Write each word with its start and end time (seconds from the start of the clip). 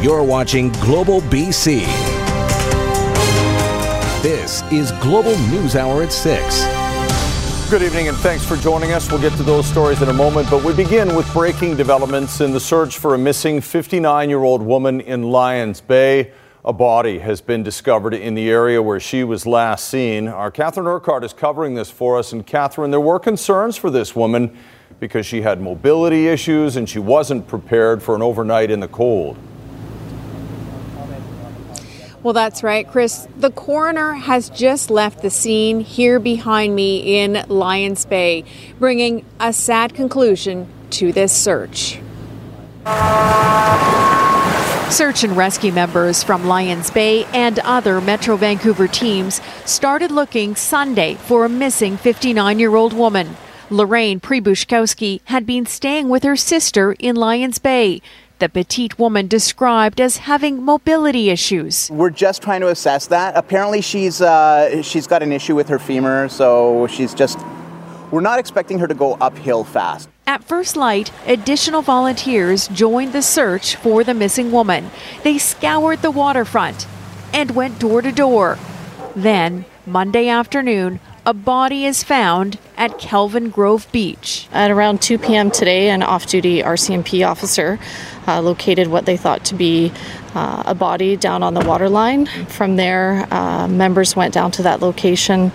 You're 0.00 0.22
watching 0.22 0.70
Global 0.74 1.22
BC. 1.22 1.80
This 4.22 4.62
is 4.70 4.92
Global 5.02 5.36
News 5.48 5.74
Hour 5.74 6.04
at 6.04 6.12
6. 6.12 7.68
Good 7.68 7.82
evening 7.82 8.06
and 8.06 8.16
thanks 8.18 8.44
for 8.44 8.56
joining 8.56 8.92
us. 8.92 9.10
We'll 9.10 9.20
get 9.20 9.32
to 9.38 9.42
those 9.42 9.66
stories 9.66 10.00
in 10.00 10.08
a 10.08 10.12
moment, 10.12 10.48
but 10.50 10.62
we 10.62 10.72
begin 10.72 11.16
with 11.16 11.30
breaking 11.32 11.76
developments 11.76 12.40
in 12.40 12.52
the 12.52 12.60
search 12.60 12.98
for 12.98 13.16
a 13.16 13.18
missing 13.18 13.60
59 13.60 14.28
year 14.28 14.44
old 14.44 14.62
woman 14.62 15.00
in 15.00 15.24
Lions 15.24 15.80
Bay. 15.80 16.30
A 16.64 16.72
body 16.72 17.18
has 17.18 17.40
been 17.40 17.64
discovered 17.64 18.14
in 18.14 18.34
the 18.34 18.48
area 18.48 18.80
where 18.80 19.00
she 19.00 19.24
was 19.24 19.46
last 19.46 19.88
seen. 19.88 20.28
Our 20.28 20.52
Catherine 20.52 20.86
Urquhart 20.86 21.24
is 21.24 21.32
covering 21.32 21.74
this 21.74 21.90
for 21.90 22.16
us. 22.20 22.32
And 22.32 22.46
Catherine, 22.46 22.92
there 22.92 23.00
were 23.00 23.18
concerns 23.18 23.76
for 23.76 23.90
this 23.90 24.14
woman 24.14 24.56
because 25.00 25.26
she 25.26 25.42
had 25.42 25.60
mobility 25.60 26.28
issues 26.28 26.76
and 26.76 26.88
she 26.88 27.00
wasn't 27.00 27.48
prepared 27.48 28.00
for 28.00 28.14
an 28.14 28.22
overnight 28.22 28.70
in 28.70 28.78
the 28.78 28.86
cold. 28.86 29.36
Well, 32.22 32.34
that's 32.34 32.64
right, 32.64 32.86
Chris. 32.86 33.28
The 33.36 33.52
coroner 33.52 34.14
has 34.14 34.50
just 34.50 34.90
left 34.90 35.22
the 35.22 35.30
scene 35.30 35.80
here 35.80 36.18
behind 36.18 36.74
me 36.74 37.20
in 37.20 37.44
Lions 37.48 38.04
Bay, 38.06 38.44
bringing 38.80 39.24
a 39.38 39.52
sad 39.52 39.94
conclusion 39.94 40.66
to 40.90 41.12
this 41.12 41.32
search. 41.32 42.00
Search 44.90 45.22
and 45.22 45.36
rescue 45.36 45.70
members 45.70 46.24
from 46.24 46.48
Lions 46.48 46.90
Bay 46.90 47.24
and 47.26 47.60
other 47.60 48.00
Metro 48.00 48.36
Vancouver 48.36 48.88
teams 48.88 49.40
started 49.64 50.10
looking 50.10 50.56
Sunday 50.56 51.14
for 51.14 51.44
a 51.44 51.48
missing 51.48 51.96
59 51.96 52.58
year 52.58 52.74
old 52.74 52.92
woman. 52.92 53.36
Lorraine 53.70 54.18
Pribushkowski 54.18 55.20
had 55.26 55.46
been 55.46 55.66
staying 55.66 56.08
with 56.08 56.24
her 56.24 56.36
sister 56.36 56.94
in 56.98 57.14
Lions 57.14 57.58
Bay 57.58 58.00
the 58.38 58.48
petite 58.48 58.98
woman 58.98 59.26
described 59.26 60.00
as 60.00 60.18
having 60.18 60.62
mobility 60.62 61.30
issues. 61.30 61.90
We're 61.90 62.10
just 62.10 62.42
trying 62.42 62.60
to 62.60 62.68
assess 62.68 63.06
that. 63.08 63.36
Apparently, 63.36 63.80
she's 63.80 64.20
uh, 64.20 64.82
she's 64.82 65.06
got 65.06 65.22
an 65.22 65.32
issue 65.32 65.54
with 65.54 65.68
her 65.68 65.78
femur, 65.78 66.28
so 66.28 66.86
she's 66.86 67.14
just. 67.14 67.38
We're 68.10 68.22
not 68.22 68.38
expecting 68.38 68.78
her 68.78 68.86
to 68.86 68.94
go 68.94 69.18
uphill 69.20 69.64
fast. 69.64 70.08
At 70.26 70.42
first 70.44 70.76
light, 70.76 71.12
additional 71.26 71.82
volunteers 71.82 72.68
joined 72.68 73.12
the 73.12 73.20
search 73.20 73.76
for 73.76 74.02
the 74.02 74.14
missing 74.14 74.50
woman. 74.50 74.90
They 75.24 75.36
scoured 75.36 76.00
the 76.00 76.10
waterfront 76.10 76.86
and 77.34 77.50
went 77.50 77.78
door 77.78 78.00
to 78.00 78.10
door. 78.12 78.58
Then, 79.14 79.66
Monday 79.84 80.28
afternoon, 80.28 81.00
a 81.26 81.34
body 81.34 81.84
is 81.84 82.02
found 82.02 82.58
at 82.78 82.98
Kelvin 82.98 83.50
Grove 83.50 83.86
Beach. 83.92 84.48
At 84.52 84.70
around 84.70 85.02
2 85.02 85.18
p.m. 85.18 85.50
today, 85.50 85.90
an 85.90 86.02
off 86.02 86.26
duty 86.26 86.62
RCMP 86.62 87.28
officer 87.28 87.78
uh, 88.26 88.40
located 88.40 88.86
what 88.86 89.04
they 89.04 89.16
thought 89.16 89.44
to 89.46 89.54
be 89.54 89.92
uh, 90.34 90.62
a 90.64 90.74
body 90.74 91.16
down 91.16 91.42
on 91.42 91.54
the 91.54 91.60
waterline. 91.60 92.26
From 92.46 92.76
there, 92.76 93.26
uh, 93.30 93.66
members 93.66 94.14
went 94.14 94.32
down 94.32 94.52
to 94.52 94.62
that 94.62 94.80
location 94.80 95.50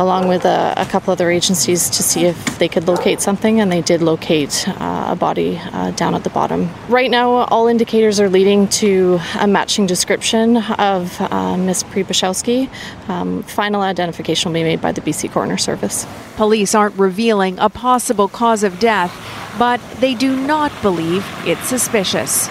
along 0.00 0.28
with 0.28 0.46
a, 0.46 0.72
a, 0.78 0.86
couple 0.86 1.12
other 1.12 1.30
agencies 1.30 1.90
to 1.90 2.02
see 2.02 2.24
if 2.24 2.58
they 2.58 2.68
could 2.68 2.88
locate 2.88 3.20
something, 3.20 3.60
and 3.60 3.70
they 3.70 3.82
did 3.82 4.00
locate 4.00 4.66
uh, 4.66 5.08
a 5.10 5.14
body 5.14 5.60
uh, 5.72 5.90
down 5.90 6.14
at 6.14 6.24
the 6.24 6.30
bottom. 6.30 6.70
Right 6.88 7.10
now, 7.10 7.30
all 7.52 7.66
indicators 7.66 8.18
are 8.18 8.30
leading 8.30 8.66
to 8.82 9.20
a 9.38 9.46
matching 9.46 9.86
description 9.86 10.56
of 10.56 11.20
uh, 11.20 11.56
Ms. 11.58 11.84
Pribashowski. 11.84 12.70
Um, 13.08 13.42
final 13.42 13.82
identification 13.82 14.50
will 14.50 14.60
be 14.60 14.64
made 14.64 14.80
by 14.80 14.90
the 14.90 15.02
BC 15.02 15.30
Coroner 15.30 15.58
Service. 15.58 16.06
Police 16.36 16.74
aren't 16.74 16.96
revealing 16.98 17.58
a 17.58 17.68
possible 17.68 18.26
cause 18.26 18.62
of 18.62 18.80
death, 18.80 19.12
but 19.58 19.82
they 20.00 20.14
do 20.14 20.34
not 20.34 20.72
believe 20.80 21.26
it's 21.44 21.68
suspicious. 21.68 22.48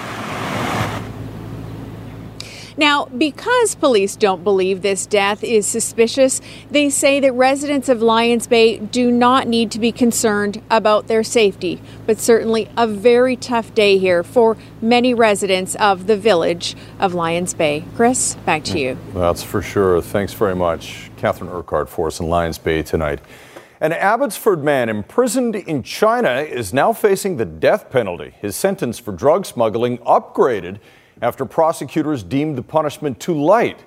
Now, 2.80 3.08
because 3.08 3.76
police 3.76 4.16
don't 4.16 4.42
believe 4.42 4.84
this 4.84 5.06
death 5.06 5.44
is 5.44 5.68
suspicious, 5.68 6.40
they 6.72 6.90
say 6.90 7.20
that 7.20 7.34
residents 7.34 7.90
of 7.90 8.02
Lions 8.02 8.48
Bay 8.48 8.78
do 8.78 9.12
not 9.12 9.50
need 9.50 9.70
to 9.72 9.80
be 9.80 9.92
concerned 9.92 10.62
about 10.70 11.08
their 11.08 11.22
safety. 11.22 11.82
But 12.06 12.20
certainly 12.20 12.70
a 12.78 12.88
very 12.88 13.36
tough 13.36 13.76
day 13.76 13.98
here 13.98 14.24
for 14.24 14.56
many 14.82 15.14
residents 15.14 15.76
of 15.76 16.08
the 16.08 16.16
village 16.16 16.78
of 17.02 17.14
Lions 17.14 17.54
Bay. 17.54 17.84
Chris, 17.98 18.36
back 18.46 18.64
to 18.64 18.80
you. 18.80 18.98
That's 19.14 19.44
for 19.44 19.62
sure. 19.62 20.02
Thanks 20.02 20.32
very 20.32 20.56
much, 20.56 21.12
Catherine 21.18 21.52
Urquhart, 21.52 21.90
for 21.90 22.08
us 22.08 22.22
in 22.22 22.30
Lions 22.30 22.60
Bay 22.60 22.82
tonight. 22.82 23.20
An 23.82 23.92
Abbotsford 23.92 24.64
man 24.64 24.88
imprisoned 24.88 25.58
in 25.58 25.84
China 25.84 26.40
is 26.40 26.74
now 26.74 26.94
facing 26.94 27.36
the 27.36 27.46
death 27.46 27.90
penalty. 27.90 28.36
His 28.40 28.56
sentence 28.56 29.00
for 29.00 29.12
drug 29.12 29.46
smuggling 29.46 29.98
upgraded 29.98 30.80
after 31.22 31.46
prosecutors 31.46 32.24
deemed 32.24 32.58
the 32.58 32.62
punishment 32.62 33.20
too 33.20 33.40
light. 33.40 33.84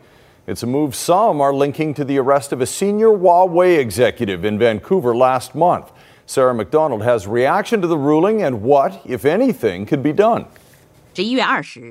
It's 0.47 0.63
a 0.63 0.67
move 0.67 0.95
some 0.95 1.41
are 1.41 1.55
linking 1.55 1.95
to 1.95 2.05
the 2.05 2.19
arrest 2.19 2.53
of 2.53 2.61
a 2.61 2.67
senior 2.67 3.09
Huawei 3.09 3.79
executive 3.79 4.45
in 4.45 4.59
Vancouver 4.59 5.15
last 5.15 5.55
month. 5.55 5.93
Sarah 6.27 6.55
McDonald 6.55 7.03
has 7.03 7.27
reaction 7.27 7.81
to 7.81 7.87
the 7.87 7.99
ruling 7.99 8.43
and 8.43 8.63
what, 8.63 9.03
if 9.05 9.25
anything, 9.25 9.87
could 9.87 10.03
be 10.03 10.13
done. 10.13 10.47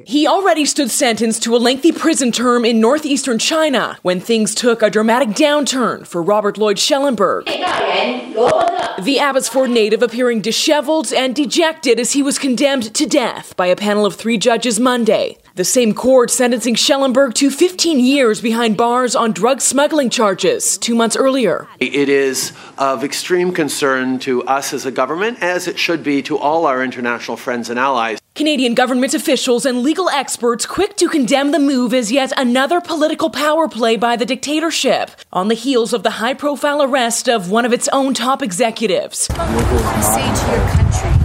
He 0.06 0.28
already 0.28 0.66
stood 0.66 0.92
sentenced 0.92 1.44
to 1.44 1.56
a 1.56 1.58
lengthy 1.58 1.92
prison 1.92 2.32
term 2.32 2.66
in 2.66 2.80
northeastern 2.80 3.40
China 3.40 3.98
when 4.02 4.20
things 4.20 4.56
took 4.56 4.82
a 4.82 4.90
dramatic 4.90 5.30
downturn 5.30 6.06
for 6.06 6.22
Robert 6.22 6.58
Lloyd 6.58 6.80
Schellenberg. 6.80 7.46
The 7.46 9.20
Abbotsford 9.20 9.72
native 9.72 10.04
appearing 10.04 10.42
disheveled 10.42 11.12
and 11.12 11.36
dejected 11.36 12.00
as 12.00 12.12
he 12.12 12.22
was 12.22 12.38
condemned 12.38 12.94
to 12.94 13.08
death 13.08 13.56
by 13.58 13.68
a 13.68 13.76
panel 13.76 14.06
of 14.06 14.16
three 14.16 14.38
judges 14.38 14.80
Monday. 14.80 15.38
The 15.56 15.66
same 15.66 15.94
court 15.94 16.30
sentencing 16.30 16.76
Schellenberg 16.76 17.34
to 17.36 17.50
15 17.50 18.00
years 18.00 18.42
behind 18.42 18.78
bars 18.78 19.16
on 19.16 19.32
drug 19.32 19.60
smuggling 19.60 20.10
charges 20.10 20.78
two 20.78 20.96
months 20.96 21.16
earlier. 21.16 21.68
It 21.80 22.10
is 22.10 22.54
of 22.78 23.04
extreme 23.04 23.52
concern 23.54 24.20
to 24.20 24.44
us 24.44 24.72
as 24.72 24.86
a 24.86 24.92
government, 24.92 25.40
as 25.42 25.68
it 25.68 25.80
should 25.80 26.04
be 26.04 26.22
to 26.24 26.38
all 26.38 26.66
our 26.66 26.84
international 26.84 27.38
friends 27.38 27.70
and 27.70 27.80
allies. 27.80 28.21
Canadian 28.34 28.74
government 28.76 29.14
officials 29.14 29.66
and 29.66 29.84
legal 29.84 30.08
experts 30.10 30.66
quick 30.66 30.96
to 30.96 31.10
condemn 31.10 31.52
the 31.52 31.60
move 31.60 31.94
as 31.94 32.14
yet 32.14 32.32
another 32.38 32.80
political 32.80 33.30
power 33.30 33.68
play 33.68 33.98
by 33.98 34.16
the 34.16 34.26
dictatorship 34.26 35.12
on 35.34 35.50
the 35.50 35.54
heels 35.54 35.92
of 35.92 36.04
the 36.04 36.12
high 36.12 36.34
profile 36.34 36.82
arrest 36.82 37.28
of 37.28 37.52
one 37.52 37.66
of 37.66 37.74
its 37.74 37.90
own 37.90 38.14
top 38.14 38.42
executives. 38.42 39.28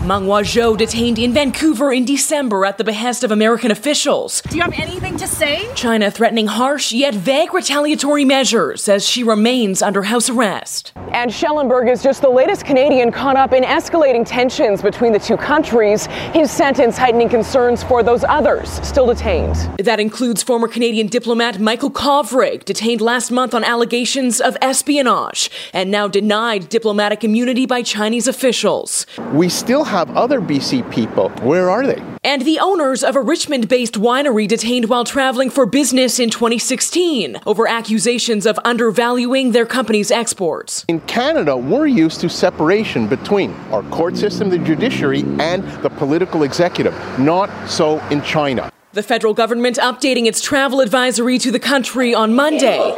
Meng 0.07 0.27
Wanzhou 0.27 0.77
detained 0.77 1.19
in 1.19 1.33
Vancouver 1.33 1.93
in 1.93 2.05
December 2.05 2.65
at 2.65 2.79
the 2.79 2.85
behest 2.85 3.25
of 3.25 3.33
American 3.33 3.73
officials. 3.73 4.41
Do 4.43 4.57
you 4.57 4.63
have 4.63 4.73
anything 4.75 5.17
to 5.17 5.27
say? 5.27 5.69
China 5.75 6.13
threatening 6.13 6.47
harsh 6.47 6.93
yet 6.93 7.13
vague 7.13 7.53
retaliatory 7.53 8.25
measures 8.25 8.89
as 8.89 9.05
she 9.05 9.25
remains 9.25 9.83
under 9.83 10.05
house 10.05 10.31
arrest. 10.31 10.93
And 11.13 11.33
Schellenberg 11.33 11.89
is 11.89 12.05
just 12.05 12.23
the 12.23 12.29
latest 12.29 12.65
Canadian 12.65 13.11
caught 13.11 13.37
up 13.37 13.53
in 13.53 13.65
escalating 13.65 14.25
tensions 14.25 14.81
between 14.81 15.13
the 15.13 15.19
two 15.19 15.37
countries. 15.37 16.07
His 16.33 16.53
sentence 16.53 16.97
heightening 16.97 17.29
concerns 17.29 17.83
for 17.83 18.05
those 18.05 18.23
others 18.23 18.71
still 18.87 19.07
detained. 19.07 19.57
That 19.79 19.99
includes 19.99 20.41
former 20.41 20.69
Canadian 20.69 21.09
diplomat 21.09 21.59
Michael 21.59 21.91
Kovrig, 21.91 22.65
detained 22.65 23.01
last 23.01 23.33
month 23.33 23.55
on 23.55 23.65
allegations 23.65 24.41
of 24.41 24.57
espionage 24.63 25.51
and 25.73 25.91
now 25.91 26.07
denied 26.07 26.69
diplomatic 26.69 27.25
immunity 27.25 27.67
by 27.67 27.83
Chinese 27.83 28.29
officials. 28.29 29.05
We 29.33 29.49
still 29.49 29.83
have 29.83 29.96
have 29.97 30.15
other 30.15 30.43
BC 30.43 30.91
people. 30.91 31.31
Where 31.41 31.71
are 31.71 31.87
they? 31.87 32.03
And 32.23 32.43
the 32.43 32.59
owners 32.59 33.03
of 33.03 33.17
a 33.17 33.21
Richmond 33.23 33.67
based 33.67 33.95
winery 33.95 34.47
detained 34.47 34.91
while 34.91 35.05
traveling 35.05 35.49
for 35.49 35.65
business 35.65 36.19
in 36.19 36.29
2016 36.29 37.41
over 37.47 37.67
accusations 37.67 38.45
of 38.45 38.59
undervaluing 38.63 39.53
their 39.53 39.65
company's 39.65 40.11
exports. 40.11 40.85
In 40.89 41.01
Canada, 41.01 41.57
we're 41.57 41.87
used 41.87 42.21
to 42.21 42.29
separation 42.29 43.07
between 43.07 43.55
our 43.73 43.83
court 43.85 44.19
system, 44.19 44.51
the 44.51 44.59
judiciary, 44.59 45.25
and 45.39 45.63
the 45.83 45.89
political 45.89 46.43
executive. 46.43 46.95
Not 47.19 47.49
so 47.67 47.99
in 48.09 48.21
China. 48.23 48.71
The 48.97 49.03
federal 49.03 49.35
government 49.35 49.77
updating 49.77 50.25
its 50.25 50.41
travel 50.41 50.81
advisory 50.81 51.39
to 51.41 51.51
the 51.51 51.59
country 51.61 52.15
on 52.15 52.35
Monday. 52.35 52.95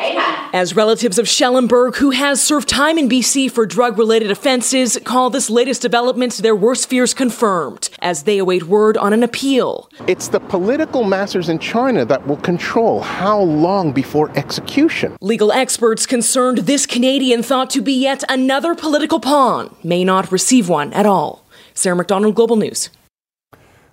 As 0.52 0.76
relatives 0.76 1.18
of 1.18 1.28
Schellenberg, 1.28 1.96
who 1.96 2.10
has 2.10 2.40
served 2.40 2.68
time 2.68 2.98
in 2.98 3.08
BC 3.08 3.50
for 3.50 3.66
drug 3.66 3.98
related 3.98 4.30
offenses, 4.30 4.96
call 5.02 5.28
this 5.28 5.50
latest 5.50 5.82
development 5.82 6.34
their 6.34 6.54
worst 6.54 6.88
fears 6.88 7.12
confirmed 7.14 7.90
as 7.98 8.22
they 8.22 8.38
await 8.38 8.68
word 8.68 8.96
on 8.96 9.12
an 9.12 9.24
appeal. 9.24 9.90
It's 10.06 10.28
the 10.28 10.38
political 10.38 11.02
masters 11.02 11.48
in 11.48 11.58
China 11.58 12.04
that 12.04 12.24
will 12.28 12.36
control 12.36 13.00
how 13.00 13.40
long 13.40 13.90
before 13.90 14.30
execution. 14.38 15.16
Legal 15.20 15.50
experts 15.50 16.06
concerned 16.06 16.58
this 16.58 16.86
Canadian 16.86 17.42
thought 17.42 17.70
to 17.70 17.82
be 17.82 17.94
yet 17.94 18.22
another 18.28 18.76
political 18.76 19.18
pawn 19.18 19.74
may 19.82 20.04
not 20.04 20.30
receive 20.30 20.68
one 20.68 20.92
at 20.92 21.06
all. 21.06 21.44
Sarah 21.74 21.96
McDonald, 21.96 22.36
Global 22.36 22.54
News. 22.54 22.88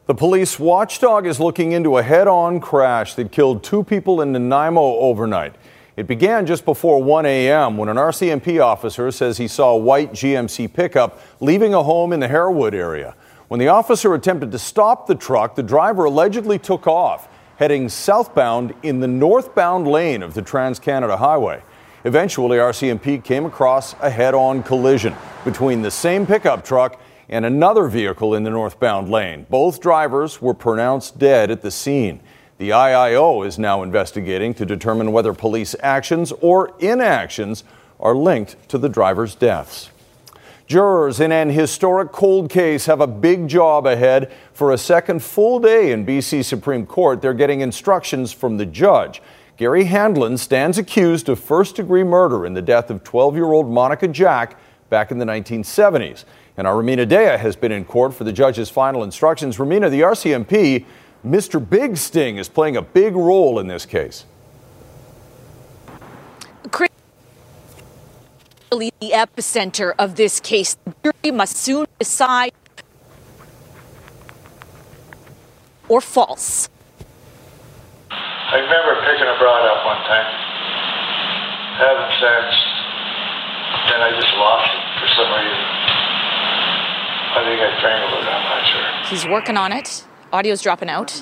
The 0.08 0.14
police 0.14 0.60
watchdog 0.60 1.26
is 1.26 1.40
looking 1.40 1.72
into 1.72 1.98
a 1.98 2.04
head 2.04 2.28
on 2.28 2.60
crash 2.60 3.16
that 3.16 3.32
killed 3.32 3.64
two 3.64 3.84
people 3.84 4.22
in 4.22 4.34
Nanaimo 4.34 4.98
overnight. 4.98 5.56
It 5.98 6.06
began 6.06 6.46
just 6.46 6.64
before 6.64 7.02
1 7.02 7.26
a.m. 7.26 7.76
when 7.76 7.90
an 7.90 7.98
RCMP 7.98 8.64
officer 8.64 9.10
says 9.10 9.40
he 9.40 9.48
saw 9.48 9.72
a 9.72 9.78
white 9.78 10.12
GMC 10.12 10.72
pickup 10.72 11.20
leaving 11.40 11.74
a 11.74 11.82
home 11.82 12.14
in 12.14 12.20
the 12.20 12.28
Harewood 12.28 12.76
area. 12.76 13.16
When 13.48 13.60
the 13.60 13.70
officer 13.70 14.14
attempted 14.14 14.52
to 14.52 14.60
stop 14.60 15.08
the 15.08 15.16
truck, 15.16 15.56
the 15.56 15.64
driver 15.64 16.06
allegedly 16.06 16.60
took 16.60 16.86
off. 16.86 17.28
heading 17.58 17.90
southbound 17.90 18.76
in 18.84 19.00
the 19.00 19.08
northbound 19.08 19.88
lane 19.88 20.22
of 20.22 20.34
the 20.36 20.42
Trans 20.42 20.78
Canada 20.78 21.18
Highway. 21.18 21.64
Eventually, 22.04 22.58
RCMP 22.58 23.24
came 23.24 23.46
across 23.46 23.96
a 24.02 24.10
head 24.10 24.36
on 24.36 24.62
collision 24.62 25.16
between 25.46 25.82
the 25.82 25.90
same 25.90 26.28
pickup 26.28 26.64
truck 26.64 27.00
and 27.30 27.46
another 27.46 27.88
vehicle 27.88 28.34
in 28.36 28.44
the 28.44 28.50
northbound 28.50 29.10
lane. 29.10 29.46
Both 29.50 29.82
drivers 29.82 30.42
were 30.42 30.54
pronounced 30.54 31.18
dead 31.18 31.52
at 31.52 31.62
the 31.62 31.72
scene. 31.72 32.20
The 32.58 32.70
IIO 32.70 33.46
is 33.46 33.60
now 33.60 33.84
investigating 33.84 34.54
to 34.54 34.66
determine 34.66 35.12
whether 35.12 35.34
police 35.34 35.76
actions 35.82 36.32
or 36.40 36.74
inactions 36.80 37.64
are 38.00 38.16
linked 38.16 38.70
to 38.70 38.78
the 38.78 38.90
driver's 38.90 39.36
deaths. 39.36 39.90
Jurors 40.68 41.20
in 41.20 41.32
an 41.32 41.50
historic 41.50 42.12
cold 42.12 42.50
case 42.50 42.88
have 42.88 43.00
a 43.02 43.08
big 43.08 43.48
job 43.48 43.86
ahead. 43.86 44.32
For 44.54 44.72
a 44.72 44.78
second 44.78 45.22
full 45.22 45.60
day 45.60 45.92
in 45.92 46.06
BC 46.06 46.44
Supreme 46.44 46.88
Court, 46.88 47.22
they're 47.22 47.36
getting 47.36 47.62
instructions 47.62 48.32
from 48.32 48.58
the 48.58 48.66
judge. 48.66 49.22
Gary 49.58 49.86
Handlen 49.86 50.40
stands 50.40 50.78
accused 50.78 51.30
of 51.30 51.40
first 51.40 51.76
degree 51.76 52.04
murder 52.04 52.46
in 52.46 52.54
the 52.54 52.62
death 52.62 52.90
of 52.90 53.04
12 53.04 53.36
year 53.36 53.46
old 53.46 53.70
Monica 53.70 54.08
Jack 54.08 54.58
back 54.90 55.12
in 55.12 55.18
the 55.18 55.26
1970s. 55.26 56.26
And 56.58 56.66
our 56.68 56.76
Rumina 56.76 57.06
Daya 57.06 57.38
has 57.38 57.56
been 57.56 57.72
in 57.72 57.86
court 57.86 58.14
for 58.14 58.24
the 58.24 58.32
judge's 58.32 58.70
final 58.70 59.04
instructions. 59.04 59.58
Rumina, 59.58 59.90
the 59.90 60.02
RCMP 60.02 60.86
Mr. 61.26 61.58
Big 61.58 61.98
Sting 61.98 62.38
is 62.38 62.48
playing 62.48 62.78
a 62.78 62.82
big 62.82 63.16
role 63.16 63.58
in 63.58 63.68
this 63.68 63.86
case. 63.86 64.26
The 68.70 68.92
epicenter 69.02 69.94
of 69.98 70.16
this 70.16 70.40
case. 70.40 70.76
The 70.84 70.94
jury 71.04 71.32
must 71.32 71.56
soon 71.56 71.88
decide 71.98 72.52
or 75.88 76.02
false. 76.02 76.68
I 78.12 78.58
remember 78.60 79.00
picking 79.08 79.28
a 79.28 79.38
broad 79.40 79.64
up 79.64 79.86
one 79.86 80.02
time. 80.04 80.28
Haven't 81.80 82.12
since. 82.20 82.56
Then 83.90 84.02
I 84.02 84.12
just 84.20 84.34
lost 84.36 84.70
it 84.76 84.84
for 85.00 85.08
some 85.16 85.30
reason. 85.40 85.85
I 87.38 87.44
think 87.44 87.60
I 87.60 87.78
strangled 87.80 88.14
it, 88.14 88.28
I'm 88.28 88.44
not 88.44 88.66
sure. 88.66 89.10
He's 89.10 89.28
working 89.28 89.58
on 89.58 89.74
it. 89.74 90.06
Audio's 90.32 90.62
dropping 90.62 90.90
out. 90.90 91.22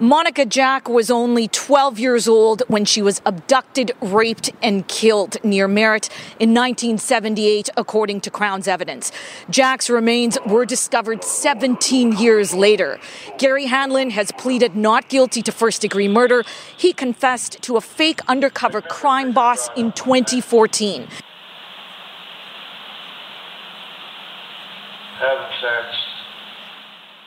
Monica 0.00 0.46
Jack 0.46 0.88
was 0.88 1.10
only 1.10 1.48
12 1.48 1.98
years 1.98 2.26
old 2.26 2.62
when 2.68 2.86
she 2.86 3.02
was 3.02 3.20
abducted, 3.26 3.92
raped, 4.00 4.50
and 4.62 4.88
killed 4.88 5.36
near 5.44 5.68
Merritt 5.68 6.08
in 6.40 6.54
1978, 6.54 7.68
according 7.76 8.22
to 8.22 8.30
Crown's 8.30 8.66
evidence. 8.66 9.12
Jack's 9.50 9.90
remains 9.90 10.38
were 10.46 10.64
discovered 10.64 11.22
17 11.22 12.16
years 12.16 12.54
later. 12.54 12.98
Gary 13.38 13.66
Handlen 13.66 14.10
has 14.10 14.32
pleaded 14.32 14.74
not 14.74 15.08
guilty 15.10 15.42
to 15.42 15.52
first 15.52 15.82
degree 15.82 16.08
murder. 16.08 16.44
He 16.76 16.94
confessed 16.94 17.60
to 17.62 17.76
a 17.76 17.82
fake 17.82 18.20
undercover 18.26 18.80
crime 18.80 19.32
boss 19.32 19.68
in 19.76 19.92
2014. 19.92 21.06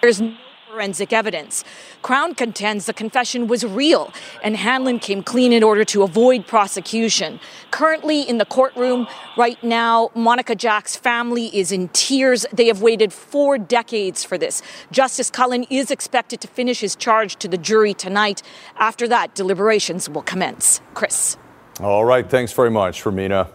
There's 0.02 0.22
no 0.22 0.36
forensic 0.76 1.14
evidence. 1.14 1.64
Crown 2.02 2.36
contends 2.36 2.86
the 2.86 2.94
confession 2.94 3.48
was 3.48 3.64
real 3.66 4.12
and 4.44 4.58
Handlen 4.58 5.00
came 5.02 5.24
clean 5.24 5.54
in 5.54 5.64
order 5.64 5.86
to 5.86 6.04
avoid 6.04 6.46
prosecution. 6.46 7.40
Currently 7.72 8.24
in 8.24 8.38
the 8.38 8.46
courtroom 8.46 9.08
right 9.38 9.62
now, 9.64 10.10
Monica 10.14 10.54
Jack's 10.54 10.98
family 10.98 11.56
is 11.58 11.72
in 11.72 11.88
tears. 11.90 12.46
They 12.52 12.68
have 12.68 12.82
waited 12.82 13.14
four 13.14 13.58
decades 13.58 14.26
for 14.26 14.38
this. 14.38 14.62
Justice 14.92 15.30
Cullen 15.30 15.64
is 15.70 15.92
expected 15.92 16.42
to 16.42 16.48
finish 16.50 16.82
his 16.82 16.96
charge 16.96 17.38
to 17.38 17.48
the 17.48 17.58
jury 17.58 17.94
tonight. 17.94 18.42
After 18.78 19.08
that, 19.08 19.34
deliberations 19.36 20.10
will 20.10 20.24
commence. 20.24 20.82
Chris. 20.94 21.38
All 21.80 22.04
right. 22.04 22.30
Thanks 22.30 22.52
very 22.52 22.72
much, 22.72 23.04
Rumina. 23.04 23.50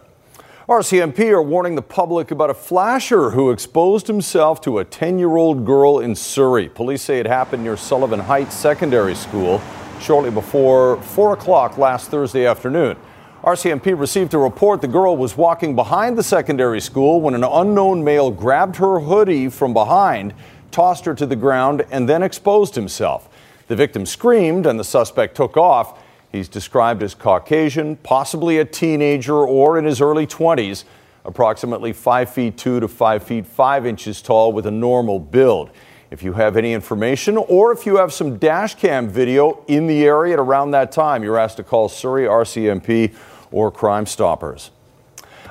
RCMP 0.71 1.31
are 1.31 1.41
warning 1.41 1.75
the 1.75 1.81
public 1.81 2.31
about 2.31 2.49
a 2.49 2.53
flasher 2.53 3.31
who 3.31 3.51
exposed 3.51 4.07
himself 4.07 4.61
to 4.61 4.79
a 4.79 4.85
10 4.85 5.19
year 5.19 5.35
old 5.35 5.65
girl 5.65 5.99
in 5.99 6.15
Surrey. 6.15 6.69
Police 6.69 7.01
say 7.01 7.19
it 7.19 7.25
happened 7.25 7.61
near 7.61 7.75
Sullivan 7.75 8.21
Heights 8.21 8.55
Secondary 8.55 9.13
School 9.13 9.61
shortly 9.99 10.31
before 10.31 11.01
4 11.01 11.33
o'clock 11.33 11.77
last 11.77 12.09
Thursday 12.09 12.45
afternoon. 12.45 12.95
RCMP 13.43 13.99
received 13.99 14.33
a 14.33 14.37
report 14.37 14.79
the 14.79 14.87
girl 14.87 15.17
was 15.17 15.35
walking 15.35 15.75
behind 15.75 16.17
the 16.17 16.23
secondary 16.23 16.79
school 16.79 17.19
when 17.19 17.35
an 17.35 17.43
unknown 17.43 18.01
male 18.01 18.31
grabbed 18.31 18.77
her 18.77 19.01
hoodie 19.01 19.49
from 19.49 19.73
behind, 19.73 20.33
tossed 20.71 21.03
her 21.03 21.13
to 21.13 21.25
the 21.25 21.35
ground, 21.35 21.85
and 21.91 22.07
then 22.07 22.23
exposed 22.23 22.75
himself. 22.75 23.27
The 23.67 23.75
victim 23.75 24.05
screamed 24.05 24.65
and 24.65 24.79
the 24.79 24.85
suspect 24.85 25.35
took 25.35 25.57
off. 25.57 26.01
He's 26.31 26.47
described 26.47 27.03
as 27.03 27.13
Caucasian, 27.13 27.97
possibly 27.97 28.59
a 28.59 28.65
teenager 28.65 29.35
or 29.35 29.77
in 29.77 29.85
his 29.85 29.99
early 29.99 30.25
20s, 30.25 30.85
approximately 31.25 31.91
5 31.91 32.29
feet 32.29 32.57
2 32.57 32.79
to 32.79 32.87
5 32.87 33.23
feet 33.23 33.45
5 33.45 33.85
inches 33.85 34.21
tall 34.21 34.53
with 34.53 34.65
a 34.65 34.71
normal 34.71 35.19
build. 35.19 35.71
If 36.09 36.23
you 36.23 36.33
have 36.33 36.57
any 36.57 36.73
information 36.73 37.37
or 37.37 37.71
if 37.71 37.85
you 37.85 37.97
have 37.97 38.13
some 38.13 38.37
dash 38.37 38.75
cam 38.75 39.09
video 39.09 39.63
in 39.67 39.87
the 39.87 40.05
area 40.05 40.33
at 40.33 40.39
around 40.39 40.71
that 40.71 40.91
time, 40.91 41.23
you're 41.23 41.37
asked 41.37 41.57
to 41.57 41.63
call 41.63 41.89
Surrey 41.89 42.25
RCMP 42.25 43.13
or 43.51 43.71
Crime 43.71 44.05
Stoppers. 44.05 44.71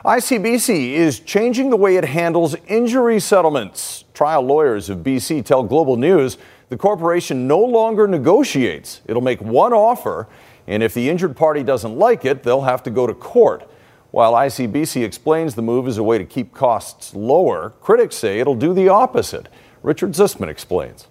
ICBC 0.05 0.93
is 0.93 1.21
changing 1.21 1.69
the 1.69 1.77
way 1.77 1.97
it 1.97 2.07
handles 2.07 2.57
injury 2.69 3.21
settlements. 3.21 4.05
Trial 4.15 4.43
lawyers 4.43 4.89
of 4.89 4.99
BC 4.99 5.45
tell 5.45 5.63
Global 5.63 5.97
News 5.97 6.39
the 6.71 6.77
corporation 6.77 7.47
no 7.47 7.59
longer 7.59 8.07
negotiates. 8.07 9.03
It'll 9.07 9.21
make 9.21 9.43
one 9.43 9.75
offer 9.75 10.27
and 10.71 10.85
if 10.85 10.95
the 10.95 11.11
injured 11.11 11.37
party 11.37 11.65
doesn't 11.65 11.99
like 11.99 12.25
it, 12.25 12.45
they'll 12.45 12.61
have 12.61 12.85
to 12.85 12.91
go 12.91 13.05
to 13.05 13.13
court. 13.13 13.69
While 14.13 14.35
ICBC 14.35 15.05
explains 15.05 15.57
the 15.57 15.63
move 15.63 15.89
is 15.89 15.99
a 15.99 16.03
way 16.05 16.17
to 16.17 16.25
keep 16.25 16.55
costs 16.55 17.13
lower, 17.13 17.71
critics 17.81 18.15
say 18.15 18.39
it'll 18.39 18.55
do 18.55 18.73
the 18.73 18.89
opposite. 18.89 19.49
Richard 19.83 20.13
Zussman 20.13 20.49
explains. 20.49 21.09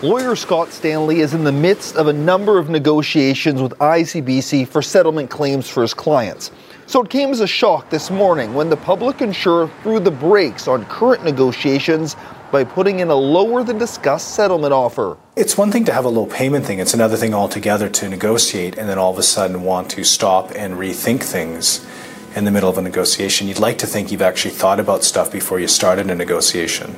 Lawyer 0.00 0.36
Scott 0.36 0.70
Stanley 0.70 1.18
is 1.18 1.34
in 1.34 1.42
the 1.42 1.50
midst 1.50 1.96
of 1.96 2.06
a 2.06 2.12
number 2.12 2.56
of 2.56 2.70
negotiations 2.70 3.60
with 3.60 3.72
ICBC 3.78 4.68
for 4.68 4.80
settlement 4.80 5.28
claims 5.28 5.68
for 5.68 5.82
his 5.82 5.92
clients. 5.92 6.52
So 6.86 7.02
it 7.02 7.10
came 7.10 7.30
as 7.30 7.40
a 7.40 7.48
shock 7.48 7.90
this 7.90 8.12
morning 8.12 8.54
when 8.54 8.70
the 8.70 8.76
public 8.76 9.22
insurer 9.22 9.68
threw 9.82 9.98
the 9.98 10.12
brakes 10.12 10.68
on 10.68 10.84
current 10.84 11.24
negotiations 11.24 12.14
by 12.50 12.64
putting 12.64 13.00
in 13.00 13.08
a 13.08 13.14
lower 13.14 13.62
than 13.62 13.78
discussed 13.78 14.34
settlement 14.34 14.72
offer. 14.72 15.16
It's 15.36 15.56
one 15.56 15.70
thing 15.70 15.84
to 15.84 15.92
have 15.92 16.04
a 16.04 16.08
low 16.08 16.26
payment 16.26 16.64
thing, 16.64 16.78
it's 16.78 16.94
another 16.94 17.16
thing 17.16 17.34
altogether 17.34 17.88
to 17.88 18.08
negotiate 18.08 18.78
and 18.78 18.88
then 18.88 18.98
all 18.98 19.12
of 19.12 19.18
a 19.18 19.22
sudden 19.22 19.62
want 19.62 19.90
to 19.90 20.04
stop 20.04 20.52
and 20.54 20.74
rethink 20.74 21.22
things 21.22 21.86
in 22.34 22.44
the 22.44 22.50
middle 22.50 22.68
of 22.68 22.78
a 22.78 22.82
negotiation. 22.82 23.48
You'd 23.48 23.58
like 23.58 23.78
to 23.78 23.86
think 23.86 24.12
you've 24.12 24.22
actually 24.22 24.54
thought 24.54 24.80
about 24.80 25.04
stuff 25.04 25.30
before 25.32 25.60
you 25.60 25.68
started 25.68 26.10
a 26.10 26.14
negotiation. 26.14 26.96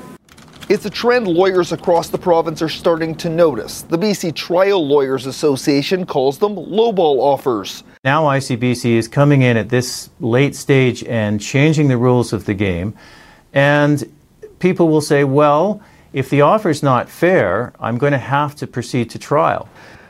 It's 0.68 0.84
a 0.84 0.90
trend 0.90 1.26
lawyers 1.26 1.72
across 1.72 2.10
the 2.10 2.18
province 2.18 2.62
are 2.62 2.68
starting 2.68 3.16
to 3.16 3.28
notice. 3.28 3.82
The 3.82 3.98
BC 3.98 4.36
Trial 4.36 4.86
Lawyers 4.86 5.26
Association 5.26 6.06
calls 6.06 6.38
them 6.38 6.54
lowball 6.54 7.18
offers. 7.18 7.82
Now 8.04 8.26
ICBC 8.26 8.92
is 8.92 9.08
coming 9.08 9.42
in 9.42 9.56
at 9.56 9.68
this 9.68 10.10
late 10.20 10.54
stage 10.54 11.02
and 11.02 11.40
changing 11.40 11.88
the 11.88 11.96
rules 11.96 12.32
of 12.32 12.44
the 12.44 12.54
game. 12.54 12.94
And 13.52 14.08
people 14.60 14.88
will 14.88 15.00
say, 15.00 15.24
well, 15.24 15.82
if 16.12 16.30
the 16.30 16.42
offer 16.42 16.70
is 16.70 16.82
not 16.82 17.08
fair, 17.08 17.72
I'm 17.80 17.98
going 17.98 18.12
to 18.12 18.18
have 18.18 18.54
to 18.56 18.66
proceed 18.66 19.10
to 19.10 19.18
trial. 19.18 19.68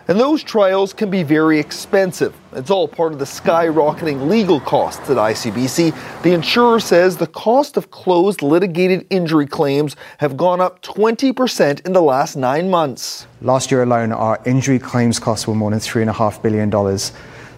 And 0.09 0.19
those 0.19 0.43
trials 0.43 0.93
can 0.93 1.09
be 1.09 1.23
very 1.23 1.61
expensive. 1.61 2.35
It's 2.53 2.69
all 2.69 2.89
part 2.89 3.13
of 3.13 3.21
the 3.21 3.25
skyrocketing 3.25 4.29
legal 4.29 4.59
costs 4.59 5.09
at 5.09 5.17
ICBC. 5.17 6.23
The 6.23 6.33
insurer 6.33 6.81
says 6.81 7.17
the 7.17 7.29
cost 7.29 7.77
of 7.77 7.93
closed 7.93 8.43
litigated 8.43 9.07
injury 9.11 9.47
claims 9.47 9.95
have 10.19 10.37
gone 10.37 10.61
up 10.61 10.83
20% 10.83 11.87
in 11.87 11.93
the 11.93 12.03
last 12.03 12.35
nine 12.35 12.69
months. 12.69 13.29
Last 13.41 13.71
year 13.71 13.85
alone, 13.85 14.11
our 14.11 14.41
injury 14.45 14.81
claims 14.81 15.21
costs 15.21 15.47
were 15.47 15.55
more 15.55 15.71
than 15.71 15.79
$3.5 15.79 16.43
billion. 16.43 16.99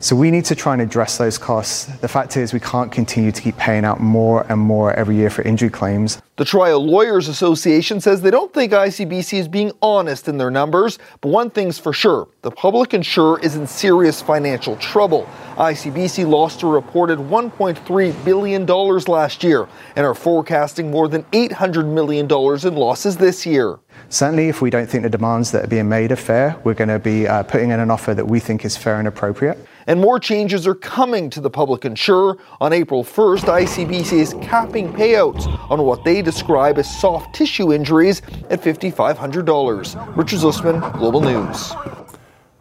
So 0.00 0.16
we 0.16 0.30
need 0.32 0.44
to 0.46 0.56
try 0.56 0.72
and 0.72 0.82
address 0.82 1.16
those 1.16 1.38
costs. 1.38 1.84
The 1.84 2.08
fact 2.08 2.37
is, 2.37 2.52
we 2.52 2.61
can't 2.61 2.90
continue 2.90 3.30
to 3.30 3.40
keep 3.40 3.56
paying 3.56 3.84
out 3.84 4.00
more 4.00 4.44
and 4.50 4.61
more 4.61 4.92
every 4.94 5.14
year 5.14 5.30
for 5.30 5.42
injury 5.42 5.70
claims. 5.70 6.20
The 6.42 6.46
Trial 6.46 6.84
Lawyers 6.84 7.28
Association 7.28 8.00
says 8.00 8.20
they 8.20 8.32
don't 8.32 8.52
think 8.52 8.72
ICBC 8.72 9.38
is 9.38 9.46
being 9.46 9.70
honest 9.80 10.26
in 10.26 10.38
their 10.38 10.50
numbers, 10.50 10.99
but 11.20 11.28
one 11.28 11.50
thing's 11.50 11.78
for 11.78 11.92
sure 11.92 12.26
the 12.42 12.50
public 12.50 12.94
insurer 12.94 13.38
is 13.38 13.54
in 13.54 13.64
serious 13.64 14.20
financial 14.20 14.75
trouble. 14.78 15.28
ICBC 15.54 16.28
lost 16.28 16.64
a 16.64 16.66
reported 16.66 17.20
$1.3 17.20 18.25
billion 18.25 18.66
last 18.66 19.44
year 19.44 19.68
and 19.94 20.04
are 20.04 20.14
forecasting 20.16 20.90
more 20.90 21.06
than 21.06 21.22
$800 21.30 21.87
million 21.87 22.25
in 22.26 22.75
losses 22.75 23.16
this 23.16 23.46
year. 23.46 23.78
Certainly, 24.08 24.49
if 24.49 24.61
we 24.61 24.70
don't 24.70 24.88
think 24.88 25.04
the 25.04 25.11
demands 25.11 25.52
that 25.52 25.64
are 25.64 25.68
being 25.68 25.88
made 25.88 26.11
are 26.11 26.16
fair, 26.16 26.56
we're 26.64 26.75
going 26.75 26.88
to 26.88 26.99
be 26.99 27.28
uh, 27.28 27.44
putting 27.44 27.70
in 27.70 27.78
an 27.78 27.90
offer 27.90 28.14
that 28.14 28.26
we 28.26 28.40
think 28.40 28.64
is 28.64 28.76
fair 28.76 28.99
and 28.99 29.06
appropriate. 29.06 29.58
And 29.87 30.00
more 30.00 30.18
changes 30.18 30.66
are 30.66 30.75
coming 30.75 31.30
to 31.30 31.40
the 31.40 31.50
public 31.50 31.84
insurer. 31.84 32.38
On 32.61 32.72
April 32.72 33.04
1st, 33.04 33.44
ICBC 33.44 34.12
is 34.12 34.34
capping 34.42 34.92
payouts 34.92 35.46
on 35.70 35.82
what 35.82 36.04
they 36.04 36.22
describe 36.32 36.78
as 36.78 36.88
soft 37.00 37.34
tissue 37.34 37.72
injuries 37.72 38.22
at 38.50 38.60
$5,500. 38.62 40.16
Richard 40.16 40.38
Zussman, 40.38 40.92
Global 40.98 41.20
News. 41.20 41.72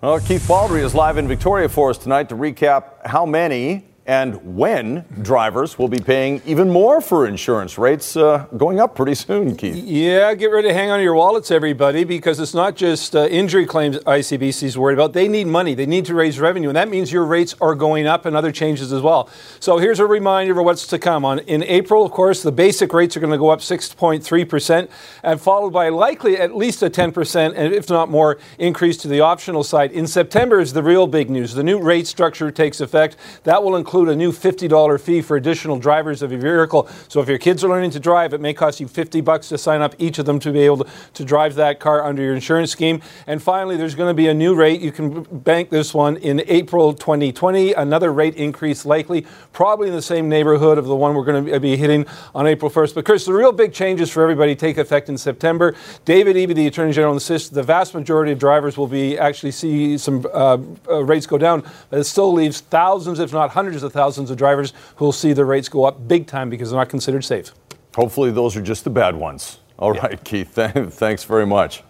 Well, 0.01 0.19
Keith 0.19 0.45
Baldry 0.47 0.81
is 0.81 0.93
live 0.93 1.17
in 1.17 1.27
Victoria 1.27 1.69
for 1.69 1.89
us 1.89 1.97
tonight 1.97 2.29
to 2.29 2.35
recap 2.35 3.05
how 3.05 3.25
many 3.25 3.85
and 4.07 4.57
when 4.57 5.05
drivers 5.21 5.77
will 5.77 5.87
be 5.87 5.99
paying 5.99 6.41
even 6.45 6.69
more 6.69 7.01
for 7.01 7.27
insurance 7.27 7.77
rates 7.77 8.17
uh, 8.17 8.47
going 8.57 8.79
up 8.79 8.95
pretty 8.95 9.13
soon, 9.13 9.55
Keith. 9.55 9.75
Yeah, 9.75 10.33
get 10.33 10.47
ready 10.47 10.69
to 10.69 10.73
hang 10.73 10.89
on 10.89 10.97
to 10.97 11.03
your 11.03 11.13
wallets, 11.13 11.51
everybody, 11.51 12.03
because 12.03 12.39
it's 12.39 12.55
not 12.55 12.75
just 12.75 13.15
uh, 13.15 13.27
injury 13.27 13.67
claims 13.67 13.97
ICBC 13.97 14.63
is 14.63 14.77
worried 14.77 14.95
about. 14.95 15.13
They 15.13 15.27
need 15.27 15.45
money, 15.45 15.75
they 15.75 15.85
need 15.85 16.05
to 16.05 16.15
raise 16.15 16.39
revenue, 16.39 16.69
and 16.69 16.75
that 16.75 16.89
means 16.89 17.11
your 17.11 17.25
rates 17.25 17.55
are 17.61 17.75
going 17.75 18.07
up 18.07 18.25
and 18.25 18.35
other 18.35 18.51
changes 18.51 18.91
as 18.91 19.03
well. 19.03 19.29
So 19.59 19.77
here's 19.77 19.99
a 19.99 20.05
reminder 20.07 20.59
of 20.59 20.65
what's 20.65 20.87
to 20.87 20.97
come. 20.97 21.23
On 21.23 21.37
In 21.39 21.61
April, 21.63 22.03
of 22.03 22.11
course, 22.11 22.41
the 22.41 22.51
basic 22.51 22.93
rates 22.93 23.15
are 23.15 23.19
going 23.19 23.31
to 23.31 23.37
go 23.37 23.49
up 23.49 23.59
6.3%, 23.59 24.89
and 25.23 25.39
followed 25.39 25.71
by 25.71 25.89
likely 25.89 26.37
at 26.37 26.55
least 26.55 26.81
a 26.81 26.89
10%, 26.89 27.53
and 27.55 27.73
if 27.73 27.87
not 27.89 28.09
more, 28.09 28.39
increase 28.57 28.97
to 28.97 29.07
the 29.07 29.21
optional 29.21 29.63
side. 29.63 29.91
In 29.91 30.07
September 30.07 30.59
is 30.59 30.73
the 30.73 30.81
real 30.81 31.05
big 31.05 31.29
news. 31.29 31.53
The 31.53 31.63
new 31.63 31.79
rate 31.79 32.07
structure 32.07 32.49
takes 32.49 32.81
effect. 32.81 33.15
That 33.43 33.61
will 33.61 33.75
include 33.75 33.90
include 33.91 34.07
a 34.07 34.15
new 34.15 34.31
$50 34.31 35.01
fee 35.01 35.21
for 35.21 35.35
additional 35.35 35.77
drivers 35.77 36.21
of 36.21 36.31
your 36.31 36.39
vehicle. 36.39 36.87
So 37.09 37.19
if 37.19 37.27
your 37.27 37.37
kids 37.37 37.61
are 37.61 37.67
learning 37.67 37.91
to 37.91 37.99
drive, 37.99 38.33
it 38.33 38.39
may 38.39 38.53
cost 38.53 38.79
you 38.79 38.87
50 38.87 39.19
bucks 39.19 39.49
to 39.49 39.57
sign 39.57 39.81
up 39.81 39.95
each 39.97 40.17
of 40.17 40.25
them 40.25 40.39
to 40.39 40.53
be 40.53 40.59
able 40.61 40.77
to, 40.77 40.87
to 41.15 41.25
drive 41.25 41.55
that 41.55 41.81
car 41.81 42.01
under 42.05 42.23
your 42.23 42.33
insurance 42.33 42.71
scheme. 42.71 43.01
And 43.27 43.43
finally, 43.43 43.75
there's 43.75 43.93
going 43.93 44.09
to 44.09 44.13
be 44.13 44.29
a 44.29 44.33
new 44.33 44.55
rate. 44.55 44.79
You 44.79 44.93
can 44.93 45.23
bank 45.23 45.71
this 45.71 45.93
one 45.93 46.15
in 46.15 46.41
April 46.47 46.93
2020. 46.93 47.73
Another 47.73 48.13
rate 48.13 48.35
increase 48.35 48.85
likely, 48.85 49.25
probably 49.51 49.89
in 49.89 49.93
the 49.93 50.01
same 50.01 50.29
neighborhood 50.29 50.77
of 50.77 50.85
the 50.85 50.95
one 50.95 51.13
we're 51.13 51.25
going 51.25 51.45
to 51.47 51.59
be 51.59 51.75
hitting 51.75 52.05
on 52.33 52.47
April 52.47 52.71
1st. 52.71 52.95
But 52.95 53.03
Chris, 53.03 53.25
the 53.25 53.33
real 53.33 53.51
big 53.51 53.73
changes 53.73 54.09
for 54.09 54.23
everybody 54.23 54.55
take 54.55 54.77
effect 54.77 55.09
in 55.09 55.17
September. 55.17 55.75
David 56.05 56.37
Eby, 56.37 56.55
the 56.55 56.67
Attorney 56.67 56.93
General, 56.93 57.11
insists 57.11 57.49
the 57.49 57.61
vast 57.61 57.93
majority 57.93 58.31
of 58.31 58.39
drivers 58.39 58.77
will 58.77 58.87
be 58.87 59.19
actually 59.19 59.51
see 59.51 59.97
some 59.97 60.25
uh, 60.33 60.57
uh, 60.87 61.03
rates 61.03 61.25
go 61.25 61.37
down, 61.37 61.61
but 61.89 61.99
it 61.99 62.05
still 62.05 62.31
leaves 62.31 62.61
thousands, 62.61 63.19
if 63.19 63.33
not 63.33 63.49
hundreds 63.49 63.80
of 63.83 63.93
thousands 63.93 64.31
of 64.31 64.37
drivers 64.37 64.73
who 64.95 65.05
will 65.05 65.11
see 65.11 65.33
their 65.33 65.45
rates 65.45 65.69
go 65.69 65.85
up 65.85 66.07
big 66.07 66.27
time 66.27 66.49
because 66.49 66.69
they're 66.69 66.79
not 66.79 66.89
considered 66.89 67.23
safe. 67.23 67.51
Hopefully, 67.95 68.31
those 68.31 68.55
are 68.55 68.61
just 68.61 68.83
the 68.83 68.89
bad 68.89 69.15
ones. 69.15 69.59
All 69.77 69.95
yeah. 69.95 70.01
right, 70.07 70.23
Keith, 70.23 70.49
thanks 70.93 71.23
very 71.23 71.45
much. 71.45 71.83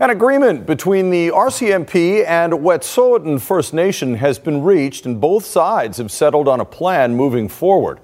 An 0.00 0.10
agreement 0.10 0.66
between 0.66 1.10
the 1.10 1.28
RCMP 1.28 2.26
and 2.26 2.52
Wet'suwet'en 2.52 3.40
First 3.40 3.72
Nation 3.72 4.16
has 4.16 4.40
been 4.40 4.62
reached, 4.62 5.06
and 5.06 5.20
both 5.20 5.46
sides 5.46 5.98
have 5.98 6.10
settled 6.10 6.48
on 6.48 6.60
a 6.60 6.64
plan 6.64 7.14
moving 7.14 7.48
forward. 7.48 8.00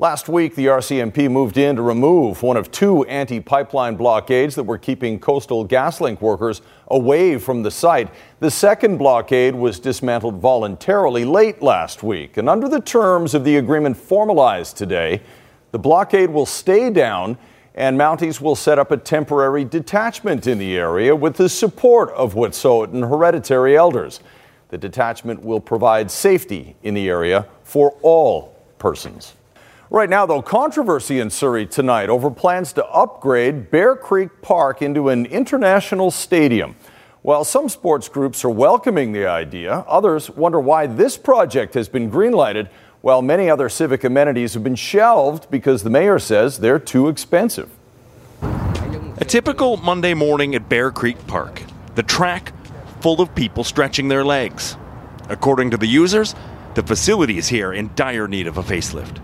Last 0.00 0.30
week, 0.30 0.54
the 0.54 0.64
RCMP 0.64 1.30
moved 1.30 1.58
in 1.58 1.76
to 1.76 1.82
remove 1.82 2.42
one 2.42 2.56
of 2.56 2.70
two 2.70 3.04
anti 3.04 3.38
pipeline 3.38 3.96
blockades 3.96 4.54
that 4.54 4.62
were 4.62 4.78
keeping 4.78 5.20
coastal 5.20 5.68
GasLink 5.68 6.22
workers 6.22 6.62
away 6.88 7.36
from 7.36 7.62
the 7.62 7.70
site. 7.70 8.08
The 8.38 8.50
second 8.50 8.96
blockade 8.96 9.54
was 9.54 9.78
dismantled 9.78 10.36
voluntarily 10.36 11.26
late 11.26 11.60
last 11.60 12.02
week. 12.02 12.38
And 12.38 12.48
under 12.48 12.66
the 12.66 12.80
terms 12.80 13.34
of 13.34 13.44
the 13.44 13.58
agreement 13.58 13.94
formalized 13.94 14.78
today, 14.78 15.20
the 15.70 15.78
blockade 15.78 16.30
will 16.30 16.46
stay 16.46 16.88
down 16.88 17.36
and 17.74 18.00
Mounties 18.00 18.40
will 18.40 18.56
set 18.56 18.78
up 18.78 18.92
a 18.92 18.96
temporary 18.96 19.66
detachment 19.66 20.46
in 20.46 20.56
the 20.56 20.78
area 20.78 21.14
with 21.14 21.36
the 21.36 21.50
support 21.50 22.08
of 22.12 22.32
Wet'suwet'en 22.32 23.06
hereditary 23.06 23.76
elders. 23.76 24.20
The 24.70 24.78
detachment 24.78 25.44
will 25.44 25.60
provide 25.60 26.10
safety 26.10 26.74
in 26.82 26.94
the 26.94 27.06
area 27.10 27.46
for 27.64 27.90
all 28.00 28.56
persons. 28.78 29.34
Right 29.92 30.08
now, 30.08 30.24
though, 30.24 30.40
controversy 30.40 31.18
in 31.18 31.30
Surrey 31.30 31.66
tonight 31.66 32.10
over 32.10 32.30
plans 32.30 32.72
to 32.74 32.86
upgrade 32.86 33.72
Bear 33.72 33.96
Creek 33.96 34.40
Park 34.40 34.82
into 34.82 35.08
an 35.08 35.26
international 35.26 36.12
stadium. 36.12 36.76
While 37.22 37.42
some 37.42 37.68
sports 37.68 38.08
groups 38.08 38.44
are 38.44 38.50
welcoming 38.50 39.10
the 39.10 39.26
idea, 39.26 39.84
others 39.88 40.30
wonder 40.30 40.60
why 40.60 40.86
this 40.86 41.18
project 41.18 41.74
has 41.74 41.88
been 41.88 42.08
greenlighted 42.08 42.68
while 43.00 43.20
many 43.20 43.50
other 43.50 43.68
civic 43.68 44.04
amenities 44.04 44.54
have 44.54 44.62
been 44.62 44.76
shelved 44.76 45.50
because 45.50 45.82
the 45.82 45.90
mayor 45.90 46.20
says 46.20 46.60
they're 46.60 46.78
too 46.78 47.08
expensive. 47.08 47.68
A 48.42 49.24
typical 49.26 49.76
Monday 49.78 50.14
morning 50.14 50.54
at 50.54 50.68
Bear 50.68 50.92
Creek 50.92 51.26
Park. 51.26 51.64
The 51.96 52.04
track 52.04 52.52
full 53.00 53.20
of 53.20 53.34
people 53.34 53.64
stretching 53.64 54.06
their 54.06 54.24
legs. 54.24 54.76
According 55.28 55.72
to 55.72 55.76
the 55.76 55.88
users, 55.88 56.36
the 56.76 56.84
facility 56.84 57.38
is 57.38 57.48
here 57.48 57.72
in 57.72 57.90
dire 57.96 58.28
need 58.28 58.46
of 58.46 58.56
a 58.56 58.62
facelift. 58.62 59.20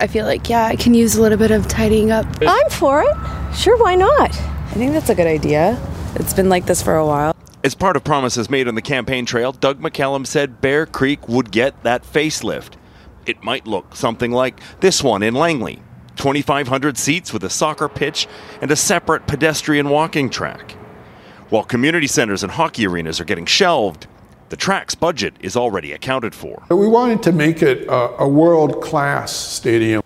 I 0.00 0.06
feel 0.06 0.24
like, 0.24 0.48
yeah, 0.48 0.64
I 0.64 0.76
can 0.76 0.94
use 0.94 1.16
a 1.16 1.22
little 1.22 1.36
bit 1.36 1.50
of 1.50 1.68
tidying 1.68 2.10
up. 2.10 2.26
I'm 2.40 2.70
for 2.70 3.02
it. 3.02 3.54
Sure, 3.54 3.76
why 3.76 3.96
not? 3.96 4.30
I 4.30 4.72
think 4.72 4.92
that's 4.94 5.10
a 5.10 5.14
good 5.14 5.26
idea. 5.26 5.78
It's 6.14 6.32
been 6.32 6.48
like 6.48 6.64
this 6.64 6.80
for 6.80 6.96
a 6.96 7.06
while. 7.06 7.36
As 7.62 7.74
part 7.74 7.96
of 7.96 8.04
promises 8.04 8.48
made 8.48 8.66
on 8.66 8.74
the 8.74 8.82
campaign 8.82 9.26
trail, 9.26 9.52
Doug 9.52 9.78
McCallum 9.78 10.26
said 10.26 10.62
Bear 10.62 10.86
Creek 10.86 11.28
would 11.28 11.50
get 11.52 11.82
that 11.82 12.02
facelift. 12.02 12.72
It 13.26 13.44
might 13.44 13.66
look 13.66 13.94
something 13.94 14.32
like 14.32 14.58
this 14.80 15.04
one 15.04 15.22
in 15.22 15.34
Langley 15.34 15.82
2,500 16.16 16.96
seats 16.96 17.32
with 17.32 17.44
a 17.44 17.50
soccer 17.50 17.88
pitch 17.88 18.26
and 18.62 18.70
a 18.70 18.76
separate 18.76 19.26
pedestrian 19.26 19.90
walking 19.90 20.30
track. 20.30 20.72
While 21.50 21.64
community 21.64 22.06
centers 22.06 22.42
and 22.42 22.52
hockey 22.52 22.86
arenas 22.86 23.20
are 23.20 23.24
getting 23.24 23.46
shelved, 23.46 24.06
the 24.50 24.56
track's 24.56 24.96
budget 24.96 25.34
is 25.40 25.56
already 25.56 25.92
accounted 25.92 26.34
for. 26.34 26.62
We 26.68 26.88
wanted 26.88 27.22
to 27.22 27.32
make 27.32 27.62
it 27.62 27.86
a, 27.86 28.22
a 28.22 28.28
world 28.28 28.82
class 28.82 29.32
stadium. 29.32 30.02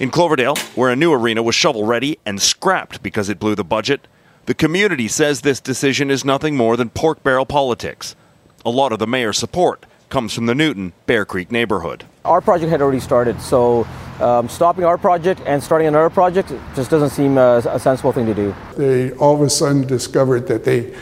In 0.00 0.10
Cloverdale, 0.10 0.56
where 0.74 0.90
a 0.90 0.96
new 0.96 1.12
arena 1.12 1.42
was 1.42 1.54
shovel 1.54 1.84
ready 1.84 2.18
and 2.26 2.40
scrapped 2.40 3.02
because 3.02 3.28
it 3.28 3.38
blew 3.38 3.54
the 3.54 3.64
budget, 3.64 4.08
the 4.46 4.54
community 4.54 5.08
says 5.08 5.42
this 5.42 5.60
decision 5.60 6.10
is 6.10 6.24
nothing 6.24 6.56
more 6.56 6.76
than 6.76 6.88
pork 6.88 7.22
barrel 7.22 7.46
politics. 7.46 8.16
A 8.64 8.70
lot 8.70 8.92
of 8.92 8.98
the 8.98 9.06
mayor's 9.06 9.38
support 9.38 9.84
comes 10.08 10.32
from 10.32 10.46
the 10.46 10.54
Newton 10.54 10.92
Bear 11.04 11.24
Creek 11.24 11.50
neighborhood. 11.50 12.04
Our 12.24 12.40
project 12.40 12.70
had 12.70 12.80
already 12.80 13.00
started, 13.00 13.40
so 13.40 13.86
um, 14.20 14.48
stopping 14.48 14.84
our 14.84 14.96
project 14.96 15.42
and 15.44 15.62
starting 15.62 15.88
another 15.88 16.10
project 16.10 16.52
just 16.74 16.90
doesn't 16.90 17.10
seem 17.10 17.36
a, 17.36 17.58
a 17.68 17.78
sensible 17.78 18.12
thing 18.12 18.24
to 18.26 18.34
do. 18.34 18.54
They 18.76 19.12
all 19.12 19.34
of 19.34 19.42
a 19.42 19.50
sudden 19.50 19.86
discovered 19.86 20.46
that 20.48 20.64
they 20.64 20.94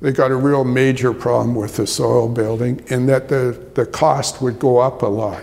they 0.00 0.12
got 0.12 0.30
a 0.30 0.36
real 0.36 0.64
major 0.64 1.12
problem 1.12 1.54
with 1.54 1.76
the 1.76 1.86
soil 1.86 2.28
building 2.28 2.84
and 2.90 3.08
that 3.08 3.28
the, 3.28 3.58
the 3.74 3.86
cost 3.86 4.42
would 4.42 4.58
go 4.58 4.78
up 4.78 5.02
a 5.02 5.06
lot. 5.06 5.42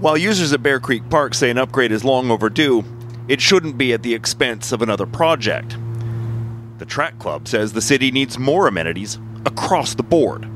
While 0.00 0.18
users 0.18 0.52
at 0.52 0.62
Bear 0.62 0.80
Creek 0.80 1.08
Park 1.08 1.34
say 1.34 1.50
an 1.50 1.58
upgrade 1.58 1.92
is 1.92 2.04
long 2.04 2.30
overdue, 2.30 2.84
it 3.28 3.40
shouldn't 3.40 3.78
be 3.78 3.92
at 3.92 4.02
the 4.02 4.14
expense 4.14 4.72
of 4.72 4.82
another 4.82 5.06
project. 5.06 5.76
The 6.78 6.86
Track 6.86 7.18
Club 7.20 7.46
says 7.46 7.72
the 7.72 7.80
city 7.80 8.10
needs 8.10 8.38
more 8.38 8.66
amenities 8.66 9.18
across 9.46 9.94
the 9.94 10.02
board. 10.02 10.48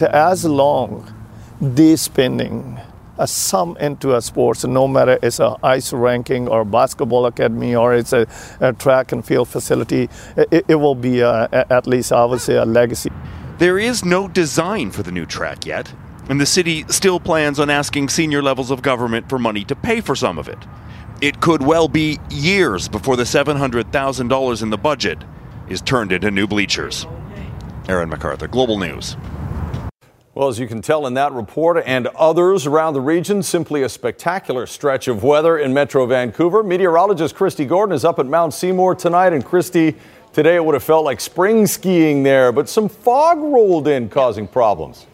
As 0.00 0.44
long 0.44 1.12
this 1.60 2.02
spending 2.02 2.78
a 3.18 3.26
sum 3.26 3.76
into 3.78 4.16
a 4.16 4.22
sports, 4.22 4.64
no 4.64 4.88
matter 4.88 5.18
it's 5.22 5.40
a 5.40 5.56
ice 5.62 5.92
ranking 5.92 6.48
or 6.48 6.64
basketball 6.64 7.26
academy 7.26 7.74
or 7.74 7.94
it's 7.94 8.12
a, 8.12 8.26
a 8.60 8.72
track 8.72 9.12
and 9.12 9.24
field 9.24 9.48
facility, 9.48 10.08
it, 10.36 10.64
it 10.68 10.74
will 10.76 10.94
be 10.94 11.22
uh, 11.22 11.48
a, 11.52 11.72
at 11.72 11.86
least 11.86 12.12
I 12.12 12.24
would 12.24 12.40
say 12.40 12.56
a 12.56 12.64
legacy. 12.64 13.10
There 13.58 13.78
is 13.78 14.04
no 14.04 14.28
design 14.28 14.90
for 14.90 15.02
the 15.02 15.12
new 15.12 15.26
track 15.26 15.66
yet, 15.66 15.92
and 16.28 16.40
the 16.40 16.46
city 16.46 16.84
still 16.88 17.20
plans 17.20 17.60
on 17.60 17.70
asking 17.70 18.08
senior 18.08 18.42
levels 18.42 18.70
of 18.70 18.82
government 18.82 19.28
for 19.28 19.38
money 19.38 19.64
to 19.64 19.76
pay 19.76 20.00
for 20.00 20.16
some 20.16 20.38
of 20.38 20.48
it. 20.48 20.58
It 21.20 21.40
could 21.40 21.62
well 21.62 21.86
be 21.86 22.18
years 22.30 22.88
before 22.88 23.16
the 23.16 23.22
$700,000 23.22 24.62
in 24.62 24.70
the 24.70 24.78
budget 24.78 25.22
is 25.68 25.80
turned 25.80 26.10
into 26.10 26.30
new 26.30 26.46
bleachers. 26.46 27.06
Aaron 27.88 28.08
MacArthur, 28.08 28.48
Global 28.48 28.78
News. 28.78 29.16
Well, 30.34 30.48
as 30.48 30.58
you 30.58 30.66
can 30.66 30.80
tell 30.80 31.06
in 31.06 31.12
that 31.12 31.32
report 31.32 31.82
and 31.84 32.06
others 32.06 32.66
around 32.66 32.94
the 32.94 33.02
region, 33.02 33.42
simply 33.42 33.82
a 33.82 33.88
spectacular 33.90 34.64
stretch 34.66 35.06
of 35.06 35.22
weather 35.22 35.58
in 35.58 35.74
Metro 35.74 36.06
Vancouver. 36.06 36.62
Meteorologist 36.62 37.34
Kristi 37.34 37.68
Gordon 37.68 37.94
is 37.94 38.02
up 38.02 38.18
at 38.18 38.24
Mount 38.24 38.54
Seymour 38.54 38.94
tonight. 38.94 39.34
And 39.34 39.44
Kristi, 39.44 39.94
today 40.32 40.56
it 40.56 40.64
would 40.64 40.72
have 40.72 40.82
felt 40.82 41.04
like 41.04 41.20
spring 41.20 41.66
skiing 41.66 42.22
there, 42.22 42.50
but 42.50 42.66
some 42.66 42.88
fog 42.88 43.40
rolled 43.40 43.86
in, 43.88 44.08
causing 44.08 44.48
problems. 44.48 45.06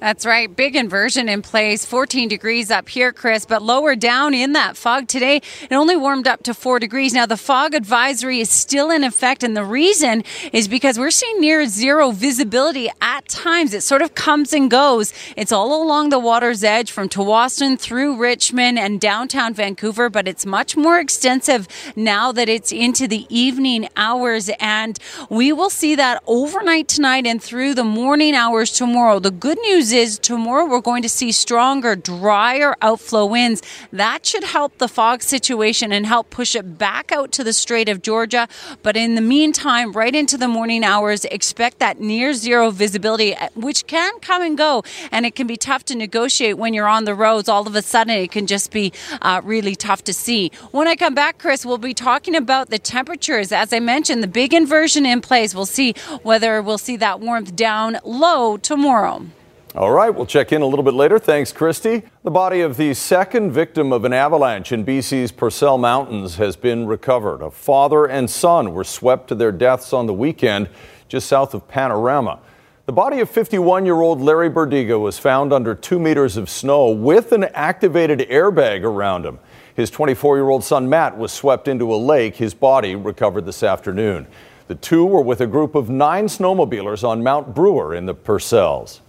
That's 0.00 0.24
right. 0.24 0.54
Big 0.54 0.76
inversion 0.76 1.28
in 1.28 1.42
place. 1.42 1.84
14 1.84 2.28
degrees 2.28 2.70
up 2.70 2.88
here, 2.88 3.12
Chris, 3.12 3.44
but 3.44 3.62
lower 3.62 3.96
down 3.96 4.32
in 4.32 4.52
that 4.52 4.76
fog 4.76 5.08
today, 5.08 5.40
it 5.68 5.72
only 5.72 5.96
warmed 5.96 6.28
up 6.28 6.44
to 6.44 6.54
4 6.54 6.78
degrees. 6.78 7.12
Now, 7.12 7.26
the 7.26 7.36
fog 7.36 7.74
advisory 7.74 8.38
is 8.38 8.48
still 8.48 8.92
in 8.92 9.02
effect, 9.02 9.42
and 9.42 9.56
the 9.56 9.64
reason 9.64 10.22
is 10.52 10.68
because 10.68 11.00
we're 11.00 11.10
seeing 11.10 11.40
near 11.40 11.66
zero 11.66 12.12
visibility 12.12 12.88
at 13.00 13.26
times. 13.26 13.74
It 13.74 13.82
sort 13.82 14.02
of 14.02 14.14
comes 14.14 14.52
and 14.52 14.70
goes. 14.70 15.12
It's 15.36 15.50
all 15.50 15.82
along 15.82 16.10
the 16.10 16.20
water's 16.20 16.62
edge 16.62 16.92
from 16.92 17.08
Tsawwassen 17.08 17.76
through 17.76 18.18
Richmond 18.18 18.78
and 18.78 19.00
downtown 19.00 19.52
Vancouver, 19.52 20.08
but 20.08 20.28
it's 20.28 20.46
much 20.46 20.76
more 20.76 21.00
extensive 21.00 21.66
now 21.96 22.30
that 22.30 22.48
it's 22.48 22.70
into 22.70 23.08
the 23.08 23.26
evening 23.30 23.88
hours, 23.96 24.48
and 24.60 24.96
we 25.28 25.52
will 25.52 25.70
see 25.70 25.96
that 25.96 26.22
overnight 26.28 26.86
tonight 26.86 27.26
and 27.26 27.42
through 27.42 27.74
the 27.74 27.82
morning 27.82 28.36
hours 28.36 28.70
tomorrow. 28.70 29.18
The 29.18 29.32
good 29.32 29.58
news 29.62 29.87
news 29.88 30.08
is 30.08 30.18
tomorrow 30.18 30.66
we're 30.66 30.80
going 30.80 31.02
to 31.02 31.08
see 31.08 31.32
stronger, 31.32 31.96
drier 31.96 32.74
outflow 32.82 33.24
winds. 33.24 33.62
That 33.92 34.26
should 34.26 34.44
help 34.44 34.78
the 34.78 34.88
fog 34.88 35.22
situation 35.22 35.92
and 35.92 36.06
help 36.06 36.30
push 36.30 36.54
it 36.54 36.78
back 36.78 37.12
out 37.12 37.32
to 37.32 37.44
the 37.44 37.52
Strait 37.52 37.88
of 37.88 38.02
Georgia. 38.02 38.48
But 38.82 38.96
in 38.96 39.14
the 39.14 39.20
meantime, 39.20 39.92
right 39.92 40.14
into 40.14 40.36
the 40.36 40.48
morning 40.48 40.84
hours, 40.84 41.24
expect 41.26 41.78
that 41.78 42.00
near 42.00 42.34
zero 42.34 42.70
visibility, 42.70 43.34
which 43.54 43.86
can 43.86 44.18
come 44.20 44.42
and 44.42 44.58
go. 44.58 44.82
And 45.10 45.24
it 45.24 45.34
can 45.34 45.46
be 45.46 45.56
tough 45.56 45.84
to 45.86 45.94
negotiate 45.96 46.58
when 46.58 46.74
you're 46.74 46.88
on 46.88 47.04
the 47.04 47.14
roads. 47.14 47.48
All 47.48 47.66
of 47.66 47.74
a 47.74 47.82
sudden, 47.82 48.14
it 48.14 48.30
can 48.30 48.46
just 48.46 48.70
be 48.70 48.92
uh, 49.22 49.40
really 49.44 49.74
tough 49.74 50.04
to 50.04 50.12
see. 50.12 50.50
When 50.72 50.88
I 50.88 50.96
come 50.96 51.14
back, 51.14 51.38
Chris, 51.38 51.64
we'll 51.64 51.78
be 51.78 51.94
talking 51.94 52.34
about 52.34 52.70
the 52.70 52.78
temperatures. 52.78 53.52
As 53.52 53.72
I 53.72 53.80
mentioned, 53.80 54.22
the 54.22 54.28
big 54.28 54.52
inversion 54.52 55.06
in 55.06 55.20
place. 55.20 55.54
We'll 55.54 55.66
see 55.66 55.94
whether 56.22 56.60
we'll 56.62 56.78
see 56.78 56.96
that 56.96 57.20
warmth 57.20 57.56
down 57.56 57.98
low 58.04 58.56
tomorrow. 58.56 59.26
All 59.74 59.92
right, 59.92 60.08
we'll 60.08 60.24
check 60.24 60.50
in 60.52 60.62
a 60.62 60.66
little 60.66 60.82
bit 60.82 60.94
later. 60.94 61.18
Thanks, 61.18 61.52
Kristi. 61.52 62.02
The 62.22 62.30
body 62.30 62.62
of 62.62 62.78
the 62.78 62.94
second 62.94 63.52
victim 63.52 63.92
of 63.92 64.06
an 64.06 64.14
avalanche 64.14 64.72
in 64.72 64.82
BC's 64.82 65.30
Purcell 65.30 65.76
Mountains 65.76 66.36
has 66.36 66.56
been 66.56 66.86
recovered. 66.86 67.42
A 67.42 67.50
father 67.50 68.06
and 68.06 68.30
son 68.30 68.72
were 68.72 68.82
swept 68.82 69.28
to 69.28 69.34
their 69.34 69.52
deaths 69.52 69.92
on 69.92 70.06
the 70.06 70.14
weekend 70.14 70.70
just 71.06 71.26
south 71.26 71.52
of 71.52 71.68
Panorama. 71.68 72.40
The 72.86 72.92
body 72.92 73.20
of 73.20 73.28
51 73.28 73.84
year 73.84 74.00
old 74.00 74.22
Larry 74.22 74.48
Burdiga 74.48 74.98
was 74.98 75.18
found 75.18 75.52
under 75.52 75.74
two 75.74 75.98
meters 75.98 76.38
of 76.38 76.48
snow 76.48 76.88
with 76.88 77.32
an 77.32 77.44
activated 77.44 78.20
airbag 78.30 78.84
around 78.84 79.26
him. 79.26 79.38
His 79.74 79.90
24 79.90 80.38
year 80.38 80.48
old 80.48 80.64
son 80.64 80.88
Matt 80.88 81.18
was 81.18 81.30
swept 81.30 81.68
into 81.68 81.94
a 81.94 81.96
lake. 81.96 82.36
His 82.36 82.54
body 82.54 82.96
recovered 82.96 83.44
this 83.44 83.62
afternoon. 83.62 84.26
The 84.66 84.76
two 84.76 85.04
were 85.04 85.20
with 85.20 85.42
a 85.42 85.46
group 85.46 85.74
of 85.74 85.90
nine 85.90 86.24
snowmobilers 86.24 87.06
on 87.06 87.22
Mount 87.22 87.54
Brewer 87.54 87.94
in 87.94 88.06
the 88.06 88.14
Purcells. 88.14 89.00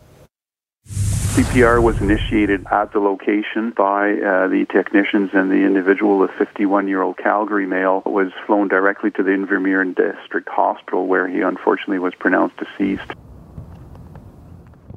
CPR 1.40 1.82
was 1.82 2.02
initiated 2.02 2.66
at 2.70 2.92
the 2.92 3.00
location 3.00 3.72
by 3.72 4.12
uh, 4.12 4.48
the 4.50 4.66
technicians, 4.70 5.30
and 5.34 5.50
the 5.50 5.64
individual, 5.64 6.22
a 6.24 6.28
51 6.28 6.90
year 6.90 7.02
old 7.02 7.18
Calgary 7.18 7.66
male, 7.66 8.02
was 8.06 8.32
flown 8.46 8.68
directly 8.68 9.10
to 9.12 9.24
the 9.24 9.30
Invermere 9.30 9.96
District 9.96 10.50
Hospital, 10.50 11.08
where 11.08 11.30
he 11.30 11.40
unfortunately 11.40 12.00
was 12.00 12.14
pronounced 12.16 12.58
deceased. 12.58 13.14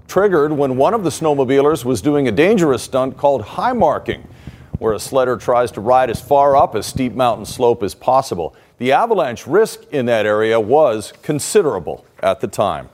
Triggered 0.09 0.53
when 0.53 0.77
one 0.77 0.95
of 0.95 1.05
the 1.05 1.11
snowmobilers 1.11 1.85
was 1.85 2.03
doing 2.03 2.27
a 2.27 2.33
dangerous 2.33 2.83
stunt 2.83 3.17
called 3.17 3.43
high 3.43 3.73
marking, 3.73 4.27
where 4.79 4.95
a 4.95 4.99
sledder 4.99 5.41
tries 5.41 5.71
to 5.73 5.81
ride 5.81 6.11
as 6.11 6.21
far 6.21 6.57
up 6.57 6.75
a 6.75 6.83
steep 6.83 7.13
mountain 7.13 7.47
slope 7.47 7.85
as 7.85 7.95
possible. 7.95 8.57
The 8.79 8.91
avalanche 8.91 9.47
risk 9.47 9.85
in 9.93 10.07
that 10.07 10.27
area 10.27 10.59
was 10.59 11.13
considerable 11.23 12.05
at 12.21 12.41
the 12.41 12.49
time. 12.49 12.89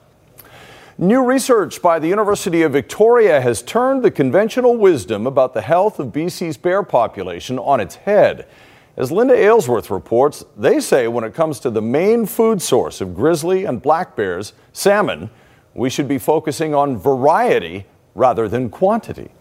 New 1.01 1.23
research 1.23 1.81
by 1.81 1.97
the 1.97 2.09
University 2.09 2.61
of 2.61 2.73
Victoria 2.73 3.39
has 3.39 3.61
turned 3.61 4.03
the 4.03 4.11
conventional 4.11 4.75
wisdom 4.75 5.25
about 5.25 5.53
the 5.53 5.61
health 5.61 5.97
of 5.97 6.07
BC's 6.07 6.57
bear 6.57 6.83
population 6.83 7.57
on 7.57 7.79
its 7.79 7.95
head. 7.95 8.45
As 8.97 9.09
Linda 9.09 9.33
Aylesworth 9.33 9.89
reports, 9.89 10.43
they 10.57 10.81
say 10.81 11.07
when 11.07 11.23
it 11.23 11.33
comes 11.33 11.61
to 11.61 11.69
the 11.69 11.81
main 11.81 12.25
food 12.25 12.61
source 12.61 12.99
of 12.99 13.15
grizzly 13.15 13.63
and 13.63 13.81
black 13.81 14.17
bears, 14.17 14.51
salmon, 14.73 15.29
we 15.73 15.89
should 15.89 16.09
be 16.09 16.17
focusing 16.17 16.75
on 16.75 16.97
variety 16.97 17.85
rather 18.13 18.49
than 18.49 18.69
quantity. 18.69 19.31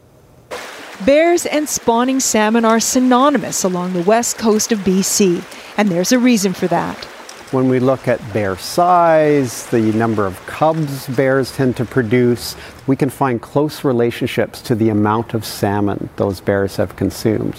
Bears 1.04 1.44
and 1.44 1.68
spawning 1.68 2.20
salmon 2.20 2.64
are 2.64 2.78
synonymous 2.78 3.64
along 3.64 3.94
the 3.94 4.02
west 4.02 4.38
coast 4.38 4.70
of 4.70 4.78
BC, 4.80 5.42
and 5.76 5.88
there's 5.88 6.12
a 6.12 6.20
reason 6.20 6.52
for 6.52 6.68
that. 6.68 7.08
When 7.50 7.70
we 7.70 7.80
look 7.80 8.08
at 8.08 8.20
bear 8.34 8.58
size, 8.58 9.64
the 9.68 9.80
number 9.80 10.26
of 10.26 10.44
cubs 10.44 11.06
bears 11.08 11.50
tend 11.50 11.78
to 11.78 11.86
produce, 11.86 12.54
we 12.86 12.94
can 12.94 13.08
find 13.08 13.40
close 13.40 13.84
relationships 13.84 14.60
to 14.62 14.74
the 14.74 14.90
amount 14.90 15.32
of 15.32 15.46
salmon 15.46 16.10
those 16.16 16.42
bears 16.42 16.76
have 16.76 16.96
consumed. 16.96 17.58